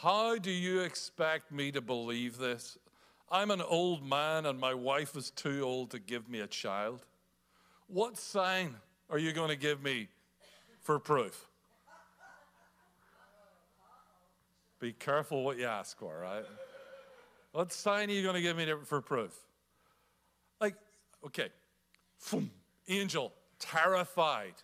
How 0.03 0.37
do 0.37 0.51
you 0.51 0.81
expect 0.81 1.53
me 1.53 1.71
to 1.71 1.81
believe 1.81 2.39
this? 2.39 2.77
I'm 3.31 3.53
an 3.53 3.63
old 3.63 4.05
man 4.05 4.47
and 4.47 4.59
my 4.59 4.75
wife 4.75 5.17
is 5.17 5.31
too 5.31 5.63
old 5.63 5.91
to 5.93 6.01
give 6.01 6.29
me 6.29 6.41
a 6.41 6.47
child. 6.49 7.05
What 7.87 8.19
sign 8.19 8.75
are 9.09 9.19
you 9.19 9.33
going 9.33 9.51
to 9.51 9.57
give 9.57 9.83
me 9.83 10.09
for 10.81 10.99
proof? 10.99 11.47
Be 14.83 14.93
careful 14.93 15.45
what 15.45 15.59
you 15.59 15.67
ask 15.67 15.97
for, 15.97 16.19
right? 16.19 16.45
what 17.53 17.73
sign 17.73 18.11
are 18.11 18.13
you 18.13 18.25
going 18.25 18.35
to 18.35 18.43
give 18.43 18.57
me 18.57 18.67
for 18.85 19.01
proof? 19.01 19.33
Like, 20.61 20.75
okay, 21.25 21.51
angel, 22.89 23.33
terrified, 23.61 24.55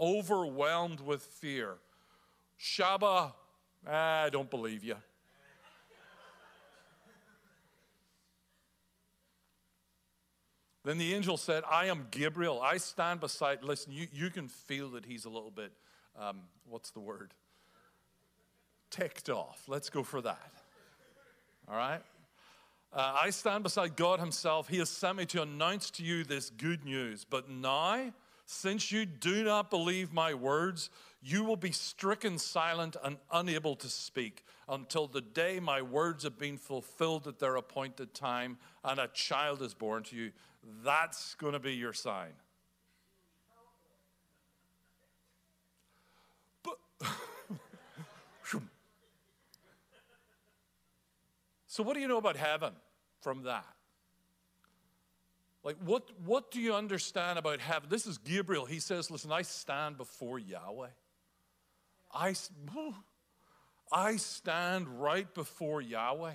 overwhelmed 0.00 0.98
with 0.98 1.22
fear. 1.22 1.76
Shaba, 2.60 3.34
I 3.88 4.30
don't 4.30 4.50
believe 4.50 4.82
you. 4.82 4.96
Then 10.84 10.98
the 10.98 11.14
angel 11.14 11.36
said, 11.36 11.62
I 11.70 11.86
am 11.86 12.08
Gabriel. 12.10 12.60
I 12.60 12.78
stand 12.78 13.20
beside, 13.20 13.62
listen, 13.62 13.92
you, 13.92 14.08
you 14.12 14.30
can 14.30 14.48
feel 14.48 14.90
that 14.90 15.04
he's 15.04 15.24
a 15.24 15.30
little 15.30 15.52
bit, 15.52 15.70
um, 16.18 16.38
what's 16.68 16.90
the 16.90 16.98
word? 16.98 17.32
Ticked 18.92 19.28
off. 19.28 19.64
Let's 19.66 19.90
go 19.90 20.04
for 20.04 20.20
that. 20.20 20.52
All 21.68 21.76
right? 21.76 22.02
Uh, 22.92 23.18
I 23.22 23.30
stand 23.30 23.64
beside 23.64 23.96
God 23.96 24.20
Himself. 24.20 24.68
He 24.68 24.78
has 24.78 24.90
sent 24.90 25.16
me 25.16 25.26
to 25.26 25.42
announce 25.42 25.90
to 25.92 26.04
you 26.04 26.22
this 26.22 26.50
good 26.50 26.84
news. 26.84 27.24
But 27.28 27.48
now, 27.48 28.12
since 28.44 28.92
you 28.92 29.06
do 29.06 29.44
not 29.44 29.70
believe 29.70 30.12
my 30.12 30.34
words, 30.34 30.90
you 31.22 31.42
will 31.42 31.56
be 31.56 31.72
stricken 31.72 32.38
silent 32.38 32.96
and 33.02 33.16
unable 33.32 33.74
to 33.76 33.88
speak 33.88 34.44
until 34.68 35.06
the 35.06 35.22
day 35.22 35.58
my 35.58 35.80
words 35.80 36.24
have 36.24 36.38
been 36.38 36.58
fulfilled 36.58 37.26
at 37.26 37.38
their 37.38 37.56
appointed 37.56 38.12
time 38.12 38.58
and 38.84 39.00
a 39.00 39.08
child 39.08 39.62
is 39.62 39.72
born 39.72 40.02
to 40.04 40.16
you. 40.16 40.32
That's 40.84 41.34
going 41.36 41.54
to 41.54 41.58
be 41.58 41.74
your 41.74 41.94
sign. 41.94 42.32
But. 46.62 46.76
So, 51.72 51.82
what 51.82 51.94
do 51.94 52.00
you 52.00 52.06
know 52.06 52.18
about 52.18 52.36
heaven 52.36 52.74
from 53.22 53.44
that? 53.44 53.64
Like, 55.64 55.76
what, 55.82 56.02
what 56.26 56.50
do 56.50 56.60
you 56.60 56.74
understand 56.74 57.38
about 57.38 57.60
heaven? 57.60 57.88
This 57.88 58.06
is 58.06 58.18
Gabriel. 58.18 58.66
He 58.66 58.78
says, 58.78 59.10
Listen, 59.10 59.32
I 59.32 59.40
stand 59.40 59.96
before 59.96 60.38
Yahweh. 60.38 60.90
I, 62.12 62.34
I 63.90 64.16
stand 64.16 65.00
right 65.00 65.32
before 65.32 65.80
Yahweh. 65.80 66.34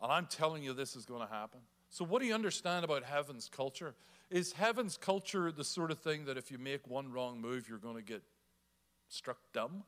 And 0.00 0.10
I'm 0.10 0.24
telling 0.24 0.62
you, 0.62 0.72
this 0.72 0.96
is 0.96 1.04
going 1.04 1.20
to 1.20 1.30
happen. 1.30 1.60
So, 1.90 2.06
what 2.06 2.22
do 2.22 2.26
you 2.26 2.34
understand 2.34 2.82
about 2.82 3.04
heaven's 3.04 3.50
culture? 3.54 3.94
Is 4.30 4.52
heaven's 4.52 4.96
culture 4.96 5.52
the 5.52 5.64
sort 5.64 5.90
of 5.90 5.98
thing 5.98 6.24
that 6.24 6.38
if 6.38 6.50
you 6.50 6.56
make 6.56 6.88
one 6.88 7.12
wrong 7.12 7.42
move, 7.42 7.68
you're 7.68 7.76
going 7.76 7.96
to 7.96 8.02
get 8.02 8.22
struck 9.10 9.36
dumb? 9.52 9.84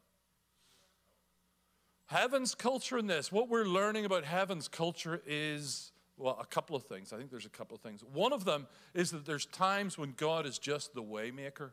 Heaven's 2.06 2.54
culture 2.54 2.98
in 2.98 3.08
this, 3.08 3.32
what 3.32 3.48
we're 3.48 3.64
learning 3.64 4.04
about 4.04 4.24
heaven's 4.24 4.68
culture 4.68 5.20
is, 5.26 5.90
well, 6.16 6.38
a 6.40 6.46
couple 6.46 6.76
of 6.76 6.84
things. 6.84 7.12
I 7.12 7.16
think 7.16 7.30
there's 7.30 7.46
a 7.46 7.50
couple 7.50 7.74
of 7.74 7.80
things. 7.80 8.04
One 8.12 8.32
of 8.32 8.44
them 8.44 8.68
is 8.94 9.10
that 9.10 9.26
there's 9.26 9.46
times 9.46 9.98
when 9.98 10.14
God 10.16 10.46
is 10.46 10.58
just 10.58 10.94
the 10.94 11.02
waymaker. 11.02 11.70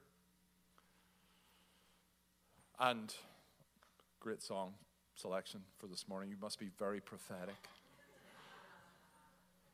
And 2.80 3.14
great 4.20 4.42
song 4.42 4.74
selection 5.16 5.62
for 5.78 5.86
this 5.86 6.08
morning. 6.08 6.32
You 6.32 6.38
must 6.42 6.60
be 6.60 6.72
very 6.80 7.00
prophetic. 7.00 7.70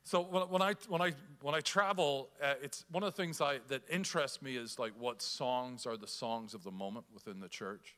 So 0.04 0.22
when, 0.22 0.62
I 0.62 0.74
when 0.88 1.02
I 1.02 1.13
when 1.41 1.54
I 1.54 1.62
travel, 1.62 2.30
uh, 2.43 2.56
it's 2.63 2.84
one 2.91 3.04
of 3.04 3.15
the 3.15 3.22
things 3.22 3.41
I, 3.41 3.60
that 3.67 3.84
interests 3.91 4.41
me 4.41 4.58
is 4.58 4.80
like 4.80 4.93
what 4.98 5.22
songs 5.22 5.86
are 5.86 5.95
the 5.95 6.08
songs 6.08 6.56
of 6.56 6.63
the 6.63 6.72
moment 6.72 7.06
within 7.13 7.39
the 7.39 7.48
church. 7.48 7.95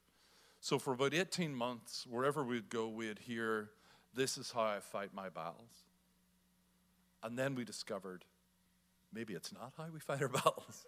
So 0.63 0.77
for 0.77 0.93
about 0.93 1.15
18 1.15 1.55
months, 1.55 2.05
wherever 2.07 2.43
we'd 2.43 2.69
go, 2.69 2.87
we'd 2.87 3.17
hear, 3.17 3.71
"This 4.13 4.37
is 4.37 4.51
how 4.51 4.61
I 4.61 4.79
fight 4.79 5.11
my 5.11 5.27
battles," 5.27 5.85
and 7.23 7.37
then 7.37 7.55
we 7.55 7.65
discovered, 7.65 8.25
maybe 9.11 9.33
it's 9.33 9.51
not 9.51 9.73
how 9.75 9.87
we 9.91 9.99
fight 10.07 10.21
our 10.21 10.29
battles. 10.29 10.85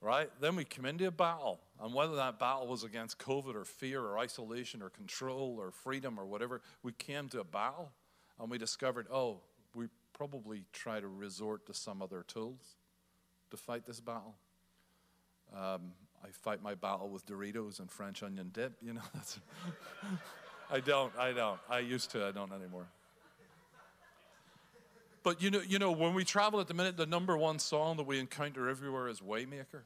Right? 0.00 0.30
Then 0.40 0.54
we 0.54 0.64
come 0.64 0.84
into 0.84 1.08
a 1.08 1.10
battle, 1.10 1.60
and 1.80 1.92
whether 1.92 2.14
that 2.16 2.38
battle 2.38 2.68
was 2.68 2.84
against 2.84 3.18
COVID 3.18 3.56
or 3.56 3.64
fear 3.64 4.00
or 4.00 4.16
isolation 4.18 4.80
or 4.80 4.90
control 4.90 5.56
or 5.58 5.72
freedom 5.72 6.20
or 6.20 6.24
whatever, 6.26 6.60
we 6.84 6.92
came 6.92 7.28
to 7.30 7.40
a 7.40 7.44
battle 7.44 7.92
and 8.38 8.48
we 8.50 8.58
discovered, 8.58 9.08
oh, 9.10 9.40
we 9.74 9.88
probably 10.12 10.64
try 10.72 11.00
to 11.00 11.08
resort 11.08 11.66
to 11.66 11.74
some 11.74 12.02
other 12.02 12.22
tools 12.22 12.76
to 13.50 13.56
fight 13.56 13.86
this 13.86 14.00
battle. 14.00 14.36
Um, 15.52 15.94
I 16.26 16.30
fight 16.32 16.62
my 16.62 16.74
battle 16.74 17.08
with 17.08 17.24
Doritos 17.26 17.78
and 17.78 17.90
French 17.90 18.22
onion 18.22 18.50
dip. 18.52 18.72
You 18.82 18.94
know, 18.94 19.02
that's. 19.14 19.38
I 20.70 20.80
don't. 20.80 21.16
I 21.16 21.32
don't. 21.32 21.60
I 21.70 21.80
used 21.80 22.10
to. 22.12 22.26
I 22.26 22.32
don't 22.32 22.52
anymore. 22.52 22.86
But 25.22 25.42
you 25.42 25.50
know, 25.50 25.60
you 25.60 25.78
know, 25.78 25.92
when 25.92 26.14
we 26.14 26.24
travel 26.24 26.60
at 26.60 26.68
the 26.68 26.74
minute, 26.74 26.96
the 26.96 27.06
number 27.06 27.36
one 27.36 27.58
song 27.58 27.96
that 27.98 28.06
we 28.06 28.18
encounter 28.18 28.68
everywhere 28.68 29.08
is 29.08 29.20
Waymaker. 29.20 29.82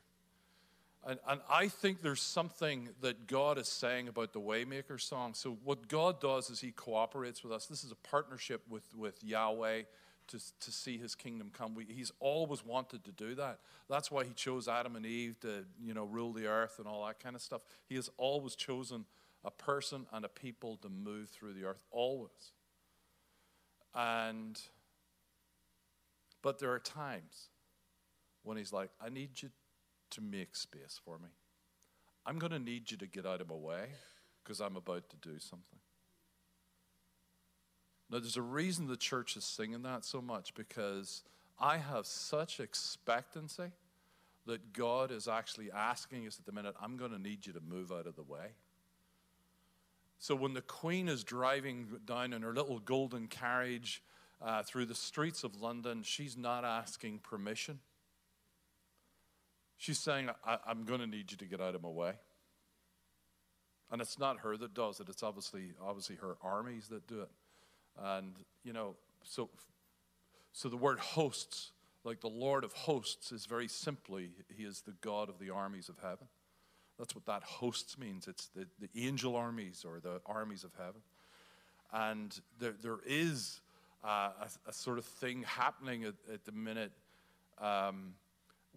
And, 1.07 1.19
and 1.27 1.41
I 1.49 1.69
think 1.69 2.03
there's 2.03 2.21
something 2.21 2.91
that 3.01 3.27
God 3.27 3.57
is 3.57 3.69
saying 3.69 4.09
about 4.09 4.35
the 4.35 4.41
Waymaker 4.41 5.01
song. 5.01 5.33
So, 5.33 5.57
what 5.65 5.89
God 5.89 6.21
does 6.21 6.51
is 6.51 6.61
He 6.61 6.73
cooperates 6.73 7.43
with 7.43 7.53
us. 7.53 7.67
This 7.67 7.85
is 7.85 7.91
a 7.91 8.09
partnership 8.09 8.63
with, 8.69 8.85
with 8.95 9.23
Yahweh 9.25 9.83
to, 10.31 10.39
to 10.61 10.71
see 10.71 10.99
His 10.99 11.15
kingdom 11.15 11.51
come. 11.53 11.75
We, 11.75 11.85
he's 11.85 12.13
always 12.21 12.65
wanted 12.65 13.05
to 13.05 13.13
do 13.13 13.35
that. 13.37 13.59
That's 13.89 14.11
why 14.11 14.25
He 14.25 14.33
chose 14.33 14.69
Adam 14.69 14.97
and 14.97 15.07
Eve 15.07 15.39
to, 15.41 15.65
you 15.83 15.95
know, 15.95 16.05
rule 16.05 16.33
the 16.33 16.47
earth 16.47 16.79
and 16.79 16.87
all 16.87 17.07
that 17.07 17.21
kind 17.21 17.37
of 17.37 17.43
stuff. 17.43 17.63
He 17.89 17.97
has 17.97 18.11
always 18.17 18.55
chosen 18.55 19.05
a 19.45 19.51
person 19.51 20.07
and 20.13 20.25
a 20.25 20.29
people 20.29 20.77
to 20.83 20.89
move 20.89 21.29
through 21.29 21.55
the 21.55 21.65
earth, 21.65 21.83
always. 21.91 22.53
And, 23.95 24.61
but 26.43 26.59
there 26.59 26.71
are 26.73 26.79
times 26.79 27.49
when 28.43 28.57
He's 28.57 28.73
like, 28.73 28.91
I 29.05 29.09
need 29.09 29.43
you 29.43 29.51
to 30.11 30.21
make 30.21 30.57
space 30.57 31.01
for 31.05 31.19
me. 31.19 31.29
I'm 32.27 32.39
going 32.39 32.53
to 32.53 32.59
need 32.59 32.91
you 32.91 32.97
to 32.99 33.07
get 33.07 33.27
out 33.27 33.41
of 33.41 33.49
my 33.49 33.57
way 33.57 33.87
because 34.43 34.61
I'm 34.61 34.77
about 34.77 35.09
to 35.11 35.17
do 35.17 35.39
something. 35.39 35.80
Now, 38.11 38.19
there's 38.19 38.37
a 38.37 38.43
reason 38.43 38.89
the 38.89 38.97
church 38.97 39.37
is 39.37 39.45
singing 39.45 39.83
that 39.83 40.05
so 40.05 40.21
much 40.21 40.55
because 40.55 41.23
I 41.61 41.77
have 41.77 42.07
such 42.07 42.59
expectancy 42.59 43.71
that 44.47 44.73
God 44.73 45.13
is 45.13 45.29
actually 45.29 45.71
asking 45.71 46.27
us 46.27 46.39
at 46.39 46.47
the 46.47 46.53
minute, 46.53 46.75
I'm 46.83 46.97
going 46.97 47.13
to 47.13 47.19
need 47.19 47.47
you 47.47 47.53
to 47.53 47.61
move 47.61 47.93
out 47.93 48.07
of 48.07 48.17
the 48.17 48.23
way. 48.23 48.55
So 50.19 50.35
when 50.35 50.55
the 50.55 50.63
Queen 50.63 51.09
is 51.09 51.23
driving 51.23 51.87
down 52.05 52.33
in 52.33 52.43
her 52.43 52.53
little 52.53 52.81
golden 52.81 53.29
carriage 53.29 54.03
uh, 54.43 54.63
through 54.63 54.87
the 54.87 54.95
streets 54.95 55.45
of 55.45 55.61
London, 55.61 56.03
she's 56.03 56.37
not 56.37 56.65
asking 56.65 57.21
permission. 57.21 57.79
She's 59.77 59.99
saying, 59.99 60.31
I, 60.45 60.59
am 60.69 60.85
going 60.85 61.01
to 61.01 61.07
need 61.07 61.31
you 61.31 61.37
to 61.39 61.45
get 61.47 61.61
out 61.61 61.75
of 61.75 61.83
my 61.83 61.89
way. 61.89 62.15
And 63.91 64.03
it's 64.03 64.19
not 64.19 64.41
her 64.41 64.57
that 64.57 64.75
does 64.75 65.01
it, 65.01 65.09
it's 65.09 65.23
obviously, 65.23 65.73
obviously 65.83 66.17
her 66.17 66.37
armies 66.43 66.89
that 66.89 67.07
do 67.07 67.23
it. 67.23 67.31
And, 68.03 68.33
you 68.65 68.73
know, 68.73 68.97
so, 69.23 69.51
so 70.53 70.69
the 70.69 70.77
word 70.77 70.99
hosts, 70.99 71.73
like 72.05 72.21
the 72.21 72.29
Lord 72.29 72.65
of 72.65 72.73
hosts, 72.73 73.33
is 73.33 73.47
very 73.47 73.69
simply, 73.69 74.31
he 74.57 74.65
is 74.65 74.83
the 74.83 74.95
God 75.01 75.29
of 75.29 75.39
the 75.39 75.51
armies 75.51 75.89
of 75.89 75.99
heaven. 75.99 76.29
That's 76.99 77.15
what 77.15 77.27
that 77.27 77.43
hosts 77.43 77.99
means. 77.99 78.29
It's 78.29 78.49
the, 78.49 78.67
the 78.79 78.89
angel 79.07 79.37
armies 79.37 79.85
or 79.89 80.01
the 80.01 80.21
armies 80.27 80.65
of 80.65 80.73
heaven. 80.77 81.01
And 81.93 82.39
there, 82.59 82.75
there 82.83 82.99
is 83.07 83.61
uh, 84.05 84.31
a, 84.43 84.69
a, 84.69 84.73
sort 84.73 84.99
of 84.99 85.05
thing 85.05 85.43
happening 85.43 86.05
at, 86.05 86.15
at 86.33 86.45
the 86.45 86.53
minute 86.53 86.93
um, 87.59 88.15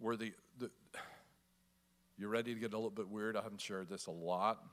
where 0.00 0.16
the, 0.16 0.32
the, 0.58 0.70
you 2.18 2.28
ready 2.28 2.54
to 2.54 2.60
get 2.60 2.72
a 2.72 2.76
little 2.76 2.90
bit 2.90 3.08
weird? 3.08 3.36
I 3.36 3.42
haven't 3.42 3.60
shared 3.60 3.88
this 3.88 4.06
a 4.06 4.10
lot. 4.10 4.64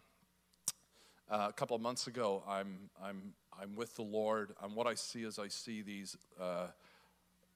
Uh, 1.31 1.47
a 1.47 1.53
couple 1.53 1.77
of 1.77 1.81
months 1.81 2.07
ago, 2.07 2.43
I'm, 2.45 2.89
I'm, 3.01 3.31
I'm 3.57 3.73
with 3.77 3.95
the 3.95 4.01
Lord, 4.01 4.53
and 4.61 4.75
what 4.75 4.85
I 4.85 4.95
see 4.95 5.23
is 5.23 5.39
I 5.39 5.47
see 5.47 5.81
these 5.81 6.17
uh, 6.37 6.67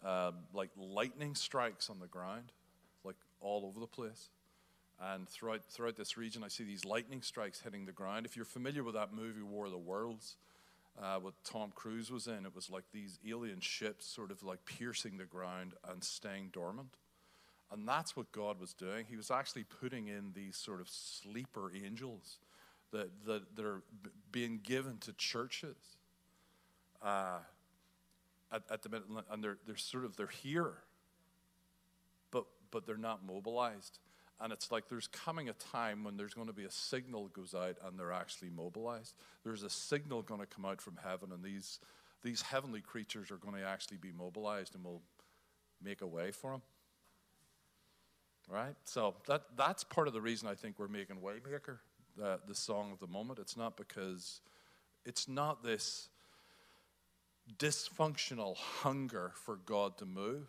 uh, 0.01 0.31
like 0.53 0.69
lightning 0.77 1.35
strikes 1.35 1.89
on 1.89 1.99
the 1.99 2.07
ground, 2.07 2.53
like 3.03 3.17
all 3.41 3.65
over 3.65 3.81
the 3.81 3.87
place. 3.87 4.29
And 5.01 5.27
throughout, 5.27 5.65
throughout 5.65 5.97
this 5.97 6.15
region, 6.15 6.41
I 6.41 6.47
see 6.47 6.63
these 6.63 6.85
lightning 6.85 7.21
strikes 7.21 7.59
hitting 7.59 7.85
the 7.85 7.91
ground. 7.91 8.25
If 8.25 8.37
you're 8.37 8.45
familiar 8.45 8.81
with 8.81 8.95
that 8.95 9.13
movie, 9.13 9.41
War 9.41 9.65
of 9.65 9.73
the 9.73 9.77
Worlds, 9.77 10.37
uh, 10.97 11.17
what 11.17 11.33
Tom 11.43 11.73
Cruise 11.75 12.09
was 12.09 12.27
in, 12.27 12.45
it 12.45 12.55
was 12.55 12.69
like 12.69 12.85
these 12.93 13.19
alien 13.27 13.59
ships 13.59 14.05
sort 14.05 14.31
of 14.31 14.41
like 14.41 14.63
piercing 14.63 15.17
the 15.17 15.25
ground 15.25 15.73
and 15.91 16.01
staying 16.01 16.51
dormant. 16.53 16.95
And 17.73 17.85
that's 17.85 18.15
what 18.15 18.31
God 18.31 18.57
was 18.57 18.73
doing. 18.73 19.05
He 19.09 19.17
was 19.17 19.29
actually 19.29 19.65
putting 19.65 20.07
in 20.07 20.31
these 20.33 20.55
sort 20.55 20.79
of 20.79 20.87
sleeper 20.87 21.73
angels 21.75 22.37
that, 22.95 23.09
that, 23.25 23.55
that 23.55 23.65
are 23.65 23.81
being 24.31 24.59
given 24.63 24.97
to 24.99 25.13
churches 25.13 25.75
uh, 27.01 27.39
at, 28.51 28.63
at 28.71 28.81
the 28.83 28.89
minute. 28.89 29.05
And 29.29 29.43
they're, 29.43 29.57
they're 29.67 29.75
sort 29.75 30.05
of, 30.05 30.15
they're 30.15 30.27
here, 30.27 30.73
but, 32.31 32.45
but 32.71 32.85
they're 32.85 32.97
not 32.97 33.25
mobilized. 33.25 33.99
And 34.39 34.51
it's 34.51 34.71
like 34.71 34.89
there's 34.89 35.07
coming 35.07 35.49
a 35.49 35.53
time 35.53 36.03
when 36.03 36.17
there's 36.17 36.33
going 36.33 36.47
to 36.47 36.53
be 36.53 36.65
a 36.65 36.71
signal 36.71 37.27
goes 37.29 37.53
out 37.53 37.77
and 37.85 37.99
they're 37.99 38.11
actually 38.11 38.49
mobilized. 38.49 39.13
There's 39.43 39.63
a 39.63 39.69
signal 39.69 40.21
going 40.21 40.41
to 40.41 40.47
come 40.47 40.65
out 40.65 40.81
from 40.81 40.97
heaven, 41.01 41.31
and 41.31 41.41
these, 41.41 41.79
these 42.21 42.41
heavenly 42.41 42.81
creatures 42.81 43.31
are 43.31 43.37
going 43.37 43.55
to 43.55 43.65
actually 43.65 43.97
be 43.97 44.11
mobilized 44.11 44.75
and 44.75 44.83
we'll 44.83 45.01
make 45.81 46.01
a 46.01 46.07
way 46.07 46.31
for 46.31 46.51
them 46.51 46.61
right? 48.47 48.75
So 48.83 49.15
that, 49.27 49.41
that's 49.57 49.83
part 49.83 50.07
of 50.07 50.13
the 50.13 50.21
reason 50.21 50.47
I 50.47 50.53
think 50.53 50.77
we're 50.77 50.87
making 50.87 51.15
Waymaker 51.15 51.79
the, 52.17 52.39
the 52.47 52.55
song 52.55 52.91
of 52.91 52.99
the 52.99 53.07
moment. 53.07 53.39
It's 53.39 53.57
not 53.57 53.77
because, 53.77 54.41
it's 55.05 55.27
not 55.27 55.63
this 55.63 56.09
dysfunctional 57.57 58.57
hunger 58.57 59.31
for 59.35 59.57
God 59.57 59.97
to 59.99 60.05
move, 60.05 60.47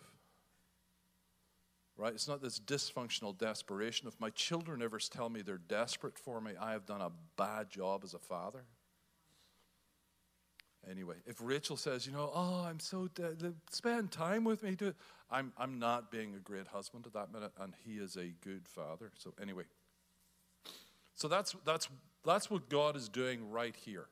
right? 1.97 2.13
It's 2.13 2.29
not 2.29 2.43
this 2.43 2.59
dysfunctional 2.59 3.37
desperation. 3.37 4.09
If 4.09 4.19
my 4.21 4.31
children 4.31 4.83
ever 4.83 4.99
tell 4.99 5.29
me 5.29 5.43
they're 5.43 5.59
desperate 5.59 6.19
for 6.19 6.41
me, 6.41 6.53
I 6.61 6.73
have 6.73 6.87
done 6.87 7.01
a 7.01 7.11
bad 7.37 7.71
job 7.71 8.03
as 8.05 8.15
a 8.15 8.19
father. 8.19 8.65
Anyway, 10.89 11.17
if 11.27 11.37
Rachel 11.41 11.77
says, 11.77 12.07
you 12.07 12.13
know, 12.13 12.31
oh, 12.33 12.65
I'm 12.65 12.79
so 12.79 13.09
dead, 13.09 13.55
spend 13.71 14.13
time 14.13 14.45
with 14.45 14.63
me, 14.63 14.77
do 14.77 14.89
it. 14.89 14.97
I'm, 15.29 15.53
I'm 15.59 15.81
not 15.81 16.13
being 16.13 16.35
a 16.37 16.39
great 16.39 16.69
husband 16.69 17.07
at 17.07 17.13
that 17.15 17.33
minute, 17.33 17.51
and 17.59 17.75
he 17.85 17.95
is 17.95 18.17
a 18.17 18.33
good 18.45 18.69
father. 18.69 19.11
So, 19.19 19.35
anyway, 19.43 19.65
so 21.17 21.27
that's, 21.27 21.57
that's, 21.65 21.89
that's 22.25 22.49
what 22.49 22.69
God 22.69 22.95
is 22.95 23.09
doing 23.09 23.51
right 23.51 23.75
here. 23.75 24.07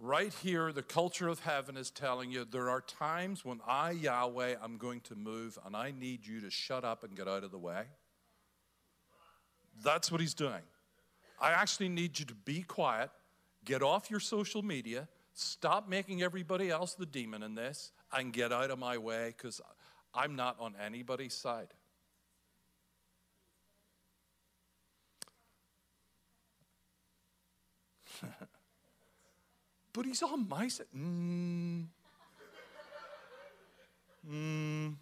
Right 0.00 0.32
here, 0.42 0.72
the 0.72 0.82
culture 0.82 1.28
of 1.28 1.40
heaven 1.40 1.76
is 1.76 1.90
telling 1.90 2.32
you 2.32 2.44
there 2.44 2.68
are 2.70 2.80
times 2.80 3.44
when 3.44 3.60
I, 3.66 3.92
Yahweh, 3.92 4.56
I'm 4.60 4.76
going 4.76 5.00
to 5.02 5.14
move, 5.14 5.58
and 5.64 5.76
I 5.76 5.92
need 5.92 6.26
you 6.26 6.40
to 6.40 6.50
shut 6.50 6.84
up 6.84 7.04
and 7.04 7.16
get 7.16 7.28
out 7.28 7.44
of 7.44 7.52
the 7.52 7.58
way. 7.58 7.84
That's 9.84 10.10
what 10.10 10.20
he's 10.20 10.34
doing. 10.34 10.62
I 11.40 11.52
actually 11.52 11.90
need 11.90 12.18
you 12.18 12.24
to 12.24 12.34
be 12.34 12.62
quiet, 12.62 13.10
get 13.64 13.82
off 13.82 14.10
your 14.10 14.20
social 14.20 14.62
media, 14.62 15.06
Stop 15.32 15.88
making 15.88 16.22
everybody 16.22 16.70
else 16.70 16.94
the 16.94 17.06
demon 17.06 17.42
in 17.42 17.54
this 17.54 17.92
and 18.12 18.32
get 18.32 18.52
out 18.52 18.70
of 18.70 18.78
my 18.78 18.98
way 18.98 19.32
because 19.36 19.60
I'm 20.14 20.36
not 20.36 20.56
on 20.60 20.74
anybody's 20.84 21.34
side. 21.34 21.68
but 29.92 30.04
he's 30.04 30.22
on 30.22 30.48
my 30.48 30.68
side. 30.68 30.86
Mm. 30.96 31.86
Mm. 34.30 34.94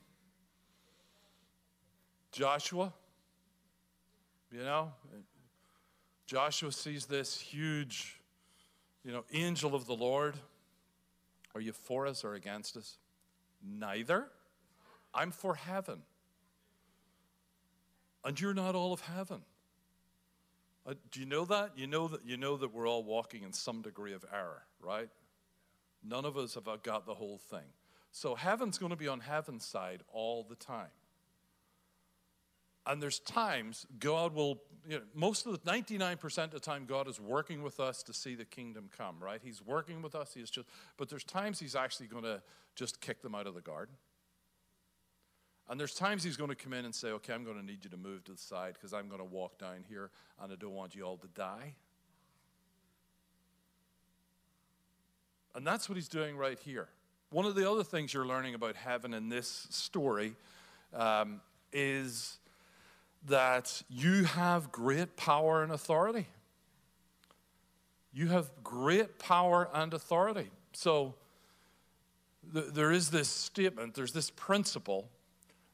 Joshua, 2.31 2.93
you 4.53 4.61
know, 4.61 4.93
Joshua 6.27 6.71
sees 6.71 7.07
this 7.07 7.41
huge, 7.41 8.21
you 9.05 9.13
know, 9.13 9.25
angel 9.33 9.75
of 9.75 9.87
the 9.87 9.95
Lord. 9.95 10.37
Are 11.55 11.61
you 11.61 11.73
for 11.73 12.07
us 12.07 12.23
or 12.23 12.35
against 12.35 12.77
us? 12.77 12.99
Neither. 13.67 14.29
I'm 15.13 15.33
for 15.33 15.55
heaven. 15.55 16.03
And 18.25 18.41
you're 18.41 18.55
not 18.55 18.75
all 18.75 18.93
of 18.93 19.01
heaven. 19.01 19.43
Uh, 20.89 20.95
do 21.11 21.21
you 21.21 21.27
know 21.27 21.45
that? 21.45 21.73
You 21.77 21.87
know 21.87 22.09
that 22.09 22.25
you 22.25 22.39
know 22.39 22.57
that 22.57 22.73
we're 22.73 22.89
all 22.89 23.05
walking 23.05 23.43
in 23.43 23.53
some 23.53 23.83
degree 23.83 24.15
of 24.15 24.25
error, 24.33 24.63
right? 24.81 25.11
None 26.03 26.25
of 26.25 26.39
us 26.39 26.55
have 26.55 26.65
got 26.83 27.05
the 27.05 27.15
whole 27.15 27.39
thing. 27.51 27.67
So 28.11 28.35
heaven's 28.35 28.79
going 28.79 28.91
to 28.91 28.97
be 28.97 29.09
on 29.09 29.21
heaven's 29.21 29.67
side 29.67 30.03
all 30.13 30.47
the 30.49 30.55
time. 30.55 30.89
And 32.87 33.03
there's 33.03 33.19
times 33.19 33.85
God 33.99 34.35
will, 34.35 34.63
you 34.89 34.97
know, 34.97 35.03
most 35.15 35.45
of 35.45 35.53
the 35.53 35.59
99% 35.59 36.45
of 36.45 36.51
the 36.53 36.61
time, 36.61 36.87
God 36.87 37.07
is 37.07 37.21
working 37.21 37.63
with 37.63 37.81
us 37.81 38.03
to 38.05 38.15
see 38.15 38.35
the 38.35 38.47
kingdom 38.47 38.89
come, 38.97 39.17
right? 39.21 39.41
He's 39.45 39.61
working 39.61 40.01
with 40.01 40.15
us. 40.15 40.33
He's 40.33 40.49
just, 40.49 40.67
but 40.97 41.11
there's 41.11 41.25
times 41.25 41.61
He's 41.61 41.77
actually 41.77 42.07
going 42.07 42.25
to 42.25 42.41
just 42.77 43.03
kick 43.03 43.21
them 43.21 43.35
out 43.35 43.47
of 43.47 43.55
the 43.55 43.61
garden. 43.61 43.95
And 45.69 45.79
there's 45.79 45.95
times 45.95 46.25
He's 46.25 46.37
going 46.37 46.51
to 46.51 46.57
come 46.57 46.73
in 46.73 46.85
and 46.85 46.95
say, 46.95 47.09
okay, 47.09 47.33
I'm 47.33 47.45
going 47.45 47.59
to 47.59 47.65
need 47.65 47.85
you 47.85 47.91
to 47.91 47.97
move 47.97 48.25
to 48.25 48.33
the 48.33 48.39
side 48.39 48.75
because 48.75 48.93
I'm 48.93 49.09
going 49.09 49.21
to 49.21 49.25
walk 49.25 49.59
down 49.59 49.85
here 49.89 50.11
and 50.41 50.53
I 50.53 50.57
don't 50.57 50.75
want 50.75 50.95
you 50.95 51.03
all 51.03 51.19
to 51.19 51.29
die. 51.29 51.75
And 55.55 55.67
that's 55.67 55.89
what 55.89 55.97
He's 55.97 56.09
doing 56.09 56.37
right 56.37 56.59
here. 56.59 56.89
One 57.31 57.45
of 57.45 57.55
the 57.55 57.71
other 57.71 57.85
things 57.85 58.15
you're 58.15 58.27
learning 58.27 58.55
about 58.55 58.77
heaven 58.77 59.13
in 59.13 59.29
this 59.29 59.67
story 59.71 60.35
um, 60.95 61.43
is 61.73 62.39
that 63.27 63.83
you 63.91 64.25
have 64.25 64.73
great 64.73 65.17
power 65.17 65.63
and 65.63 65.73
authority. 65.73 66.27
You 68.15 68.29
have 68.29 68.51
great 68.65 69.19
power 69.19 69.69
and 69.75 69.93
authority. 69.93 70.51
So 70.73 71.15
th- 72.55 72.69
there 72.73 72.91
is 72.91 73.11
this 73.11 73.29
statement, 73.29 73.95
there's 73.95 74.13
this 74.13 74.31
principle 74.31 75.11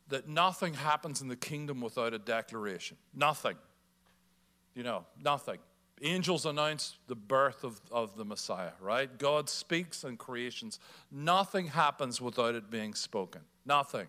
that 0.09 0.29
nothing 0.29 0.75
happens 0.75 1.21
in 1.21 1.29
the 1.29 1.37
kingdom 1.37 1.81
without 1.81 2.13
a 2.15 2.19
declaration. 2.19 2.97
Nothing. 3.15 3.57
You 4.75 4.83
know, 4.83 5.05
nothing. 5.23 5.59
Angels 6.03 6.45
announce 6.45 6.97
the 7.07 7.15
birth 7.15 7.65
of, 7.65 7.81
of 7.91 8.17
the 8.17 8.25
Messiah, 8.25 8.73
right? 8.81 9.17
God 9.19 9.49
speaks 9.49 10.05
and 10.05 10.19
creations. 10.19 10.79
Nothing 11.11 11.69
happens 11.69 12.21
without 12.21 12.55
it 12.55 12.71
being 12.71 12.95
spoken. 12.95 13.43
Nothing 13.65 14.09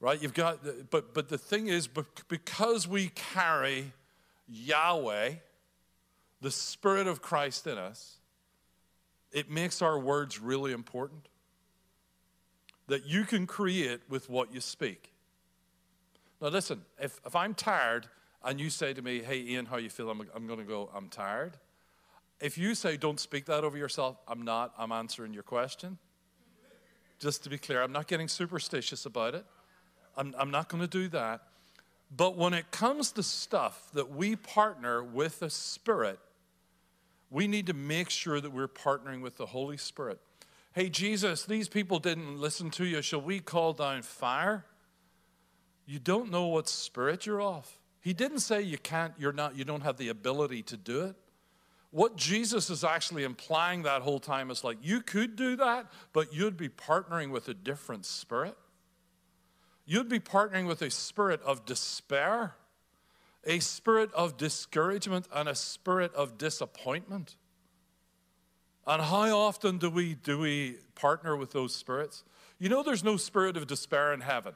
right? 0.00 0.20
You've 0.20 0.34
got, 0.34 0.90
but 0.90 1.14
but 1.14 1.28
the 1.28 1.38
thing 1.38 1.68
is, 1.68 1.88
because 2.28 2.86
we 2.86 3.10
carry 3.14 3.92
Yahweh, 4.48 5.34
the 6.40 6.50
Spirit 6.50 7.06
of 7.06 7.20
Christ 7.20 7.66
in 7.66 7.78
us, 7.78 8.16
it 9.32 9.50
makes 9.50 9.82
our 9.82 9.98
words 9.98 10.40
really 10.40 10.72
important. 10.72 11.28
That 12.88 13.06
you 13.06 13.24
can 13.24 13.46
create 13.46 14.00
with 14.08 14.28
what 14.28 14.52
you 14.52 14.60
speak. 14.60 15.12
Now, 16.40 16.48
listen, 16.48 16.82
if, 17.00 17.20
if 17.26 17.34
I'm 17.36 17.54
tired 17.54 18.06
and 18.44 18.60
you 18.60 18.70
say 18.70 18.92
to 18.94 19.02
me, 19.02 19.20
hey, 19.20 19.40
Ian, 19.40 19.66
how 19.66 19.76
you 19.76 19.90
feel? 19.90 20.10
I'm, 20.10 20.22
I'm 20.34 20.46
going 20.46 20.58
to 20.58 20.64
go, 20.64 20.90
I'm 20.94 21.08
tired. 21.08 21.56
If 22.40 22.56
you 22.56 22.74
say, 22.74 22.96
don't 22.96 23.18
speak 23.18 23.46
that 23.46 23.64
over 23.64 23.76
yourself, 23.76 24.16
I'm 24.28 24.42
not, 24.42 24.72
I'm 24.78 24.92
answering 24.92 25.32
your 25.32 25.42
question. 25.42 25.98
Just 27.18 27.42
to 27.44 27.50
be 27.50 27.58
clear, 27.58 27.82
I'm 27.82 27.92
not 27.92 28.06
getting 28.06 28.28
superstitious 28.28 29.06
about 29.06 29.34
it. 29.34 29.44
I'm, 30.16 30.34
I'm 30.38 30.50
not 30.50 30.68
going 30.68 30.80
to 30.80 30.88
do 30.88 31.08
that. 31.08 31.42
But 32.16 32.36
when 32.36 32.54
it 32.54 32.70
comes 32.70 33.12
to 33.12 33.22
stuff 33.22 33.90
that 33.92 34.10
we 34.10 34.36
partner 34.36 35.02
with 35.02 35.40
the 35.40 35.50
Spirit, 35.50 36.18
we 37.30 37.46
need 37.46 37.66
to 37.66 37.74
make 37.74 38.08
sure 38.08 38.40
that 38.40 38.50
we're 38.50 38.68
partnering 38.68 39.20
with 39.20 39.36
the 39.36 39.46
Holy 39.46 39.76
Spirit. 39.76 40.20
Hey, 40.78 40.88
Jesus, 40.88 41.44
these 41.44 41.68
people 41.68 41.98
didn't 41.98 42.38
listen 42.38 42.70
to 42.70 42.84
you. 42.84 43.02
Shall 43.02 43.20
we 43.20 43.40
call 43.40 43.72
down 43.72 44.02
fire? 44.02 44.64
You 45.86 45.98
don't 45.98 46.30
know 46.30 46.46
what 46.46 46.68
spirit 46.68 47.26
you're 47.26 47.40
off. 47.40 47.80
He 48.00 48.12
didn't 48.12 48.38
say 48.38 48.62
you 48.62 48.78
can't, 48.78 49.12
you're 49.18 49.32
not, 49.32 49.56
you 49.56 49.64
don't 49.64 49.82
have 49.82 49.96
the 49.96 50.08
ability 50.08 50.62
to 50.62 50.76
do 50.76 51.00
it. 51.06 51.16
What 51.90 52.14
Jesus 52.14 52.70
is 52.70 52.84
actually 52.84 53.24
implying 53.24 53.82
that 53.82 54.02
whole 54.02 54.20
time 54.20 54.52
is 54.52 54.62
like, 54.62 54.78
you 54.80 55.00
could 55.00 55.34
do 55.34 55.56
that, 55.56 55.90
but 56.12 56.32
you'd 56.32 56.56
be 56.56 56.68
partnering 56.68 57.30
with 57.30 57.48
a 57.48 57.54
different 57.54 58.06
spirit 58.06 58.56
you'd 59.84 60.08
be 60.08 60.20
partnering 60.20 60.68
with 60.68 60.82
a 60.82 60.90
spirit 60.90 61.40
of 61.42 61.64
despair, 61.64 62.54
a 63.44 63.58
spirit 63.58 64.12
of 64.12 64.36
discouragement, 64.36 65.26
and 65.32 65.48
a 65.48 65.54
spirit 65.56 66.14
of 66.14 66.38
disappointment. 66.38 67.36
And 68.88 69.02
how 69.02 69.38
often 69.38 69.76
do 69.76 69.90
we, 69.90 70.14
do 70.14 70.38
we 70.38 70.78
partner 70.94 71.36
with 71.36 71.52
those 71.52 71.76
spirits? 71.76 72.24
You 72.58 72.70
know, 72.70 72.82
there's 72.82 73.04
no 73.04 73.18
spirit 73.18 73.58
of 73.58 73.66
despair 73.66 74.14
in 74.14 74.22
heaven. 74.22 74.54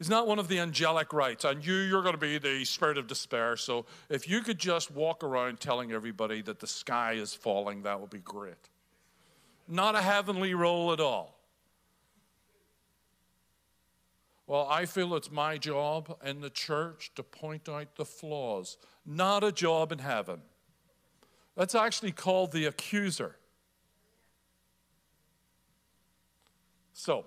It's 0.00 0.08
not 0.08 0.26
one 0.26 0.40
of 0.40 0.48
the 0.48 0.58
angelic 0.58 1.12
rights. 1.12 1.44
And 1.44 1.64
you, 1.64 1.74
you're 1.74 2.02
going 2.02 2.14
to 2.14 2.18
be 2.18 2.38
the 2.38 2.64
spirit 2.64 2.98
of 2.98 3.06
despair. 3.06 3.56
So 3.56 3.86
if 4.08 4.28
you 4.28 4.40
could 4.40 4.58
just 4.58 4.90
walk 4.90 5.22
around 5.22 5.60
telling 5.60 5.92
everybody 5.92 6.42
that 6.42 6.58
the 6.58 6.66
sky 6.66 7.12
is 7.12 7.32
falling, 7.32 7.82
that 7.84 8.00
would 8.00 8.10
be 8.10 8.18
great. 8.18 8.68
Not 9.68 9.94
a 9.94 10.02
heavenly 10.02 10.52
role 10.54 10.92
at 10.92 10.98
all. 10.98 11.38
Well, 14.48 14.66
I 14.68 14.86
feel 14.86 15.14
it's 15.14 15.30
my 15.30 15.56
job 15.56 16.18
in 16.24 16.40
the 16.40 16.50
church 16.50 17.12
to 17.14 17.22
point 17.22 17.68
out 17.68 17.94
the 17.94 18.04
flaws, 18.04 18.76
not 19.06 19.44
a 19.44 19.52
job 19.52 19.92
in 19.92 20.00
heaven. 20.00 20.40
That's 21.60 21.74
actually 21.74 22.12
called 22.12 22.52
the 22.52 22.64
accuser. 22.64 23.36
So, 26.94 27.26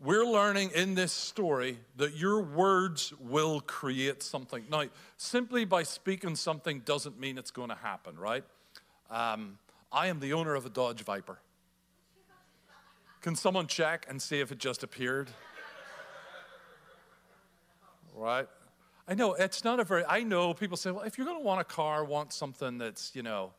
we're 0.00 0.24
learning 0.24 0.70
in 0.74 0.94
this 0.94 1.12
story 1.12 1.76
that 1.98 2.16
your 2.16 2.40
words 2.40 3.12
will 3.20 3.60
create 3.60 4.22
something. 4.22 4.64
Now, 4.70 4.84
simply 5.18 5.66
by 5.66 5.82
speaking 5.82 6.34
something 6.34 6.80
doesn't 6.80 7.20
mean 7.20 7.36
it's 7.36 7.50
going 7.50 7.68
to 7.68 7.74
happen, 7.74 8.18
right? 8.18 8.42
Um, 9.10 9.58
I 9.92 10.06
am 10.06 10.18
the 10.18 10.32
owner 10.32 10.54
of 10.54 10.64
a 10.64 10.70
Dodge 10.70 11.02
Viper. 11.02 11.38
Can 13.20 13.36
someone 13.36 13.66
check 13.66 14.06
and 14.08 14.22
see 14.22 14.40
if 14.40 14.50
it 14.50 14.56
just 14.56 14.82
appeared? 14.82 15.28
right? 18.14 18.48
I 19.08 19.14
know 19.14 19.34
it's 19.34 19.64
not 19.64 19.78
a 19.78 19.84
very, 19.84 20.04
I 20.04 20.22
know 20.22 20.52
people 20.52 20.76
say, 20.76 20.90
well, 20.90 21.04
if 21.04 21.16
you're 21.16 21.26
going 21.26 21.38
to 21.38 21.44
want 21.44 21.60
a 21.60 21.64
car, 21.64 22.04
want 22.04 22.32
something 22.32 22.78
that's, 22.78 23.14
you 23.14 23.22
know, 23.22 23.52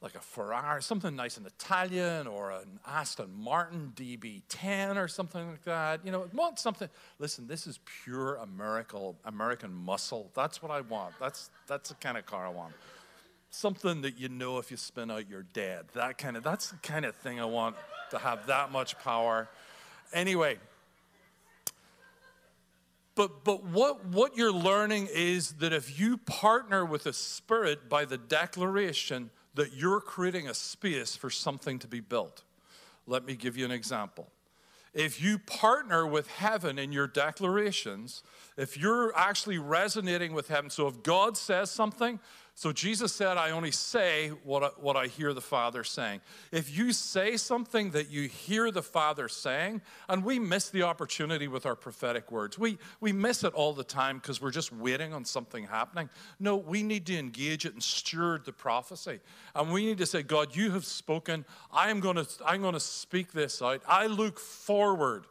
like 0.00 0.16
a 0.16 0.20
Ferrari, 0.20 0.82
something 0.82 1.14
nice 1.14 1.36
and 1.36 1.46
Italian, 1.46 2.26
or 2.26 2.50
an 2.50 2.80
Aston 2.86 3.30
Martin 3.36 3.92
DB10 3.94 4.96
or 4.96 5.06
something 5.06 5.48
like 5.48 5.62
that. 5.62 6.04
You 6.04 6.10
know, 6.10 6.26
want 6.32 6.58
something. 6.58 6.88
Listen, 7.20 7.46
this 7.46 7.68
is 7.68 7.78
pure 8.02 8.34
American 8.34 9.14
American 9.24 9.72
muscle. 9.72 10.32
That's 10.34 10.60
what 10.60 10.72
I 10.72 10.80
want. 10.80 11.14
That's 11.20 11.50
that's 11.68 11.90
the 11.90 11.94
kind 11.94 12.18
of 12.18 12.26
car 12.26 12.46
I 12.46 12.50
want 12.50 12.74
something 13.52 14.00
that 14.00 14.18
you 14.18 14.28
know 14.28 14.58
if 14.58 14.70
you 14.70 14.76
spin 14.76 15.10
out 15.10 15.28
you're 15.28 15.44
dead. 15.52 15.84
That 15.94 16.18
kind 16.18 16.36
of 16.36 16.42
that's 16.42 16.70
the 16.70 16.78
kind 16.78 17.04
of 17.04 17.14
thing 17.16 17.38
I 17.38 17.44
want 17.44 17.76
to 18.10 18.18
have 18.18 18.46
that 18.46 18.72
much 18.72 18.98
power. 18.98 19.48
Anyway, 20.12 20.58
but 23.14 23.44
but 23.44 23.64
what 23.64 24.06
what 24.06 24.36
you're 24.36 24.52
learning 24.52 25.08
is 25.12 25.52
that 25.54 25.72
if 25.72 25.98
you 25.98 26.16
partner 26.16 26.84
with 26.84 27.06
a 27.06 27.12
spirit 27.12 27.88
by 27.88 28.04
the 28.04 28.18
declaration 28.18 29.30
that 29.54 29.74
you're 29.74 30.00
creating 30.00 30.48
a 30.48 30.54
space 30.54 31.14
for 31.14 31.30
something 31.30 31.78
to 31.78 31.88
be 31.88 32.00
built. 32.00 32.42
Let 33.06 33.24
me 33.24 33.36
give 33.36 33.56
you 33.56 33.64
an 33.64 33.70
example. 33.70 34.30
If 34.94 35.22
you 35.22 35.38
partner 35.38 36.06
with 36.06 36.28
heaven 36.28 36.78
in 36.78 36.92
your 36.92 37.06
declarations, 37.06 38.22
if 38.58 38.76
you're 38.76 39.16
actually 39.16 39.58
resonating 39.58 40.34
with 40.34 40.48
heaven, 40.48 40.68
so 40.68 40.86
if 40.86 41.02
God 41.02 41.36
says 41.36 41.70
something, 41.70 42.20
So 42.54 42.70
Jesus 42.70 43.14
said, 43.14 43.38
I 43.38 43.50
only 43.50 43.70
say 43.70 44.28
what 44.44 44.62
I, 44.62 44.66
what 44.78 44.94
I 44.94 45.06
hear 45.06 45.32
the 45.32 45.40
Father 45.40 45.82
saying. 45.82 46.20
If 46.52 46.76
you 46.76 46.92
say 46.92 47.38
something 47.38 47.92
that 47.92 48.10
you 48.10 48.28
hear 48.28 48.70
the 48.70 48.82
Father 48.82 49.26
saying, 49.28 49.80
and 50.08 50.22
we 50.22 50.38
miss 50.38 50.68
the 50.68 50.82
opportunity 50.82 51.48
with 51.48 51.64
our 51.64 51.74
prophetic 51.74 52.30
words, 52.30 52.58
we, 52.58 52.78
we 53.00 53.10
miss 53.10 53.42
it 53.42 53.54
all 53.54 53.72
the 53.72 53.82
time 53.82 54.18
because 54.18 54.42
we're 54.42 54.50
just 54.50 54.70
waiting 54.70 55.14
on 55.14 55.24
something 55.24 55.64
happening. 55.64 56.10
No, 56.38 56.56
we 56.56 56.82
need 56.82 57.06
to 57.06 57.18
engage 57.18 57.64
it 57.64 57.72
and 57.72 57.82
steward 57.82 58.44
the 58.44 58.52
prophecy. 58.52 59.20
And 59.54 59.72
we 59.72 59.86
need 59.86 59.98
to 59.98 60.06
say, 60.06 60.22
God, 60.22 60.54
you 60.54 60.72
have 60.72 60.84
spoken. 60.84 61.46
I 61.72 61.90
am 61.90 62.00
going 62.00 62.16
to, 62.16 62.26
I'm 62.44 62.60
going 62.60 62.74
to 62.74 62.80
speak 62.80 63.32
this 63.32 63.62
out. 63.62 63.80
I 63.88 64.06
look 64.06 64.38
forward 64.38 65.24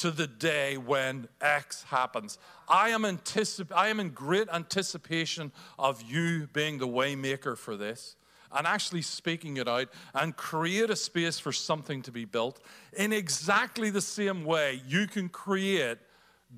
to 0.00 0.10
the 0.10 0.26
day 0.26 0.78
when 0.78 1.28
X 1.42 1.82
happens. 1.82 2.38
I 2.66 2.88
am, 2.88 3.02
anticip- 3.02 3.70
I 3.74 3.88
am 3.88 4.00
in 4.00 4.10
great 4.10 4.48
anticipation 4.50 5.52
of 5.78 6.02
you 6.02 6.48
being 6.54 6.78
the 6.78 6.88
waymaker 6.88 7.56
for 7.56 7.76
this 7.76 8.16
and 8.50 8.66
actually 8.66 9.02
speaking 9.02 9.58
it 9.58 9.68
out 9.68 9.88
and 10.14 10.34
create 10.34 10.88
a 10.88 10.96
space 10.96 11.38
for 11.38 11.52
something 11.52 12.00
to 12.02 12.10
be 12.10 12.24
built 12.24 12.60
in 12.96 13.12
exactly 13.12 13.90
the 13.90 14.00
same 14.00 14.46
way 14.46 14.80
you 14.88 15.06
can 15.06 15.28
create 15.28 15.98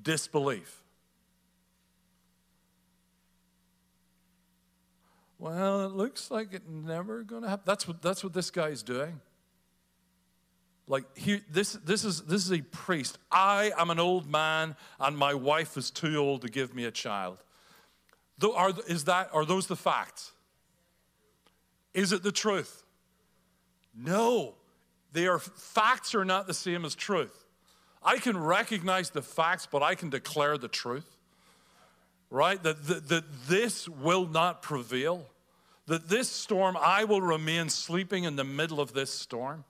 disbelief. 0.01 0.81
Well, 5.37 5.85
it 5.85 5.91
looks 5.91 6.31
like 6.31 6.53
it's 6.53 6.69
never 6.69 7.23
going 7.23 7.43
to 7.43 7.49
happen. 7.49 7.63
That's 7.65 7.85
what, 7.89 8.01
that's 8.01 8.23
what 8.23 8.31
this 8.31 8.49
guy's 8.49 8.81
doing. 8.81 9.19
Like 10.87 11.05
he, 11.17 11.41
this, 11.49 11.73
this 11.73 12.03
is 12.03 12.21
this 12.21 12.45
is 12.45 12.51
a 12.51 12.61
priest. 12.61 13.17
I 13.31 13.71
am 13.77 13.89
an 13.89 13.99
old 13.99 14.29
man, 14.29 14.75
and 14.99 15.17
my 15.17 15.33
wife 15.33 15.77
is 15.77 15.89
too 15.89 16.17
old 16.17 16.41
to 16.41 16.49
give 16.49 16.75
me 16.75 16.85
a 16.85 16.91
child. 16.91 17.37
Though, 18.37 18.55
are, 18.55 18.73
is 18.87 19.05
that 19.05 19.29
are 19.33 19.45
those 19.45 19.67
the 19.67 19.77
facts? 19.77 20.31
Is 21.93 22.11
it 22.11 22.23
the 22.23 22.31
truth? 22.31 22.83
No, 23.95 24.55
they 25.13 25.27
are 25.27 25.39
facts 25.39 26.15
are 26.15 26.25
not 26.25 26.47
the 26.47 26.53
same 26.53 26.83
as 26.83 26.95
truth. 26.95 27.45
I 28.03 28.17
can 28.17 28.37
recognize 28.37 29.11
the 29.11 29.21
facts, 29.21 29.67
but 29.71 29.81
I 29.81 29.95
can 29.95 30.09
declare 30.09 30.57
the 30.57 30.67
truth. 30.67 31.05
Right? 32.29 32.61
That, 32.61 32.85
that, 32.87 33.07
that 33.09 33.23
this 33.47 33.87
will 33.87 34.27
not 34.27 34.61
prevail. 34.61 35.27
That 35.85 36.09
this 36.09 36.29
storm, 36.29 36.75
I 36.81 37.03
will 37.03 37.21
remain 37.21 37.69
sleeping 37.69 38.23
in 38.23 38.35
the 38.35 38.43
middle 38.43 38.81
of 38.81 38.93
this 38.93 39.11
storm 39.11 39.63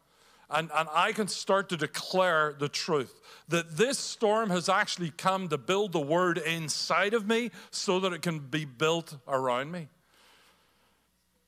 and, 0.54 0.70
and 0.74 0.88
I 0.94 1.12
can 1.12 1.28
start 1.28 1.70
to 1.70 1.78
declare 1.78 2.56
the 2.58 2.70
truth 2.70 3.20
that 3.50 3.76
this 3.76 4.00
storm 4.00 4.50
has 4.50 4.70
actually 4.70 5.12
come 5.12 5.50
to 5.50 5.58
build 5.58 5.92
the 5.92 6.00
word 6.00 6.38
inside 6.38 7.14
of 7.14 7.28
me 7.28 7.52
so 7.72 8.00
that 8.00 8.14
it 8.14 8.22
can 8.22 8.40
be 8.40 8.66
built 8.66 9.18
around 9.28 9.72
me. 9.72 9.90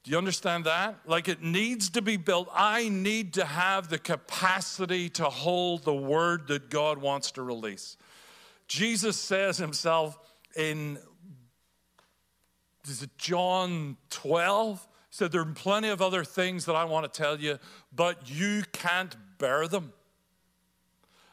Do 0.03 0.11
you 0.11 0.17
understand 0.17 0.65
that? 0.65 0.99
Like 1.05 1.27
it 1.27 1.41
needs 1.41 1.89
to 1.91 2.01
be 2.01 2.17
built. 2.17 2.47
I 2.53 2.89
need 2.89 3.33
to 3.35 3.45
have 3.45 3.89
the 3.89 3.97
capacity 3.97 5.09
to 5.09 5.25
hold 5.25 5.83
the 5.83 5.95
word 5.95 6.47
that 6.47 6.69
God 6.69 6.99
wants 6.99 7.31
to 7.31 7.41
release. 7.41 7.97
Jesus 8.67 9.17
says 9.17 9.57
himself 9.57 10.19
in 10.55 10.99
is 12.87 13.01
it 13.01 13.17
John 13.17 13.97
12? 14.11 14.87
Said, 15.15 15.31
There 15.31 15.41
are 15.41 15.45
plenty 15.45 15.87
of 15.87 16.01
other 16.01 16.23
things 16.23 16.65
that 16.65 16.75
I 16.75 16.83
want 16.83 17.11
to 17.11 17.21
tell 17.21 17.39
you, 17.39 17.57
but 17.95 18.29
you 18.29 18.63
can't 18.73 19.15
bear 19.37 19.67
them. 19.67 19.93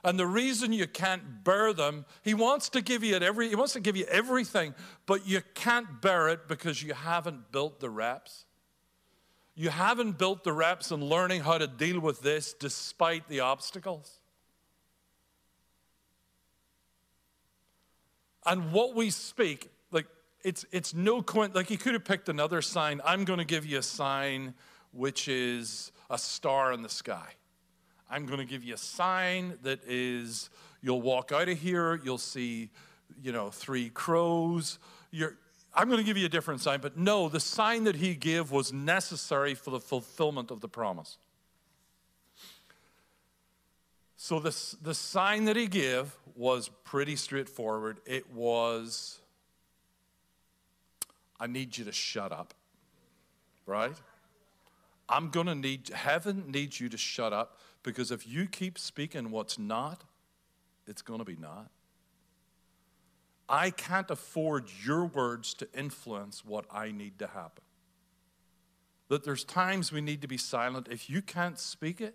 And 0.04 0.18
the 0.18 0.26
reason 0.26 0.72
you 0.72 0.86
can't 0.86 1.44
bear 1.44 1.72
them, 1.72 2.06
he 2.22 2.34
wants 2.34 2.68
to 2.70 2.80
give 2.80 3.04
you 3.04 3.16
every 3.16 3.48
he 3.48 3.56
wants 3.56 3.72
to 3.72 3.80
give 3.80 3.96
you 3.96 4.04
everything, 4.06 4.74
but 5.06 5.26
you 5.26 5.42
can't 5.54 6.00
bear 6.00 6.28
it 6.28 6.48
because 6.48 6.82
you 6.82 6.94
haven't 6.94 7.52
built 7.52 7.80
the 7.80 7.90
reps. 7.90 8.44
You 9.54 9.68
haven't 9.68 10.16
built 10.16 10.44
the 10.44 10.52
reps 10.52 10.90
in 10.90 11.04
learning 11.04 11.42
how 11.42 11.58
to 11.58 11.66
deal 11.66 12.00
with 12.00 12.22
this 12.22 12.54
despite 12.54 13.28
the 13.28 13.40
obstacles. 13.40 14.20
And 18.46 18.72
what 18.72 18.94
we 18.96 19.10
speak 19.10 19.70
it's, 20.42 20.64
it's 20.72 20.94
no 20.94 21.22
coincidence. 21.22 21.56
Like 21.56 21.68
he 21.68 21.76
could 21.76 21.94
have 21.94 22.04
picked 22.04 22.28
another 22.28 22.62
sign. 22.62 23.00
I'm 23.04 23.24
going 23.24 23.38
to 23.38 23.44
give 23.44 23.64
you 23.64 23.78
a 23.78 23.82
sign 23.82 24.54
which 24.92 25.28
is 25.28 25.92
a 26.10 26.18
star 26.18 26.72
in 26.72 26.82
the 26.82 26.88
sky. 26.88 27.28
I'm 28.10 28.26
going 28.26 28.40
to 28.40 28.44
give 28.44 28.62
you 28.62 28.74
a 28.74 28.78
sign 28.78 29.58
that 29.62 29.80
is, 29.86 30.50
you'll 30.82 31.00
walk 31.00 31.32
out 31.32 31.48
of 31.48 31.58
here, 31.58 31.98
you'll 32.04 32.18
see, 32.18 32.68
you 33.22 33.32
know, 33.32 33.48
three 33.50 33.88
crows. 33.88 34.78
You're, 35.10 35.38
I'm 35.74 35.88
going 35.88 35.98
to 35.98 36.04
give 36.04 36.18
you 36.18 36.26
a 36.26 36.28
different 36.28 36.60
sign. 36.60 36.80
But 36.80 36.98
no, 36.98 37.30
the 37.30 37.40
sign 37.40 37.84
that 37.84 37.96
he 37.96 38.14
gave 38.14 38.50
was 38.50 38.70
necessary 38.70 39.54
for 39.54 39.70
the 39.70 39.80
fulfillment 39.80 40.50
of 40.50 40.60
the 40.60 40.68
promise. 40.68 41.16
So 44.18 44.38
this, 44.38 44.76
the 44.82 44.94
sign 44.94 45.46
that 45.46 45.56
he 45.56 45.66
gave 45.66 46.14
was 46.36 46.70
pretty 46.84 47.16
straightforward. 47.16 48.00
It 48.04 48.30
was 48.30 49.21
I 51.42 51.48
need 51.48 51.76
you 51.76 51.84
to 51.86 51.92
shut 51.92 52.30
up. 52.30 52.54
Right? 53.66 53.96
I'm 55.08 55.28
going 55.30 55.46
to 55.46 55.56
need, 55.56 55.88
heaven 55.88 56.44
needs 56.46 56.80
you 56.80 56.88
to 56.88 56.96
shut 56.96 57.32
up 57.32 57.58
because 57.82 58.12
if 58.12 58.28
you 58.28 58.46
keep 58.46 58.78
speaking 58.78 59.32
what's 59.32 59.58
not, 59.58 60.04
it's 60.86 61.02
going 61.02 61.18
to 61.18 61.24
be 61.24 61.34
not. 61.34 61.68
I 63.48 63.70
can't 63.70 64.08
afford 64.08 64.68
your 64.84 65.04
words 65.04 65.52
to 65.54 65.68
influence 65.76 66.44
what 66.44 66.64
I 66.72 66.92
need 66.92 67.18
to 67.18 67.26
happen. 67.26 67.64
That 69.08 69.24
there's 69.24 69.42
times 69.42 69.90
we 69.90 70.00
need 70.00 70.22
to 70.22 70.28
be 70.28 70.38
silent. 70.38 70.86
If 70.90 71.10
you 71.10 71.22
can't 71.22 71.58
speak 71.58 72.00
it, 72.00 72.14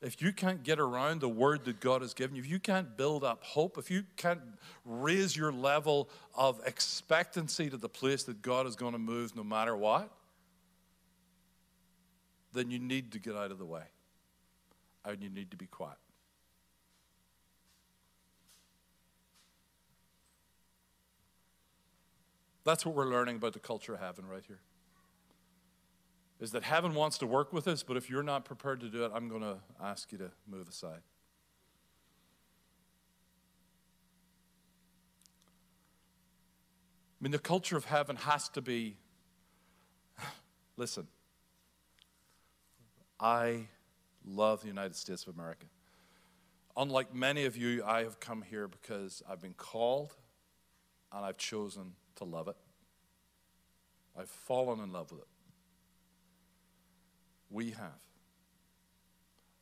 if 0.00 0.22
you 0.22 0.32
can't 0.32 0.62
get 0.62 0.78
around 0.78 1.20
the 1.20 1.28
word 1.28 1.64
that 1.64 1.80
God 1.80 2.02
has 2.02 2.14
given 2.14 2.36
you, 2.36 2.42
if 2.42 2.48
you 2.48 2.60
can't 2.60 2.96
build 2.96 3.24
up 3.24 3.42
hope, 3.42 3.78
if 3.78 3.90
you 3.90 4.04
can't 4.16 4.40
raise 4.84 5.36
your 5.36 5.52
level 5.52 6.08
of 6.36 6.60
expectancy 6.64 7.68
to 7.68 7.76
the 7.76 7.88
place 7.88 8.22
that 8.24 8.40
God 8.40 8.66
is 8.66 8.76
going 8.76 8.92
to 8.92 8.98
move 8.98 9.34
no 9.34 9.42
matter 9.42 9.76
what, 9.76 10.10
then 12.52 12.70
you 12.70 12.78
need 12.78 13.12
to 13.12 13.18
get 13.18 13.34
out 13.34 13.50
of 13.50 13.58
the 13.58 13.66
way 13.66 13.82
and 15.04 15.22
you 15.22 15.30
need 15.30 15.50
to 15.50 15.56
be 15.56 15.66
quiet. 15.66 15.98
That's 22.64 22.84
what 22.84 22.94
we're 22.94 23.08
learning 23.08 23.36
about 23.36 23.54
the 23.54 23.58
culture 23.58 23.94
of 23.94 24.00
heaven 24.00 24.26
right 24.26 24.44
here 24.46 24.60
is 26.40 26.52
that 26.52 26.62
heaven 26.62 26.94
wants 26.94 27.18
to 27.18 27.26
work 27.26 27.52
with 27.52 27.66
us, 27.66 27.82
but 27.82 27.96
if 27.96 28.08
you're 28.08 28.22
not 28.22 28.44
prepared 28.44 28.80
to 28.80 28.88
do 28.88 29.04
it, 29.04 29.12
I'm 29.14 29.28
going 29.28 29.42
to 29.42 29.56
ask 29.82 30.12
you 30.12 30.18
to 30.18 30.30
move 30.46 30.68
aside. 30.68 31.00
I 37.20 37.24
mean, 37.24 37.32
the 37.32 37.40
culture 37.40 37.76
of 37.76 37.84
heaven 37.84 38.14
has 38.16 38.48
to 38.50 38.62
be 38.62 38.96
listen, 40.76 41.08
I 43.18 43.66
love 44.24 44.60
the 44.60 44.68
United 44.68 44.94
States 44.94 45.26
of 45.26 45.34
America. 45.34 45.66
Unlike 46.76 47.12
many 47.12 47.44
of 47.44 47.56
you, 47.56 47.82
I 47.84 48.04
have 48.04 48.20
come 48.20 48.42
here 48.42 48.68
because 48.68 49.20
I've 49.28 49.40
been 49.40 49.54
called 49.54 50.14
and 51.12 51.24
I've 51.24 51.36
chosen 51.36 51.94
to 52.16 52.24
love 52.24 52.46
it. 52.46 52.56
I've 54.16 54.30
fallen 54.30 54.78
in 54.78 54.92
love 54.92 55.10
with 55.10 55.22
it. 55.22 55.26
We 57.50 57.70
have. 57.72 58.00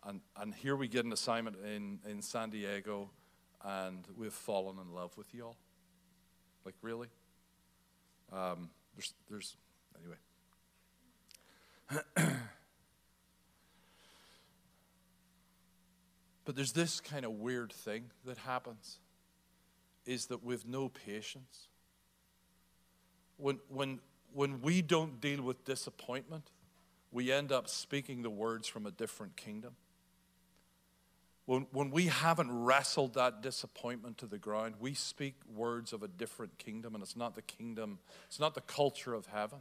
And, 0.05 0.21
and 0.37 0.55
here 0.55 0.77
we 0.77 0.89
get 0.89 1.05
an 1.05 1.13
assignment 1.13 1.57
in, 1.65 1.99
in 2.09 2.23
San 2.23 2.51
Diego, 2.51 3.11
and 3.65 4.07
we've 4.17 4.33
fallen 4.33 4.77
in 4.79 4.95
love 4.95 5.17
with 5.17 5.35
y'all. 5.35 5.57
Like, 6.65 6.75
really? 6.83 7.09
Um, 8.33 8.71
there's, 8.95 9.15
there's, 9.29 9.57
anyway. 10.01 10.17
but 16.45 16.57
there's 16.57 16.73
this 16.73 17.01
kind 17.01 17.25
of 17.25 17.33
weird 17.33 17.73
thing 17.73 18.11
that 18.25 18.39
happens 18.39 18.99
is 20.07 20.27
that 20.27 20.45
with 20.45 20.67
no 20.67 20.89
patience, 20.89 21.69
when, 23.37 23.59
when, 23.69 24.01
when 24.33 24.61
we 24.63 24.83
don't 24.83 25.21
deal 25.21 25.43
with 25.43 25.65
disappointment, 25.65 26.51
we 27.17 27.33
end 27.33 27.51
up 27.51 27.67
speaking 27.67 28.21
the 28.21 28.29
words 28.29 28.69
from 28.69 28.85
a 28.85 28.91
different 28.91 29.37
kingdom. 29.37 29.75
When, 31.47 31.67
when 31.73 31.91
we 31.91 32.09
haven't 32.09 32.53
wrestled 32.53 33.15
that 33.15 33.41
disappointment 33.41 34.19
to 34.19 34.27
the 34.27 34.37
ground, 34.37 34.75
we 34.81 34.93
speak 34.93 35.35
words 35.55 35.95
of 35.95 36.03
a 36.03 36.09
different 36.09 36.59
kingdom, 36.59 36.95
and 36.95 37.03
it's 37.03 37.17
not 37.17 37.35
the 37.35 37.41
kingdom, 37.41 38.01
it's 38.27 38.39
not 38.39 38.55
the 38.55 38.61
culture 38.61 39.15
of 39.15 39.25
heaven. 39.29 39.61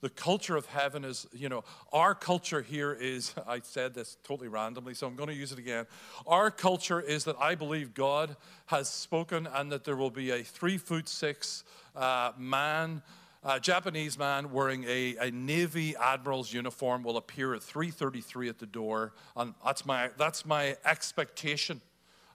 The 0.00 0.10
culture 0.10 0.56
of 0.56 0.66
heaven 0.66 1.04
is, 1.04 1.28
you 1.32 1.48
know, 1.48 1.62
our 1.92 2.12
culture 2.12 2.60
here 2.60 2.92
is, 2.92 3.34
I 3.46 3.60
said 3.62 3.94
this 3.94 4.16
totally 4.24 4.48
randomly, 4.48 4.94
so 4.94 5.06
I'm 5.06 5.14
going 5.14 5.28
to 5.28 5.34
use 5.34 5.52
it 5.52 5.60
again. 5.60 5.86
Our 6.26 6.50
culture 6.50 7.00
is 7.00 7.22
that 7.24 7.36
I 7.38 7.54
believe 7.54 7.94
God 7.94 8.34
has 8.66 8.90
spoken 8.90 9.46
and 9.46 9.70
that 9.70 9.84
there 9.84 9.96
will 9.96 10.10
be 10.10 10.32
a 10.32 10.42
three 10.42 10.76
foot 10.76 11.08
six 11.08 11.62
uh, 11.94 12.32
man 12.36 13.02
a 13.42 13.58
Japanese 13.58 14.18
man 14.18 14.52
wearing 14.52 14.84
a, 14.84 15.16
a 15.16 15.30
Navy 15.30 15.96
admiral's 15.96 16.52
uniform 16.52 17.02
will 17.02 17.16
appear 17.16 17.54
at 17.54 17.62
3:33 17.62 18.48
at 18.48 18.58
the 18.58 18.66
door, 18.66 19.12
and 19.36 19.54
that's 19.64 19.86
my 19.86 20.10
that's 20.16 20.44
my 20.44 20.76
expectation. 20.84 21.80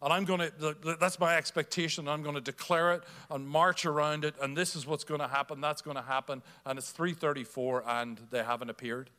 And 0.01 0.13
I'm 0.13 0.25
going 0.25 0.39
to, 0.39 0.95
that's 0.99 1.19
my 1.19 1.35
expectation. 1.35 2.07
I'm 2.07 2.21
going 2.21 2.35
to 2.35 2.41
declare 2.41 2.93
it 2.93 3.03
and 3.31 3.47
march 3.47 3.85
around 3.85 4.23
it. 4.23 4.35
And 4.41 4.55
this 4.55 4.75
is 4.75 4.85
what's 4.85 5.03
going 5.03 5.21
to 5.21 5.27
happen. 5.27 5.61
That's 5.61 5.81
going 5.81 5.95
to 5.95 6.03
happen. 6.03 6.43
And 6.65 6.77
it's 6.77 6.91
3:34, 6.91 7.83
and 7.87 8.21
they 8.29 8.43
haven't 8.43 8.69
appeared. 8.69 9.09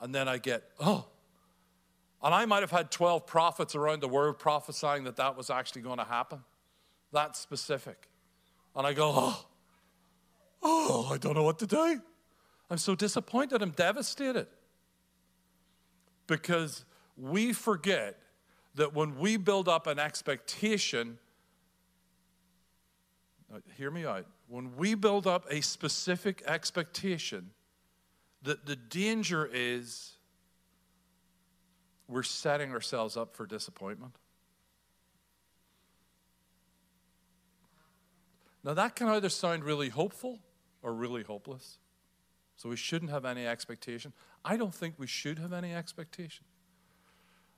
And 0.00 0.14
then 0.14 0.28
I 0.28 0.38
get, 0.38 0.64
oh. 0.80 1.06
And 2.22 2.34
I 2.34 2.46
might 2.46 2.60
have 2.60 2.70
had 2.70 2.90
12 2.90 3.26
prophets 3.26 3.74
around 3.74 4.02
the 4.02 4.08
world 4.08 4.38
prophesying 4.38 5.04
that 5.04 5.16
that 5.16 5.36
was 5.36 5.50
actually 5.50 5.82
going 5.82 5.98
to 5.98 6.04
happen. 6.04 6.40
That 7.12 7.36
specific. 7.36 8.08
And 8.74 8.86
I 8.86 8.92
go, 8.92 9.12
oh, 9.14 9.46
oh, 10.62 11.08
I 11.12 11.18
don't 11.18 11.34
know 11.34 11.42
what 11.42 11.58
to 11.60 11.66
do. 11.66 12.00
I'm 12.70 12.78
so 12.78 12.94
disappointed. 12.94 13.62
I'm 13.62 13.70
devastated. 13.70 14.46
Because 16.26 16.84
we 17.16 17.52
forget 17.52 18.18
that 18.74 18.94
when 18.94 19.18
we 19.18 19.36
build 19.36 19.68
up 19.68 19.86
an 19.86 19.98
expectation, 19.98 21.18
uh, 23.52 23.58
hear 23.76 23.90
me 23.90 24.04
out, 24.04 24.26
when 24.46 24.76
we 24.76 24.94
build 24.94 25.26
up 25.26 25.46
a 25.50 25.60
specific 25.62 26.42
expectation, 26.46 27.50
that 28.42 28.66
the 28.66 28.76
danger 28.76 29.48
is 29.52 30.16
we're 32.06 32.22
setting 32.22 32.72
ourselves 32.72 33.16
up 33.16 33.34
for 33.34 33.46
disappointment. 33.46 34.14
Now, 38.64 38.74
that 38.74 38.96
can 38.96 39.08
either 39.08 39.28
sound 39.28 39.64
really 39.64 39.88
hopeful 39.88 40.40
or 40.82 40.92
really 40.92 41.22
hopeless. 41.22 41.78
So, 42.56 42.68
we 42.68 42.76
shouldn't 42.76 43.10
have 43.10 43.24
any 43.24 43.46
expectation. 43.46 44.12
I 44.44 44.56
don't 44.56 44.74
think 44.74 44.94
we 44.98 45.06
should 45.06 45.38
have 45.38 45.52
any 45.52 45.74
expectation. 45.74 46.44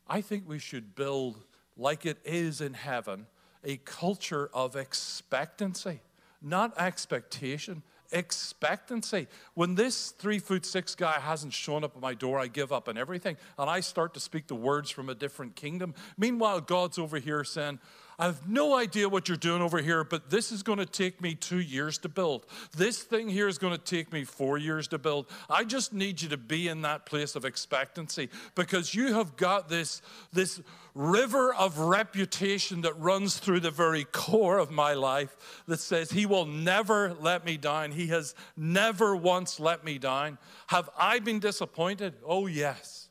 I 0.06 0.20
think 0.20 0.46
we 0.46 0.58
should 0.58 0.94
build, 0.94 1.36
like 1.76 2.04
it 2.04 2.18
is 2.24 2.60
in 2.60 2.74
heaven, 2.74 3.26
a 3.64 3.76
culture 3.78 4.50
of 4.52 4.76
expectancy, 4.76 6.00
not 6.42 6.76
expectation, 6.78 7.82
expectancy. 8.12 9.28
When 9.54 9.74
this 9.74 10.10
three 10.10 10.38
foot 10.38 10.66
six 10.66 10.94
guy 10.94 11.20
hasn't 11.20 11.52
shown 11.52 11.84
up 11.84 11.94
at 11.94 12.02
my 12.02 12.14
door, 12.14 12.38
I 12.38 12.48
give 12.48 12.72
up 12.72 12.88
on 12.88 12.98
everything 12.98 13.36
and 13.58 13.70
I 13.70 13.80
start 13.80 14.14
to 14.14 14.20
speak 14.20 14.48
the 14.48 14.54
words 14.54 14.90
from 14.90 15.08
a 15.08 15.14
different 15.14 15.54
kingdom. 15.54 15.94
Meanwhile, 16.18 16.62
God's 16.62 16.98
over 16.98 17.18
here 17.18 17.44
saying, 17.44 17.78
I 18.20 18.26
have 18.26 18.46
no 18.46 18.76
idea 18.76 19.08
what 19.08 19.28
you're 19.28 19.38
doing 19.38 19.62
over 19.62 19.78
here, 19.78 20.04
but 20.04 20.28
this 20.28 20.52
is 20.52 20.62
going 20.62 20.78
to 20.78 20.84
take 20.84 21.22
me 21.22 21.34
two 21.34 21.60
years 21.60 21.96
to 21.98 22.08
build. 22.10 22.44
This 22.76 23.02
thing 23.02 23.30
here 23.30 23.48
is 23.48 23.56
going 23.56 23.72
to 23.72 23.82
take 23.82 24.12
me 24.12 24.24
four 24.24 24.58
years 24.58 24.86
to 24.88 24.98
build. 24.98 25.24
I 25.48 25.64
just 25.64 25.94
need 25.94 26.20
you 26.20 26.28
to 26.28 26.36
be 26.36 26.68
in 26.68 26.82
that 26.82 27.06
place 27.06 27.34
of 27.34 27.46
expectancy 27.46 28.28
because 28.54 28.94
you 28.94 29.14
have 29.14 29.38
got 29.38 29.70
this, 29.70 30.02
this 30.34 30.60
river 30.94 31.54
of 31.54 31.78
reputation 31.78 32.82
that 32.82 32.92
runs 32.98 33.38
through 33.38 33.60
the 33.60 33.70
very 33.70 34.04
core 34.04 34.58
of 34.58 34.70
my 34.70 34.92
life 34.92 35.62
that 35.66 35.80
says, 35.80 36.10
He 36.10 36.26
will 36.26 36.44
never 36.44 37.14
let 37.14 37.46
me 37.46 37.56
down. 37.56 37.90
He 37.90 38.08
has 38.08 38.34
never 38.54 39.16
once 39.16 39.58
let 39.58 39.82
me 39.82 39.96
down. 39.96 40.36
Have 40.66 40.90
I 40.98 41.20
been 41.20 41.38
disappointed? 41.38 42.16
Oh, 42.22 42.46
yes 42.46 43.09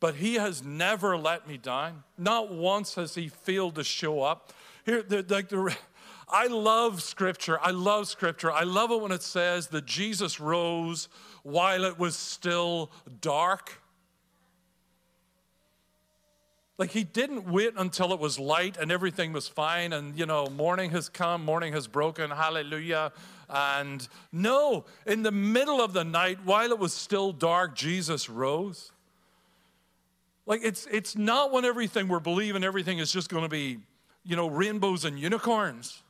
but 0.00 0.16
he 0.16 0.34
has 0.34 0.64
never 0.64 1.16
let 1.16 1.48
me 1.48 1.56
down. 1.56 2.02
Not 2.18 2.52
once 2.52 2.94
has 2.96 3.14
he 3.14 3.28
failed 3.28 3.76
to 3.76 3.84
show 3.84 4.22
up. 4.22 4.52
Here, 4.84 5.02
the, 5.02 5.24
like 5.28 5.48
the, 5.48 5.74
I 6.28 6.48
love 6.48 7.02
scripture. 7.02 7.58
I 7.60 7.70
love 7.70 8.08
scripture. 8.08 8.52
I 8.52 8.64
love 8.64 8.90
it 8.90 9.00
when 9.00 9.12
it 9.12 9.22
says 9.22 9.68
that 9.68 9.86
Jesus 9.86 10.40
rose 10.40 11.08
while 11.42 11.84
it 11.84 11.98
was 11.98 12.16
still 12.16 12.90
dark. 13.20 13.80
Like 16.78 16.90
he 16.90 17.04
didn't 17.04 17.48
wait 17.48 17.72
until 17.76 18.12
it 18.12 18.20
was 18.20 18.38
light 18.38 18.76
and 18.76 18.92
everything 18.92 19.32
was 19.32 19.48
fine 19.48 19.94
and, 19.94 20.18
you 20.18 20.26
know, 20.26 20.46
morning 20.48 20.90
has 20.90 21.08
come, 21.08 21.42
morning 21.42 21.72
has 21.72 21.86
broken, 21.86 22.30
hallelujah. 22.30 23.12
And 23.48 24.06
no, 24.30 24.84
in 25.06 25.22
the 25.22 25.32
middle 25.32 25.80
of 25.80 25.94
the 25.94 26.04
night, 26.04 26.40
while 26.44 26.70
it 26.72 26.78
was 26.78 26.92
still 26.92 27.32
dark, 27.32 27.74
Jesus 27.74 28.28
rose. 28.28 28.92
Like 30.46 30.60
it's 30.62 30.86
it's 30.90 31.16
not 31.16 31.52
when 31.52 31.64
everything 31.64 32.08
we're 32.08 32.20
believing 32.20 32.62
everything 32.62 32.98
is 32.98 33.12
just 33.12 33.28
going 33.28 33.42
to 33.42 33.48
be, 33.48 33.78
you 34.24 34.36
know, 34.36 34.48
rainbows 34.48 35.04
and 35.04 35.18
unicorns. 35.18 36.02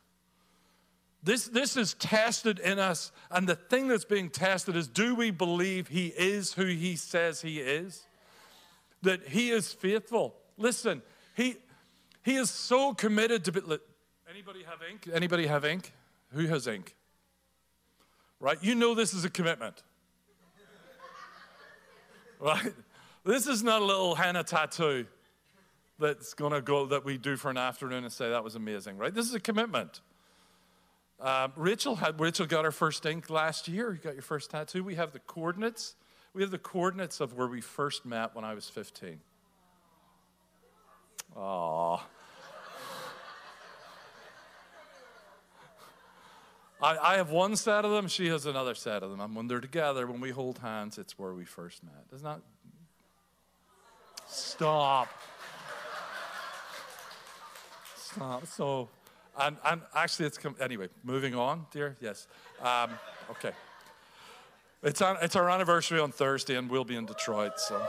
This 1.23 1.47
this 1.47 1.75
is 1.75 1.95
tested 1.95 2.59
in 2.59 2.77
us 2.77 3.11
and 3.31 3.49
the 3.49 3.55
thing 3.55 3.87
that's 3.87 4.05
being 4.05 4.29
tested 4.29 4.75
is 4.75 4.87
do 4.87 5.15
we 5.15 5.31
believe 5.31 5.87
he 5.87 6.07
is 6.07 6.53
who 6.53 6.65
he 6.65 6.95
says 6.95 7.41
he 7.41 7.59
is? 7.59 8.03
That 9.01 9.27
he 9.27 9.49
is 9.49 9.73
faithful. 9.73 10.35
Listen, 10.57 11.01
he 11.35 11.57
he 12.23 12.35
is 12.35 12.51
so 12.51 12.93
committed 12.93 13.43
to 13.45 13.51
be 13.51 13.61
Anybody 14.29 14.63
have 14.63 14.79
ink? 14.87 15.07
Anybody 15.11 15.47
have 15.47 15.65
ink? 15.65 15.91
Who 16.33 16.45
has 16.45 16.67
ink? 16.67 16.95
Right? 18.39 18.57
You 18.61 18.75
know 18.75 18.93
this 18.93 19.13
is 19.13 19.25
a 19.25 19.29
commitment. 19.29 19.81
Right? 22.39 22.71
This 23.27 23.45
is 23.45 23.61
not 23.61 23.81
a 23.81 23.85
little 23.85 24.15
henna 24.15 24.41
tattoo 24.41 25.05
that's 25.99 26.33
going 26.33 26.53
to 26.53 26.61
go 26.61 26.85
that 26.85 27.03
we 27.03 27.17
do 27.17 27.35
for 27.35 27.51
an 27.51 27.57
afternoon 27.57 28.05
and 28.05 28.13
say 28.13 28.29
that 28.29 28.41
was 28.41 28.55
amazing, 28.55 28.97
right? 28.97 29.13
This 29.13 29.27
is 29.27 29.33
a 29.33 29.39
commitment. 29.41 29.99
Um, 31.19 31.51
Rachel 31.57 31.97
had 31.97 32.21
Rachel 32.21 32.45
got 32.45 32.63
her 32.63 32.71
first 32.71 33.05
ink 33.05 33.29
last 33.29 33.67
year. 33.67 33.91
You 33.91 33.99
got 33.99 34.13
your 34.13 34.21
first 34.21 34.51
tattoo. 34.51 34.81
We 34.81 34.95
have 34.95 35.11
the 35.11 35.19
coordinates. 35.19 35.95
We 36.33 36.41
have 36.41 36.51
the 36.51 36.57
coordinates 36.57 37.19
of 37.19 37.33
where 37.33 37.47
we 37.47 37.59
first 37.59 38.05
met 38.05 38.33
when 38.33 38.45
I 38.45 38.53
was 38.53 38.69
15. 38.69 39.19
Aww. 41.35 41.99
I, 46.81 46.97
I 46.97 47.15
have 47.17 47.31
one 47.31 47.57
set 47.57 47.83
of 47.83 47.91
them, 47.91 48.07
she 48.07 48.27
has 48.27 48.45
another 48.45 48.75
set 48.75 49.03
of 49.03 49.11
them. 49.11 49.19
And 49.19 49.35
when 49.35 49.47
they're 49.47 49.59
together, 49.59 50.07
when 50.07 50.21
we 50.21 50.29
hold 50.29 50.59
hands, 50.59 50.97
it's 50.97 51.19
where 51.19 51.33
we 51.33 51.43
first 51.43 51.83
met. 51.83 52.05
Isn't 52.13 52.23
that 52.23 52.39
Stop. 54.27 55.07
Stop. 57.95 58.45
So, 58.47 58.89
and, 59.39 59.57
and 59.65 59.81
actually, 59.95 60.25
it's 60.25 60.37
come, 60.37 60.55
anyway, 60.59 60.89
moving 61.03 61.35
on, 61.35 61.65
dear. 61.71 61.95
Yes. 62.01 62.27
Um, 62.61 62.91
okay. 63.31 63.51
It's, 64.83 65.01
on, 65.01 65.17
it's 65.21 65.35
our 65.35 65.49
anniversary 65.49 65.99
on 65.99 66.11
Thursday, 66.11 66.55
and 66.55 66.69
we'll 66.69 66.85
be 66.85 66.95
in 66.95 67.05
Detroit, 67.05 67.59
so. 67.59 67.81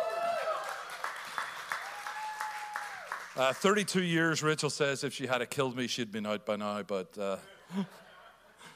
Uh, 3.37 3.53
32 3.53 4.03
years, 4.03 4.43
Rachel 4.43 4.69
says 4.69 5.05
if 5.05 5.13
she 5.13 5.27
had 5.29 5.49
killed 5.49 5.77
me, 5.77 5.87
she'd 5.87 6.11
been 6.11 6.27
out 6.27 6.45
by 6.45 6.57
now, 6.57 6.83
but 6.83 7.17
uh, 7.17 7.37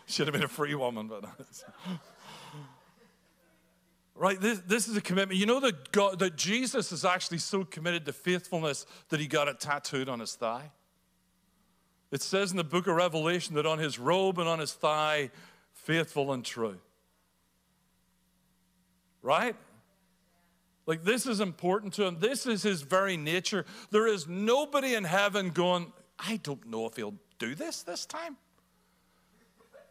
she'd 0.06 0.26
have 0.26 0.32
been 0.32 0.44
a 0.44 0.48
free 0.48 0.76
woman. 0.76 1.08
But 1.08 1.24
Right? 4.22 4.40
This, 4.40 4.60
this 4.60 4.86
is 4.86 4.96
a 4.96 5.00
commitment. 5.00 5.40
You 5.40 5.46
know 5.46 5.58
that, 5.58 5.90
God, 5.90 6.20
that 6.20 6.36
Jesus 6.36 6.92
is 6.92 7.04
actually 7.04 7.38
so 7.38 7.64
committed 7.64 8.06
to 8.06 8.12
faithfulness 8.12 8.86
that 9.08 9.18
he 9.18 9.26
got 9.26 9.48
it 9.48 9.58
tattooed 9.58 10.08
on 10.08 10.20
his 10.20 10.36
thigh. 10.36 10.70
It 12.12 12.22
says 12.22 12.52
in 12.52 12.56
the 12.56 12.62
book 12.62 12.86
of 12.86 12.94
Revelation 12.94 13.56
that 13.56 13.66
on 13.66 13.80
his 13.80 13.98
robe 13.98 14.38
and 14.38 14.48
on 14.48 14.60
his 14.60 14.74
thigh, 14.74 15.32
faithful 15.72 16.32
and 16.32 16.44
true. 16.44 16.78
Right? 19.22 19.56
Like, 20.86 21.02
this 21.02 21.26
is 21.26 21.40
important 21.40 21.94
to 21.94 22.04
him. 22.04 22.20
This 22.20 22.46
is 22.46 22.62
his 22.62 22.82
very 22.82 23.16
nature. 23.16 23.66
There 23.90 24.06
is 24.06 24.28
nobody 24.28 24.94
in 24.94 25.02
heaven 25.02 25.50
going, 25.50 25.92
I 26.16 26.36
don't 26.44 26.64
know 26.68 26.86
if 26.86 26.94
he'll 26.94 27.18
do 27.40 27.56
this 27.56 27.82
this 27.82 28.06
time 28.06 28.36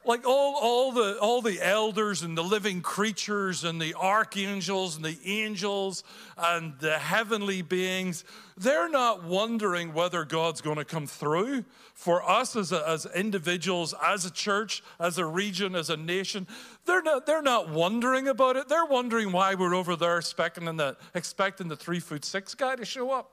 like 0.04 0.26
all, 0.26 0.56
all, 0.60 0.92
the, 0.92 1.18
all 1.20 1.42
the 1.42 1.60
elders 1.62 2.24
and 2.24 2.38
the 2.38 2.44
living 2.44 2.82
creatures 2.82 3.64
and 3.64 3.80
the 3.80 3.94
archangels 3.94 4.96
and 4.96 5.06
the 5.06 5.18
angels 5.26 6.04
and 6.38 6.74
the 6.80 6.98
heavenly 6.98 7.62
beings, 7.62 8.24
they're 8.58 8.90
not 8.90 9.24
wondering 9.24 9.94
whether 9.94 10.26
God's 10.26 10.62
going 10.62 10.78
to 10.78 10.86
come 10.86 11.06
through 11.06 11.66
for 11.94 12.28
us 12.28 12.56
as, 12.56 12.72
a, 12.72 12.88
as 12.90 13.06
individuals, 13.16 13.94
as 14.04 14.26
a 14.26 14.32
church, 14.32 14.84
as 15.00 15.20
a 15.20 15.26
region, 15.26 15.76
as 15.76 15.92
a 15.92 15.98
nation. 15.98 16.48
They're 16.86 17.04
not, 17.04 17.28
they're 17.28 17.44
not 17.44 17.70
wondering 17.70 18.28
about 18.28 18.56
it. 18.56 18.68
They're 18.68 18.86
wondering 18.86 19.32
why 19.32 19.54
we're 19.54 19.76
over 19.76 19.96
there 19.96 20.18
expecting 20.18 20.66
the, 20.78 20.98
expecting 21.14 21.68
the 21.68 21.76
three 21.76 22.00
foot 22.00 22.26
six 22.26 22.56
guy 22.56 22.76
to 22.76 22.86
show 22.86 23.12
up. 23.12 23.30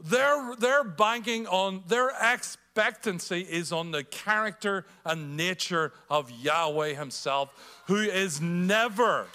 They're, 0.00 0.54
they're 0.58 0.84
banking 0.84 1.46
on 1.48 1.82
their 1.88 2.10
expectancy 2.78 3.40
is 3.40 3.72
on 3.72 3.90
the 3.90 4.04
character 4.04 4.86
and 5.04 5.36
nature 5.36 5.92
of 6.08 6.30
Yahweh 6.30 6.94
Himself, 6.94 7.82
who 7.88 7.96
is 7.96 8.40
never, 8.40 9.26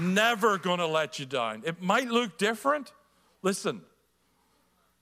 never 0.00 0.56
going 0.56 0.78
to 0.78 0.86
let 0.86 1.18
you 1.18 1.26
down. 1.26 1.62
It 1.66 1.82
might 1.82 2.08
look 2.08 2.38
different. 2.38 2.92
Listen, 3.42 3.82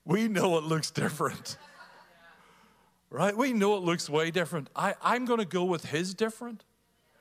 we 0.03 0.27
know 0.27 0.57
it 0.57 0.65
looks 0.65 0.91
different. 0.91 1.57
Right? 3.09 3.35
We 3.37 3.53
know 3.53 3.77
it 3.77 3.83
looks 3.83 4.09
way 4.09 4.31
different. 4.31 4.69
I, 4.75 4.95
I'm 5.01 5.23
going 5.23 5.39
to 5.39 5.45
go 5.45 5.63
with 5.63 5.85
his 5.85 6.13
different 6.13 6.65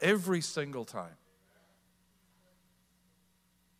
every 0.02 0.40
single 0.40 0.84
time. 0.84 1.14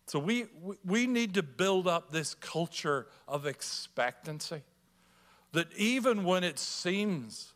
So 0.05 0.19
we, 0.19 0.45
we 0.85 1.05
need 1.05 1.33
to 1.33 1.43
build 1.43 1.85
up 1.85 2.11
this 2.13 2.33
culture 2.33 3.07
of 3.27 3.45
expectancy 3.45 4.61
that 5.57 5.73
even 5.75 6.23
when 6.23 6.43
it 6.43 6.59
seems 6.59 7.51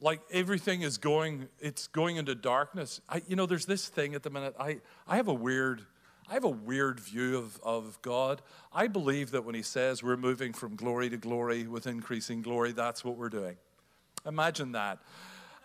like 0.00 0.22
everything 0.32 0.80
is 0.80 0.96
going, 0.96 1.46
it's 1.60 1.88
going 1.88 2.16
into 2.16 2.34
darkness. 2.34 3.02
I, 3.06 3.20
you 3.28 3.36
know, 3.36 3.44
there's 3.44 3.66
this 3.66 3.86
thing 3.86 4.14
at 4.14 4.22
the 4.22 4.30
minute. 4.30 4.54
I, 4.58 4.78
I 5.06 5.16
have 5.16 5.28
a 5.28 5.34
weird, 5.34 5.84
I 6.26 6.32
have 6.32 6.44
a 6.44 6.48
weird 6.48 7.00
view 7.00 7.36
of, 7.36 7.60
of 7.62 8.00
God. 8.00 8.40
I 8.72 8.86
believe 8.86 9.32
that 9.32 9.44
when 9.44 9.54
He 9.54 9.60
says 9.60 10.02
we're 10.02 10.16
moving 10.16 10.54
from 10.54 10.74
glory 10.74 11.10
to 11.10 11.18
glory 11.18 11.66
with 11.66 11.86
increasing 11.86 12.40
glory, 12.40 12.72
that's 12.72 13.04
what 13.04 13.18
we're 13.18 13.28
doing. 13.28 13.58
Imagine 14.24 14.72
that. 14.72 15.00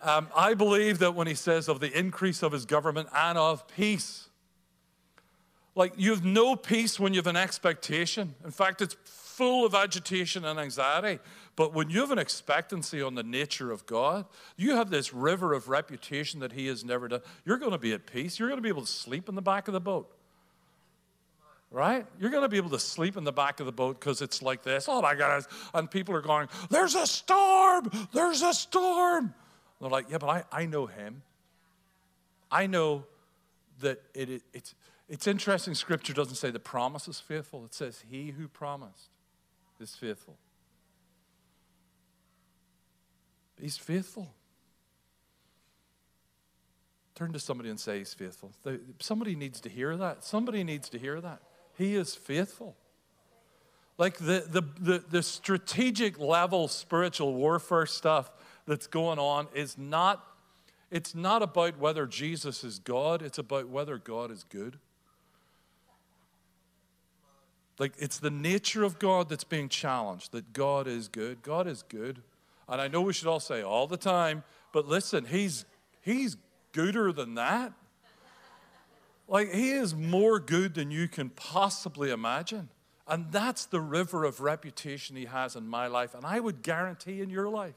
Um, 0.02 0.28
I 0.36 0.52
believe 0.52 0.98
that 0.98 1.14
when 1.14 1.26
He 1.26 1.34
says 1.34 1.66
of 1.66 1.80
the 1.80 1.98
increase 1.98 2.42
of 2.42 2.52
His 2.52 2.66
government 2.66 3.08
and 3.16 3.38
of 3.38 3.66
peace, 3.68 4.28
like 5.74 5.94
you 5.96 6.10
have 6.10 6.24
no 6.24 6.56
peace 6.56 7.00
when 7.00 7.14
you 7.14 7.18
have 7.18 7.26
an 7.26 7.36
expectation. 7.36 8.34
In 8.44 8.50
fact, 8.50 8.80
it's 8.80 8.96
full 9.04 9.66
of 9.66 9.74
agitation 9.74 10.44
and 10.44 10.60
anxiety. 10.60 11.18
But 11.56 11.72
when 11.72 11.90
you 11.90 12.00
have 12.00 12.10
an 12.10 12.18
expectancy 12.18 13.02
on 13.02 13.14
the 13.14 13.22
nature 13.22 13.72
of 13.72 13.86
God, 13.86 14.26
you 14.56 14.76
have 14.76 14.90
this 14.90 15.12
river 15.12 15.52
of 15.52 15.68
reputation 15.68 16.40
that 16.40 16.52
He 16.52 16.66
has 16.66 16.84
never 16.84 17.08
done. 17.08 17.20
You're 17.44 17.58
going 17.58 17.72
to 17.72 17.78
be 17.78 17.92
at 17.92 18.06
peace. 18.06 18.38
You're 18.38 18.48
going 18.48 18.58
to 18.58 18.62
be 18.62 18.68
able 18.68 18.82
to 18.82 18.90
sleep 18.90 19.28
in 19.28 19.34
the 19.34 19.42
back 19.42 19.68
of 19.68 19.74
the 19.74 19.80
boat. 19.80 20.10
Right? 21.70 22.06
You're 22.20 22.30
going 22.30 22.44
to 22.44 22.48
be 22.48 22.56
able 22.56 22.70
to 22.70 22.78
sleep 22.78 23.16
in 23.16 23.24
the 23.24 23.32
back 23.32 23.58
of 23.58 23.66
the 23.66 23.72
boat 23.72 23.98
because 23.98 24.22
it's 24.22 24.42
like 24.42 24.62
this. 24.62 24.86
Oh 24.88 25.02
my 25.02 25.16
God. 25.16 25.44
And 25.74 25.90
people 25.90 26.14
are 26.14 26.22
going, 26.22 26.48
There's 26.70 26.94
a 26.94 27.06
storm. 27.06 27.90
There's 28.12 28.42
a 28.42 28.54
storm. 28.54 29.34
they're 29.80 29.90
like, 29.90 30.06
Yeah, 30.08 30.18
but 30.18 30.28
I, 30.28 30.44
I 30.52 30.66
know 30.66 30.86
Him. 30.86 31.22
I 32.50 32.68
know 32.68 33.04
that 33.80 34.00
it, 34.14 34.30
it, 34.30 34.42
it's, 34.52 34.74
it's 35.08 35.26
interesting, 35.26 35.74
Scripture 35.74 36.12
doesn't 36.12 36.36
say 36.36 36.50
the 36.50 36.58
promise 36.58 37.08
is 37.08 37.20
faithful, 37.20 37.64
it 37.64 37.74
says, 37.74 38.04
He 38.08 38.30
who 38.30 38.48
promised 38.48 39.10
is 39.80 39.94
faithful. 39.94 40.38
He's 43.60 43.76
faithful. 43.76 44.34
Turn 47.14 47.32
to 47.32 47.38
somebody 47.38 47.70
and 47.70 47.78
say, 47.78 47.98
He's 47.98 48.14
faithful. 48.14 48.52
Somebody 48.98 49.36
needs 49.36 49.60
to 49.60 49.68
hear 49.68 49.96
that. 49.96 50.24
Somebody 50.24 50.64
needs 50.64 50.88
to 50.90 50.98
hear 50.98 51.20
that. 51.20 51.40
He 51.76 51.94
is 51.94 52.14
faithful. 52.14 52.76
Like 53.96 54.18
the, 54.18 54.44
the, 54.48 54.62
the, 54.80 55.04
the 55.08 55.22
strategic 55.22 56.18
level 56.18 56.66
spiritual 56.66 57.34
warfare 57.34 57.86
stuff 57.86 58.30
that's 58.66 58.88
going 58.88 59.18
on 59.18 59.46
is 59.54 59.78
not, 59.78 60.24
it's 60.90 61.14
not 61.14 61.42
about 61.42 61.78
whether 61.78 62.06
Jesus 62.06 62.64
is 62.64 62.80
God, 62.80 63.22
it's 63.22 63.38
about 63.38 63.68
whether 63.68 63.98
God 63.98 64.32
is 64.32 64.44
good. 64.44 64.78
Like 67.78 67.94
it's 67.98 68.18
the 68.18 68.30
nature 68.30 68.84
of 68.84 68.98
God 68.98 69.28
that's 69.28 69.44
being 69.44 69.68
challenged, 69.68 70.32
that 70.32 70.52
God 70.52 70.86
is 70.86 71.08
good. 71.08 71.42
God 71.42 71.66
is 71.66 71.82
good. 71.82 72.22
And 72.68 72.80
I 72.80 72.88
know 72.88 73.02
we 73.02 73.12
should 73.12 73.26
all 73.26 73.40
say 73.40 73.62
all 73.62 73.86
the 73.86 73.96
time, 73.96 74.44
but 74.72 74.86
listen, 74.86 75.26
he's 75.26 75.64
he's 76.00 76.36
gooder 76.72 77.12
than 77.12 77.34
that. 77.34 77.72
Like 79.26 79.52
he 79.52 79.72
is 79.72 79.94
more 79.94 80.38
good 80.38 80.74
than 80.74 80.90
you 80.90 81.08
can 81.08 81.30
possibly 81.30 82.10
imagine. 82.10 82.68
And 83.06 83.30
that's 83.30 83.66
the 83.66 83.80
river 83.80 84.24
of 84.24 84.40
reputation 84.40 85.16
he 85.16 85.26
has 85.26 85.56
in 85.56 85.66
my 85.68 85.88
life. 85.88 86.14
And 86.14 86.24
I 86.24 86.40
would 86.40 86.62
guarantee 86.62 87.20
in 87.20 87.28
your 87.28 87.48
life 87.48 87.74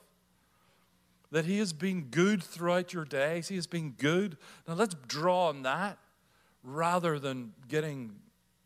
that 1.31 1.45
he 1.45 1.59
has 1.59 1.73
been 1.73 2.03
good 2.03 2.41
throughout 2.41 2.93
your 2.93 3.03
days. 3.03 3.49
He 3.49 3.55
has 3.55 3.67
been 3.67 3.91
good. 3.97 4.37
Now 4.67 4.75
let's 4.75 4.95
draw 5.07 5.47
on 5.47 5.63
that 5.63 5.97
rather 6.63 7.19
than 7.19 7.53
getting 7.67 8.15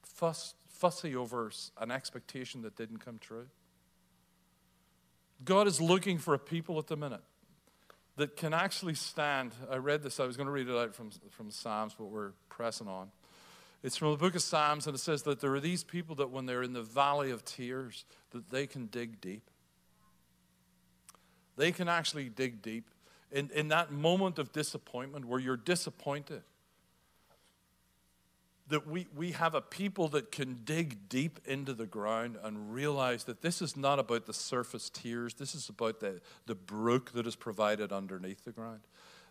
fussed 0.04 0.56
fussy 0.82 1.16
over 1.16 1.52
an 1.80 1.92
expectation 1.92 2.64
that 2.64 2.76
didn't 2.76 2.98
come 2.98 3.20
true. 3.20 3.46
God 5.46 5.68
is 5.68 5.80
looking 5.80 6.18
for 6.18 6.34
a 6.34 6.40
people 6.40 6.80
at 6.80 6.88
the 6.88 6.98
minute 6.98 7.22
that 8.18 8.36
can 8.36 8.52
actually 8.52 8.96
stand. 8.96 9.54
I 9.70 9.78
read 9.78 10.02
this, 10.02 10.20
I 10.20 10.26
was 10.26 10.38
going 10.38 10.48
to 10.48 10.52
read 10.52 10.68
it 10.68 10.76
out 10.76 10.96
from, 10.96 11.12
from 11.30 11.52
Psalms, 11.52 11.94
but 11.96 12.06
we're 12.06 12.32
pressing 12.50 12.88
on. 12.88 13.12
It's 13.84 13.96
from 13.96 14.10
the 14.10 14.18
book 14.18 14.34
of 14.34 14.42
Psalms, 14.42 14.88
and 14.88 14.96
it 14.96 15.00
says 15.00 15.22
that 15.24 15.40
there 15.40 15.54
are 15.54 15.60
these 15.60 15.84
people 15.84 16.16
that 16.16 16.32
when 16.32 16.48
they're 16.48 16.64
in 16.64 16.74
the 16.74 16.82
valley 16.82 17.30
of 17.30 17.46
tears, 17.46 18.04
that 18.32 18.50
they 18.50 18.66
can 18.66 18.88
dig 18.88 19.22
deep. 19.22 19.50
They 21.58 21.72
can 21.72 21.88
actually 21.88 22.30
dig 22.30 22.64
deep. 22.64 22.90
In, 23.32 23.52
in 23.54 23.68
that 23.68 23.92
moment 23.92 24.40
of 24.40 24.52
disappointment 24.52 25.26
where 25.26 25.40
you're 25.40 25.58
disappointed, 25.58 26.42
that 28.72 28.88
we, 28.88 29.08
we 29.16 29.32
have 29.32 29.54
a 29.54 29.62
people 29.62 30.08
that 30.10 30.32
can 30.32 30.62
dig 30.64 31.10
deep 31.10 31.40
into 31.46 31.74
the 31.74 31.86
ground 31.86 32.38
and 32.42 32.74
realize 32.74 33.26
that 33.26 33.42
this 33.42 33.62
is 33.62 33.78
not 33.78 34.00
about 34.00 34.26
the 34.26 34.34
surface 34.34 34.90
tears, 34.90 35.34
this 35.36 35.54
is 35.54 35.70
about 35.70 36.00
the, 36.00 36.22
the 36.46 36.56
brook 36.56 37.12
that 37.12 37.28
is 37.28 37.36
provided 37.36 37.92
underneath 37.92 38.44
the 38.46 38.52
ground, 38.52 38.82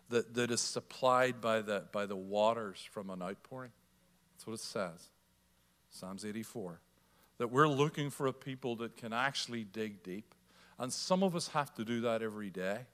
that, 0.09 0.33
that 0.35 0.51
is 0.51 0.61
supplied 0.61 1.41
by 1.41 1.61
the, 1.61 1.83
by 1.91 2.05
the 2.05 2.15
waters 2.15 2.87
from 2.91 3.09
an 3.09 3.21
outpouring. 3.21 3.71
That's 4.33 4.47
what 4.47 4.53
it 4.53 4.59
says. 4.59 5.09
Psalms 5.89 6.23
84. 6.23 6.79
That 7.37 7.51
we're 7.51 7.67
looking 7.67 8.09
for 8.09 8.27
a 8.27 8.33
people 8.33 8.75
that 8.77 8.95
can 8.95 9.11
actually 9.11 9.63
dig 9.63 10.03
deep. 10.03 10.33
And 10.79 10.93
some 10.93 11.23
of 11.23 11.35
us 11.35 11.49
have 11.49 11.73
to 11.75 11.85
do 11.85 12.01
that 12.01 12.21
every 12.21 12.49
day. 12.49 12.85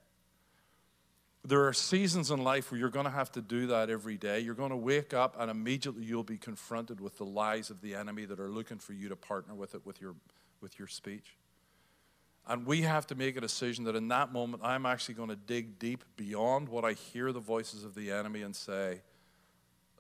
There 1.48 1.66
are 1.66 1.72
seasons 1.72 2.30
in 2.30 2.44
life 2.44 2.72
where 2.72 2.80
you're 2.80 2.90
going 2.90 3.06
to 3.06 3.10
have 3.10 3.32
to 3.32 3.42
do 3.42 3.68
that 3.68 3.90
every 3.90 4.18
day. 4.18 4.42
You're 4.42 4.54
going 4.54 4.72
to 4.72 4.76
wake 4.76 5.14
up 5.14 5.38
and 5.40 5.50
immediately 5.50 6.04
you'll 6.04 6.24
be 6.24 6.38
confronted 6.38 7.00
with 7.00 7.18
the 7.18 7.24
lies 7.24 7.70
of 7.70 7.80
the 7.80 7.96
enemy 7.96 8.26
that 8.26 8.38
are 8.38 8.50
looking 8.50 8.80
for 8.80 8.92
you 8.92 9.08
to 9.08 9.16
partner 9.16 9.56
with 9.56 9.74
it 9.74 9.86
with 9.86 10.02
your, 10.02 10.14
with 10.60 10.78
your 10.78 10.90
speech. 10.90 11.38
And 12.50 12.66
we 12.66 12.82
have 12.82 13.08
to 13.08 13.16
make 13.16 13.38
a 13.38 13.42
decision 13.42 13.86
that 13.86 13.96
in 13.96 14.10
that 14.10 14.34
moment, 14.34 14.62
I'm 14.62 14.86
actually 14.86 15.16
going 15.16 15.30
to 15.30 15.38
dig 15.38 15.80
deep 15.80 16.04
beyond 16.18 16.68
what 16.68 16.84
I 16.84 16.92
hear 16.92 17.32
the 17.32 17.40
voices 17.40 17.86
of 17.86 17.96
the 17.96 18.12
enemy 18.12 18.42
and 18.42 18.54
say, 18.54 19.00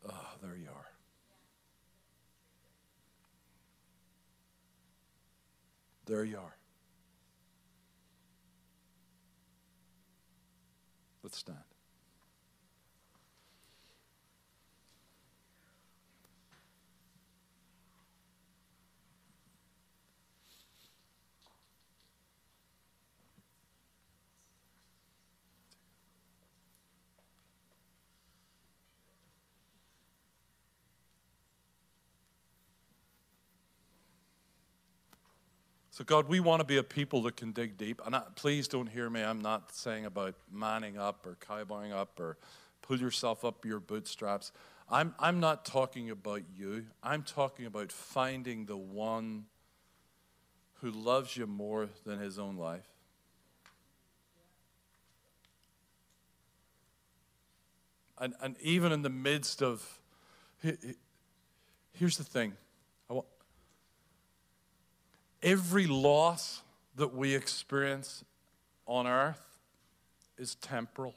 Oh, 0.05 0.29
there 0.41 0.57
you 0.57 0.67
are. 0.67 0.91
There 6.07 6.25
you 6.25 6.39
are. 6.39 6.56
Let's 11.27 11.39
stand. 11.39 11.76
So, 35.97 36.03
God, 36.03 36.29
we 36.29 36.39
want 36.39 36.59
to 36.59 36.63
be 36.63 36.77
a 36.77 36.83
people 36.83 37.23
that 37.23 37.37
can 37.37 37.53
dig 37.53 37.75
deep. 37.75 38.03
And 38.05 38.15
I, 38.15 38.21
please 38.35 38.67
don't 38.67 38.85
hear 38.85 39.09
me. 39.09 39.23
I'm 39.23 39.41
not 39.41 39.73
saying 39.73 40.05
about 40.05 40.35
manning 40.51 40.99
up 40.99 41.25
or 41.25 41.37
cowboying 41.39 41.91
up 41.91 42.19
or 42.19 42.37
pull 42.83 42.99
yourself 42.99 43.43
up 43.43 43.65
your 43.65 43.79
bootstraps. 43.79 44.51
I'm, 44.91 45.15
I'm 45.17 45.39
not 45.39 45.65
talking 45.65 46.11
about 46.11 46.43
you. 46.55 46.85
I'm 47.01 47.23
talking 47.23 47.65
about 47.65 47.91
finding 47.91 48.67
the 48.67 48.77
one 48.77 49.45
who 50.81 50.91
loves 50.91 51.35
you 51.35 51.47
more 51.47 51.89
than 52.05 52.19
his 52.19 52.37
own 52.37 52.57
life. 52.57 52.87
And, 58.19 58.35
and 58.39 58.55
even 58.61 58.91
in 58.91 59.01
the 59.01 59.09
midst 59.09 59.63
of, 59.63 59.99
here's 60.61 62.17
the 62.17 62.23
thing 62.23 62.53
Every 65.41 65.85
loss 65.85 66.63
that 66.95 67.13
we 67.13 67.35
experience 67.35 68.23
on 68.85 69.05
earth 69.05 69.59
is 70.37 70.55
temporal. 70.55 71.15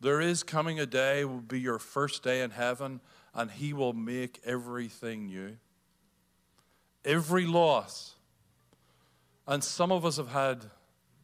There 0.00 0.20
is 0.20 0.42
coming 0.42 0.80
a 0.80 0.86
day 0.86 1.24
will 1.24 1.40
be 1.40 1.60
your 1.60 1.78
first 1.78 2.24
day 2.24 2.42
in 2.42 2.50
heaven, 2.50 3.00
and 3.34 3.50
He 3.50 3.72
will 3.72 3.92
make 3.92 4.40
everything 4.44 5.26
new. 5.26 5.56
Every 7.04 7.46
loss. 7.46 8.16
And 9.46 9.62
some 9.62 9.92
of 9.92 10.04
us 10.04 10.16
have 10.16 10.28
had, 10.28 10.64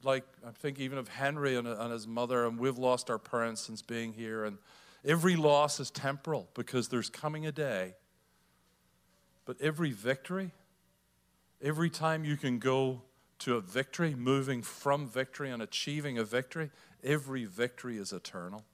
like, 0.03 0.25
I 0.47 0.51
think 0.51 0.79
even 0.79 0.99
of 0.99 1.09
Henry 1.09 1.57
and, 1.57 1.67
and 1.67 1.93
his 1.93 2.07
mother, 2.07 2.47
and 2.47 2.59
we've 2.59 2.79
lost 2.79 3.11
our 3.11 3.19
parents 3.19 3.63
since 3.63 3.83
being 3.83 4.13
here. 4.13 4.45
And 4.45 4.59
every 5.05 5.35
loss 5.35 5.81
is 5.81 5.91
temporal 5.91 6.49
because 6.55 6.89
there's 6.89 7.11
coming 7.11 7.47
a 7.47 7.53
day 7.53 7.95
but 9.49 9.61
every 9.61 9.91
victory 9.91 10.53
Every 11.61 11.91
time 11.91 12.25
you 12.25 12.37
can 12.37 12.59
go 12.59 13.03
to 13.41 13.57
a 13.57 13.61
victory, 13.61 14.15
moving 14.15 14.63
from 14.63 15.09
victory 15.09 15.51
and 15.51 15.61
achieving 15.61 16.19
a 16.19 16.25
victory, 16.25 16.71
every 17.03 17.45
victory 17.45 17.99
is 17.99 18.13
eternal. 18.13 18.65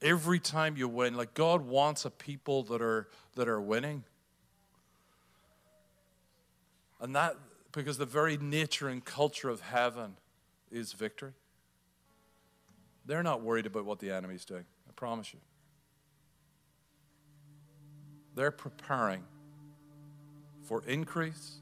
Every 0.00 0.38
time 0.38 0.76
you 0.76 0.88
win, 0.88 1.14
like 1.16 1.34
God 1.34 1.66
wants 1.66 2.04
a 2.04 2.10
people 2.10 2.62
that 2.64 2.80
are 2.80 3.08
that 3.34 3.48
are 3.48 3.60
winning. 3.60 4.04
And 7.00 7.14
that 7.16 7.36
because 7.72 7.98
the 7.98 8.06
very 8.06 8.36
nature 8.36 8.88
and 8.88 9.04
culture 9.04 9.48
of 9.48 9.60
heaven 9.60 10.16
is 10.70 10.92
victory. 10.92 11.32
They're 13.04 13.22
not 13.22 13.42
worried 13.42 13.66
about 13.66 13.84
what 13.84 13.98
the 13.98 14.10
enemy's 14.10 14.44
doing, 14.44 14.64
I 14.88 14.92
promise 14.94 15.32
you. 15.32 15.40
They're 18.36 18.52
preparing 18.52 19.24
for 20.62 20.84
increase 20.86 21.56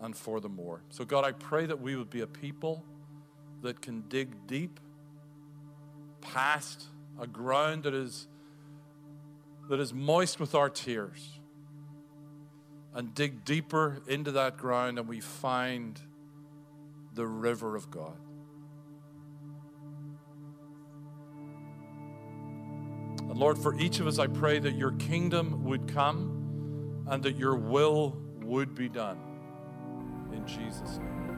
and 0.00 0.16
for 0.16 0.40
the 0.40 0.48
more. 0.48 0.82
So, 0.90 1.04
God, 1.04 1.24
I 1.24 1.32
pray 1.32 1.66
that 1.66 1.80
we 1.80 1.96
would 1.96 2.10
be 2.10 2.20
a 2.20 2.26
people 2.26 2.84
that 3.62 3.80
can 3.80 4.02
dig 4.08 4.46
deep 4.46 4.80
past 6.20 6.84
a 7.20 7.26
ground 7.26 7.84
that 7.84 7.94
is, 7.94 8.26
that 9.68 9.78
is 9.78 9.94
moist 9.94 10.40
with 10.40 10.54
our 10.54 10.68
tears 10.68 11.40
and 12.94 13.14
dig 13.14 13.44
deeper 13.44 14.02
into 14.08 14.32
that 14.32 14.56
ground 14.56 14.98
and 14.98 15.06
we 15.06 15.20
find 15.20 16.00
the 17.14 17.26
river 17.26 17.76
of 17.76 17.90
God. 17.90 18.16
Lord, 23.40 23.56
for 23.56 23.74
each 23.80 24.00
of 24.00 24.06
us, 24.06 24.18
I 24.18 24.26
pray 24.26 24.58
that 24.58 24.74
your 24.74 24.90
kingdom 24.92 25.64
would 25.64 25.88
come 25.88 27.06
and 27.08 27.22
that 27.22 27.36
your 27.36 27.56
will 27.56 28.20
would 28.42 28.74
be 28.74 28.86
done. 28.86 29.18
In 30.30 30.46
Jesus' 30.46 30.98
name. 30.98 31.30